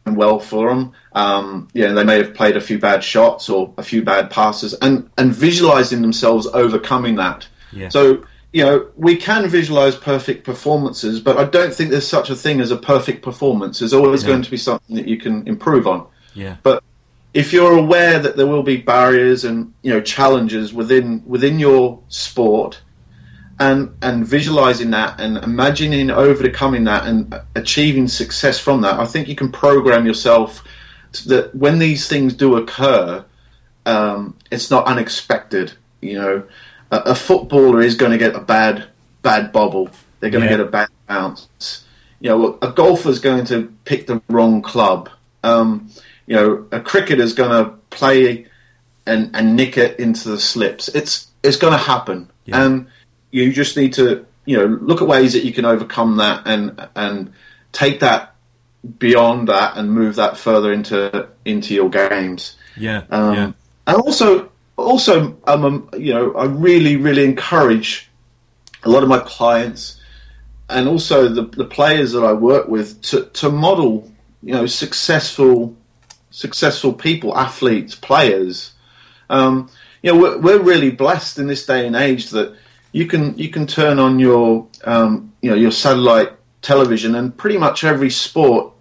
well 0.07 0.41
for 0.41 0.69
them. 0.69 0.93
Um, 1.13 1.69
you 1.73 1.87
know, 1.87 1.95
they 1.95 2.05
may 2.05 2.17
have 2.19 2.35
played 2.35 2.57
a 2.57 2.61
few 2.61 2.79
bad 2.79 3.05
shots 3.05 3.49
or 3.49 3.73
a 3.77 3.83
few 3.83 4.03
bad 4.03 4.31
passes, 4.31 4.75
and 4.75 5.09
and 5.19 5.33
visualizing 5.33 6.03
themselves 6.03 6.47
overcoming 6.49 7.17
that. 7.17 7.47
Yeah. 7.73 7.89
So 7.89 8.25
you 8.53 8.65
know, 8.65 8.89
we 8.97 9.15
can 9.17 9.49
visualize 9.49 9.95
perfect 9.95 10.45
performances, 10.45 11.21
but 11.21 11.37
I 11.39 11.45
don't 11.45 11.73
think 11.73 11.91
there's 11.91 12.07
such 12.09 12.31
a 12.31 12.35
thing 12.35 12.61
as 12.61 12.73
a 12.73 12.77
perfect 12.77 13.23
performance. 13.23 13.79
There's 13.79 13.93
always 13.93 14.25
going 14.25 14.43
to 14.43 14.51
be 14.51 14.57
something 14.57 14.97
that 14.97 15.07
you 15.07 15.19
can 15.19 15.47
improve 15.47 15.87
on 15.87 16.09
Yeah. 16.35 16.57
but 16.65 16.83
if 17.33 17.53
you're 17.53 17.79
aware 17.79 18.19
that 18.19 18.37
there 18.37 18.49
will 18.49 18.65
be 18.65 18.77
barriers 18.79 19.45
and 19.45 19.73
you 19.83 19.93
know 19.93 20.01
challenges 20.01 20.75
within 20.75 21.23
within 21.27 21.61
your 21.61 22.01
sport 22.09 22.81
and 23.61 23.95
and 24.03 24.27
visualizing 24.27 24.91
that 24.91 25.21
and 25.21 25.37
imagining 25.39 26.11
overcoming 26.11 26.85
that 26.85 27.07
and 27.07 27.35
achieving 27.55 28.09
success 28.09 28.59
from 28.59 28.81
that 28.81 28.99
i 28.99 29.05
think 29.05 29.29
you 29.29 29.37
can 29.37 29.53
program 29.53 30.07
yourself 30.07 30.65
to 31.13 31.29
that 31.29 31.55
when 31.55 31.79
these 31.79 32.09
things 32.09 32.35
do 32.35 32.57
occur 32.57 33.25
um, 33.87 34.37
it's 34.51 34.71
not 34.71 34.87
unexpected 34.87 35.73
you 36.01 36.15
know 36.15 36.43
a, 36.91 36.97
a 36.99 37.15
footballer 37.15 37.81
is 37.81 37.95
going 37.95 38.13
to 38.13 38.19
get 38.19 38.35
a 38.35 38.41
bad 38.41 38.87
bad 39.23 39.53
bobble 39.53 39.89
they're 40.21 40.31
going 40.31 40.43
to 40.45 40.51
Yeah. 40.51 40.57
get 40.59 40.67
a 40.67 40.71
bad 40.71 40.89
bounce 41.09 41.85
you 42.21 42.31
know 42.31 42.59
a 42.63 42.73
golfer's 42.73 43.19
going 43.19 43.45
to 43.47 43.73
pick 43.85 44.07
the 44.07 44.21
wrong 44.29 44.63
club 44.63 45.09
um, 45.43 45.91
you 46.27 46.37
know, 46.37 46.67
a 46.71 46.81
cricketer's 46.81 47.33
going 47.33 47.51
to 47.65 47.71
play 47.89 48.47
and, 49.07 49.35
and 49.35 49.57
nick 49.57 49.79
it 49.79 49.99
into 49.99 50.29
the 50.29 50.39
slips. 50.39 50.89
It's 50.89 51.27
it's 51.43 51.57
going 51.57 51.73
to 51.73 51.79
happen, 51.79 52.29
Yeah. 52.45 52.63
and 52.63 52.87
you 53.31 53.53
just 53.53 53.77
need 53.77 53.93
to 53.95 54.27
you 54.45 54.57
know 54.57 54.67
look 54.67 55.03
at 55.03 55.09
ways 55.09 55.33
that 55.33 55.45
you 55.45 55.53
can 55.53 55.65
overcome 55.65 56.17
that 56.17 56.43
and 56.47 56.89
and 56.97 57.33
take 57.73 58.01
that 58.01 58.35
beyond 58.99 59.49
that 59.49 59.77
and 59.77 59.91
move 59.93 60.17
that 60.17 60.37
further 60.37 60.73
into 60.73 61.29
into 61.45 61.75
your 61.75 61.91
games. 61.91 62.57
Yeah. 62.77 63.03
Um, 63.11 63.35
yeah. 63.35 63.53
And 63.87 63.97
also, 63.97 64.51
also, 64.77 65.37
um, 65.47 65.65
um, 65.65 65.91
you 65.99 66.15
know, 66.15 66.35
I 66.35 66.45
really, 66.45 66.97
really 66.97 67.25
encourage 67.25 68.09
a 68.83 68.89
lot 68.89 69.03
of 69.03 69.09
my 69.09 69.19
clients 69.19 70.01
and 70.69 70.89
also 70.89 71.29
the, 71.29 71.43
the 71.43 71.65
players 71.65 72.13
that 72.13 72.25
I 72.25 72.33
work 72.33 72.69
with 72.69 73.03
to, 73.03 73.25
to 73.25 73.51
model, 73.51 74.11
you 74.43 74.55
know, 74.55 74.67
successful, 74.67 75.77
successful 76.31 76.93
people, 76.93 77.37
athletes, 77.37 77.95
players. 77.95 78.73
Um, 79.29 79.69
you 80.03 80.13
know, 80.13 80.21
we're, 80.21 80.39
we're 80.39 80.63
really 80.63 80.91
blessed 80.91 81.39
in 81.39 81.47
this 81.47 81.67
day 81.67 81.87
and 81.87 81.97
age 81.97 82.31
that 82.31 82.57
you 82.93 83.07
can 83.07 83.37
you 83.39 83.49
can 83.49 83.67
turn 83.67 83.99
on 83.99 84.19
your 84.19 84.67
um, 84.85 85.33
you 85.43 85.51
know 85.51 85.57
your 85.57 85.71
satellite 85.71 86.33
television 86.63 87.15
and 87.15 87.37
pretty 87.37 87.59
much 87.59 87.85
every 87.85 88.11
sport 88.11 88.73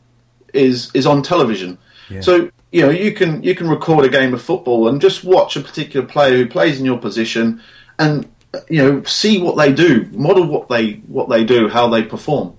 is 0.53 0.91
is 0.93 1.05
on 1.05 1.21
television. 1.21 1.77
Yeah. 2.09 2.21
So 2.21 2.51
you 2.71 2.81
know 2.81 2.89
you 2.89 3.13
can 3.13 3.43
you 3.43 3.55
can 3.55 3.69
record 3.69 4.05
a 4.05 4.09
game 4.09 4.33
of 4.33 4.41
football 4.41 4.87
and 4.87 5.01
just 5.01 5.23
watch 5.23 5.55
a 5.55 5.61
particular 5.61 6.05
player 6.05 6.35
who 6.37 6.47
plays 6.47 6.79
in 6.79 6.85
your 6.85 6.97
position 6.97 7.61
and 7.97 8.27
you 8.69 8.81
know 8.81 9.03
see 9.03 9.41
what 9.41 9.57
they 9.57 9.71
do, 9.71 10.05
model 10.11 10.45
what 10.45 10.69
they 10.69 10.93
what 11.07 11.29
they 11.29 11.43
do, 11.43 11.69
how 11.69 11.87
they 11.87 12.03
perform. 12.03 12.55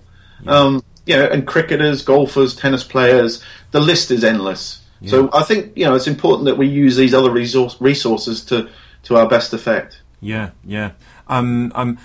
Um, 0.47 0.83
you 1.05 1.15
know, 1.15 1.27
and 1.27 1.45
cricketers, 1.45 2.03
golfers, 2.03 2.55
tennis 2.55 2.83
players, 2.83 3.43
the 3.69 3.79
list 3.79 4.09
is 4.09 4.23
endless. 4.23 4.81
So 5.05 5.29
I 5.33 5.43
think 5.43 5.75
you 5.75 5.85
know 5.85 5.95
it's 5.95 6.07
important 6.07 6.45
that 6.45 6.57
we 6.57 6.67
use 6.67 6.95
these 6.95 7.13
other 7.15 7.31
resource, 7.31 7.75
resources 7.81 8.45
to 8.45 8.69
to 9.03 9.17
our 9.17 9.27
best 9.27 9.51
effect. 9.51 10.01
Yeah, 10.21 10.51
yeah. 10.63 10.91
Um, 11.31 11.71
um, 11.73 11.97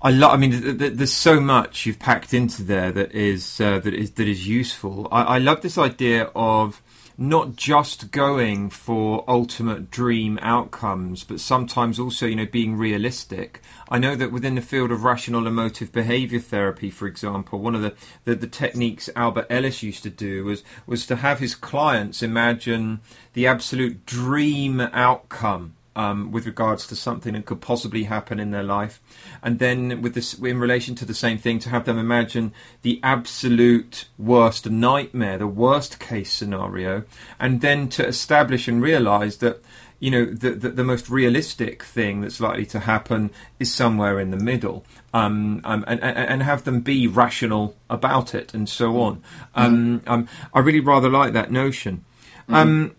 I 0.00 0.10
love. 0.10 0.32
I 0.32 0.36
mean, 0.36 0.52
th- 0.52 0.78
th- 0.78 0.92
there's 0.94 1.12
so 1.12 1.40
much 1.40 1.84
you've 1.84 1.98
packed 1.98 2.32
into 2.32 2.62
there 2.62 2.90
that 2.92 3.12
is 3.12 3.60
uh, 3.60 3.78
that 3.80 3.92
is 3.92 4.12
that 4.12 4.28
is 4.28 4.48
useful. 4.48 5.08
I, 5.12 5.22
I 5.22 5.38
love 5.38 5.60
this 5.62 5.76
idea 5.76 6.30
of 6.34 6.80
not 7.18 7.56
just 7.56 8.10
going 8.10 8.70
for 8.70 9.24
ultimate 9.28 9.90
dream 9.90 10.38
outcomes, 10.42 11.24
but 11.24 11.40
sometimes 11.40 12.00
also, 12.00 12.26
you 12.26 12.36
know, 12.36 12.46
being 12.46 12.76
realistic. 12.76 13.60
I 13.88 13.98
know 13.98 14.16
that 14.16 14.32
within 14.32 14.54
the 14.54 14.62
field 14.62 14.90
of 14.90 15.04
rational 15.04 15.46
emotive 15.46 15.92
behavior 15.92 16.40
therapy, 16.40 16.90
for 16.90 17.06
example, 17.06 17.60
one 17.60 17.74
of 17.74 17.82
the, 17.82 17.94
the, 18.24 18.34
the 18.34 18.46
techniques 18.46 19.10
Albert 19.14 19.46
Ellis 19.50 19.82
used 19.82 20.02
to 20.04 20.10
do 20.10 20.44
was 20.44 20.64
was 20.86 21.06
to 21.06 21.16
have 21.16 21.38
his 21.38 21.54
clients 21.54 22.22
imagine 22.22 23.00
the 23.34 23.46
absolute 23.46 24.06
dream 24.06 24.80
outcome 24.80 25.74
um, 25.94 26.30
with 26.30 26.46
regards 26.46 26.86
to 26.86 26.96
something 26.96 27.34
that 27.34 27.46
could 27.46 27.60
possibly 27.60 28.04
happen 28.04 28.40
in 28.40 28.50
their 28.50 28.62
life, 28.62 29.00
and 29.42 29.58
then 29.58 30.02
with 30.02 30.14
this 30.14 30.34
in 30.34 30.58
relation 30.58 30.94
to 30.96 31.04
the 31.04 31.14
same 31.14 31.38
thing, 31.38 31.58
to 31.60 31.68
have 31.70 31.84
them 31.84 31.98
imagine 31.98 32.52
the 32.82 33.00
absolute 33.02 34.06
worst 34.18 34.70
nightmare, 34.70 35.38
the 35.38 35.46
worst 35.46 35.98
case 35.98 36.32
scenario, 36.32 37.04
and 37.38 37.60
then 37.60 37.88
to 37.88 38.06
establish 38.06 38.68
and 38.68 38.82
realise 38.82 39.36
that 39.36 39.62
you 40.02 40.10
know, 40.10 40.24
the, 40.24 40.50
the, 40.50 40.70
the 40.70 40.82
most 40.82 41.08
realistic 41.08 41.84
thing 41.84 42.22
that's 42.22 42.40
likely 42.40 42.66
to 42.66 42.80
happen 42.80 43.30
is 43.60 43.72
somewhere 43.72 44.18
in 44.18 44.32
the 44.32 44.36
middle, 44.36 44.84
um, 45.14 45.60
um, 45.62 45.84
and, 45.86 46.02
and, 46.02 46.18
and 46.18 46.42
have 46.42 46.64
them 46.64 46.80
be 46.80 47.06
rational 47.06 47.76
about 47.88 48.34
it, 48.34 48.52
and 48.52 48.68
so 48.68 49.00
on. 49.00 49.22
Um, 49.54 50.00
mm. 50.00 50.10
um, 50.10 50.28
I 50.52 50.58
really 50.58 50.80
rather 50.80 51.08
like 51.08 51.34
that 51.34 51.52
notion. 51.52 52.04
Mm. 52.48 52.54
Um, 52.54 52.96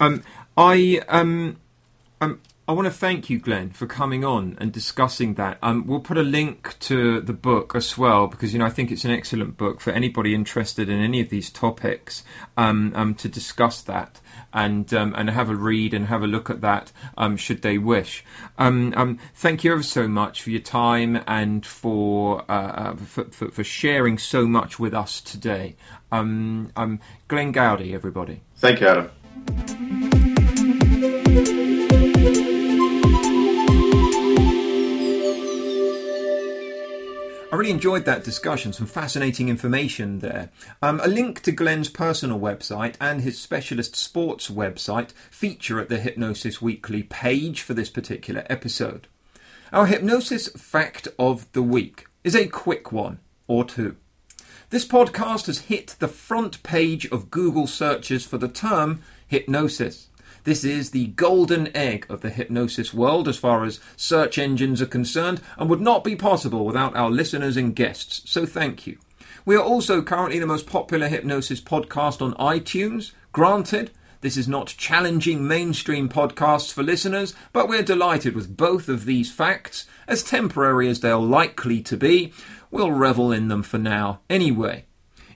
um, 0.00 0.22
I 0.56 1.02
um, 2.20 2.40
I 2.68 2.72
want 2.72 2.86
to 2.86 2.92
thank 2.92 3.30
you, 3.30 3.38
Glenn, 3.38 3.70
for 3.70 3.86
coming 3.86 4.24
on 4.24 4.56
and 4.58 4.72
discussing 4.72 5.34
that. 5.34 5.58
Um, 5.62 5.86
we'll 5.86 6.00
put 6.00 6.18
a 6.18 6.22
link 6.22 6.76
to 6.80 7.20
the 7.20 7.32
book 7.32 7.76
as 7.76 7.96
well 7.96 8.26
because 8.26 8.52
you 8.52 8.58
know 8.58 8.66
I 8.66 8.70
think 8.70 8.90
it's 8.90 9.04
an 9.04 9.12
excellent 9.12 9.56
book 9.56 9.80
for 9.80 9.92
anybody 9.92 10.34
interested 10.34 10.88
in 10.88 10.98
any 10.98 11.20
of 11.20 11.28
these 11.28 11.48
topics 11.48 12.24
um, 12.56 12.92
um, 12.96 13.14
to 13.16 13.28
discuss 13.28 13.82
that 13.82 14.20
and 14.52 14.92
um, 14.92 15.14
and 15.16 15.30
have 15.30 15.48
a 15.48 15.54
read 15.54 15.94
and 15.94 16.06
have 16.06 16.24
a 16.24 16.26
look 16.26 16.50
at 16.50 16.60
that 16.62 16.90
um, 17.16 17.36
should 17.36 17.62
they 17.62 17.78
wish. 17.78 18.24
Um, 18.58 19.20
thank 19.32 19.62
you 19.62 19.72
ever 19.72 19.84
so 19.84 20.08
much 20.08 20.42
for 20.42 20.50
your 20.50 20.60
time 20.60 21.22
and 21.28 21.64
for 21.64 22.44
uh, 22.50 22.52
uh, 22.52 22.96
for, 22.96 23.24
for, 23.26 23.50
for, 23.52 23.62
sharing 23.62 24.18
so 24.18 24.44
much 24.46 24.80
with 24.80 24.92
us 24.92 25.20
today. 25.20 25.76
Glenn 26.10 27.52
Gowdy, 27.52 27.94
everybody. 27.94 28.40
Thank 28.56 28.80
you, 28.80 28.88
Adam. 28.88 30.32
I 37.52 37.54
really 37.54 37.70
enjoyed 37.70 38.04
that 38.06 38.24
discussion, 38.24 38.72
some 38.72 38.88
fascinating 38.88 39.48
information 39.48 40.18
there. 40.18 40.50
Um, 40.82 41.00
a 41.04 41.06
link 41.06 41.42
to 41.42 41.52
Glenn's 41.52 41.88
personal 41.88 42.40
website 42.40 42.96
and 43.00 43.20
his 43.20 43.40
specialist 43.40 43.94
sports 43.94 44.50
website 44.50 45.12
feature 45.30 45.78
at 45.78 45.88
the 45.88 46.00
Hypnosis 46.00 46.60
Weekly 46.60 47.04
page 47.04 47.62
for 47.62 47.72
this 47.72 47.88
particular 47.88 48.44
episode. 48.50 49.06
Our 49.72 49.86
hypnosis 49.86 50.48
fact 50.48 51.06
of 51.20 51.50
the 51.52 51.62
week 51.62 52.06
is 52.24 52.34
a 52.34 52.48
quick 52.48 52.90
one 52.90 53.20
or 53.46 53.64
two. 53.64 53.94
This 54.70 54.86
podcast 54.86 55.46
has 55.46 55.60
hit 55.60 55.94
the 56.00 56.08
front 56.08 56.64
page 56.64 57.06
of 57.12 57.30
Google 57.30 57.68
searches 57.68 58.26
for 58.26 58.38
the 58.38 58.48
term 58.48 59.02
hypnosis. 59.28 60.08
This 60.46 60.62
is 60.62 60.92
the 60.92 61.08
golden 61.08 61.76
egg 61.76 62.06
of 62.08 62.20
the 62.20 62.30
hypnosis 62.30 62.94
world 62.94 63.26
as 63.26 63.36
far 63.36 63.64
as 63.64 63.80
search 63.96 64.38
engines 64.38 64.80
are 64.80 64.86
concerned 64.86 65.40
and 65.58 65.68
would 65.68 65.80
not 65.80 66.04
be 66.04 66.14
possible 66.14 66.64
without 66.64 66.94
our 66.94 67.10
listeners 67.10 67.56
and 67.56 67.74
guests, 67.74 68.22
so 68.30 68.46
thank 68.46 68.86
you. 68.86 68.96
We 69.44 69.56
are 69.56 69.62
also 69.62 70.02
currently 70.02 70.38
the 70.38 70.46
most 70.46 70.68
popular 70.68 71.08
hypnosis 71.08 71.60
podcast 71.60 72.22
on 72.22 72.34
iTunes. 72.34 73.10
Granted, 73.32 73.90
this 74.20 74.36
is 74.36 74.46
not 74.46 74.68
challenging 74.68 75.48
mainstream 75.48 76.08
podcasts 76.08 76.72
for 76.72 76.84
listeners, 76.84 77.34
but 77.52 77.68
we're 77.68 77.82
delighted 77.82 78.36
with 78.36 78.56
both 78.56 78.88
of 78.88 79.04
these 79.04 79.32
facts, 79.32 79.84
as 80.06 80.22
temporary 80.22 80.88
as 80.88 81.00
they're 81.00 81.16
likely 81.16 81.82
to 81.82 81.96
be. 81.96 82.32
We'll 82.70 82.92
revel 82.92 83.32
in 83.32 83.48
them 83.48 83.64
for 83.64 83.78
now, 83.78 84.20
anyway. 84.30 84.84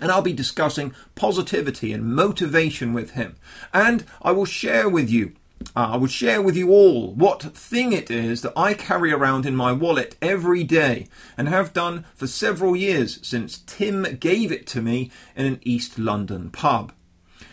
And 0.00 0.12
I'll 0.12 0.22
be 0.22 0.34
discussing 0.34 0.94
positivity 1.14 1.94
and 1.94 2.14
motivation 2.14 2.92
with 2.92 3.12
him. 3.12 3.36
And 3.72 4.04
I 4.20 4.32
will 4.32 4.44
share 4.44 4.88
with 4.88 5.08
you 5.08 5.32
uh, 5.76 5.90
I 5.92 5.96
will 5.96 6.06
share 6.06 6.40
with 6.40 6.56
you 6.56 6.70
all 6.70 7.12
what 7.12 7.42
thing 7.42 7.92
it 7.92 8.10
is 8.10 8.40
that 8.42 8.54
I 8.56 8.72
carry 8.72 9.12
around 9.12 9.44
in 9.44 9.54
my 9.54 9.72
wallet 9.72 10.16
every 10.22 10.64
day 10.64 11.06
and 11.36 11.48
have 11.48 11.74
done 11.74 12.06
for 12.14 12.26
several 12.26 12.74
years 12.74 13.18
since 13.22 13.58
Tim 13.66 14.16
gave 14.18 14.50
it 14.50 14.66
to 14.68 14.80
me 14.80 15.10
in 15.36 15.44
an 15.44 15.60
East 15.62 15.98
London 15.98 16.50
pub. 16.50 16.92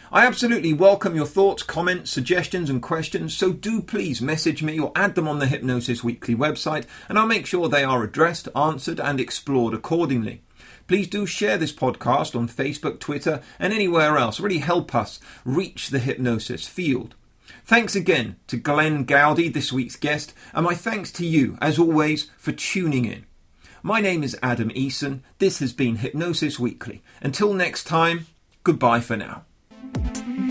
I 0.10 0.26
absolutely 0.26 0.72
welcome 0.72 1.18
your 1.18 1.26
thoughts, 1.26 1.64
comments, 1.64 2.12
suggestions, 2.12 2.70
and 2.70 2.82
questions, 2.82 3.36
so 3.36 3.52
do 3.52 3.82
please 3.82 4.22
message 4.22 4.64
me 4.64 4.80
or 4.80 4.94
add 4.96 5.16
them 5.16 5.28
on 5.28 5.40
the 5.40 5.48
Hypnosis 5.48 6.02
Weekly 6.02 6.34
website, 6.34 6.86
and 7.10 7.20
I'll 7.20 7.28
make 7.28 7.46
sure 7.46 7.68
they 7.68 7.84
are 7.84 8.04
addressed, 8.04 8.48
answered, 8.56 9.02
and 9.02 9.20
explored 9.20 9.74
accordingly. 9.74 10.44
Please 10.88 11.10
do 11.10 11.26
share 11.26 11.58
this 11.58 11.74
podcast 11.74 12.38
on 12.38 12.48
Facebook, 12.48 13.02
Twitter, 13.02 13.42
and 13.60 13.74
anywhere 13.74 14.18
else. 14.18 14.40
Really 14.40 14.60
help 14.60 14.96
us 14.96 15.20
reach 15.44 15.90
the 15.90 16.00
hypnosis 16.00 16.66
field. 16.66 17.16
Thanks 17.66 17.94
again 17.94 18.38
to 18.48 18.56
Glenn 18.56 19.04
Gowdy, 19.04 19.50
this 19.50 19.74
week's 19.74 19.98
guest, 19.98 20.34
and 20.54 20.64
my 20.64 20.74
thanks 20.74 21.12
to 21.14 21.26
you, 21.26 21.58
as 21.60 21.78
always, 21.78 22.32
for 22.38 22.54
tuning 22.54 23.04
in. 23.04 23.26
My 23.84 24.00
name 24.00 24.24
is 24.24 24.38
Adam 24.42 24.70
Eason. 24.70 25.20
This 25.40 25.60
has 25.60 25.74
been 25.74 25.98
Hypnosis 25.98 26.58
Weekly. 26.58 27.04
Until 27.22 27.54
next 27.54 27.84
time, 27.84 28.28
goodbye 28.64 29.02
for 29.02 29.18
now. 29.18 29.44
Mm-hmm. 29.94 30.47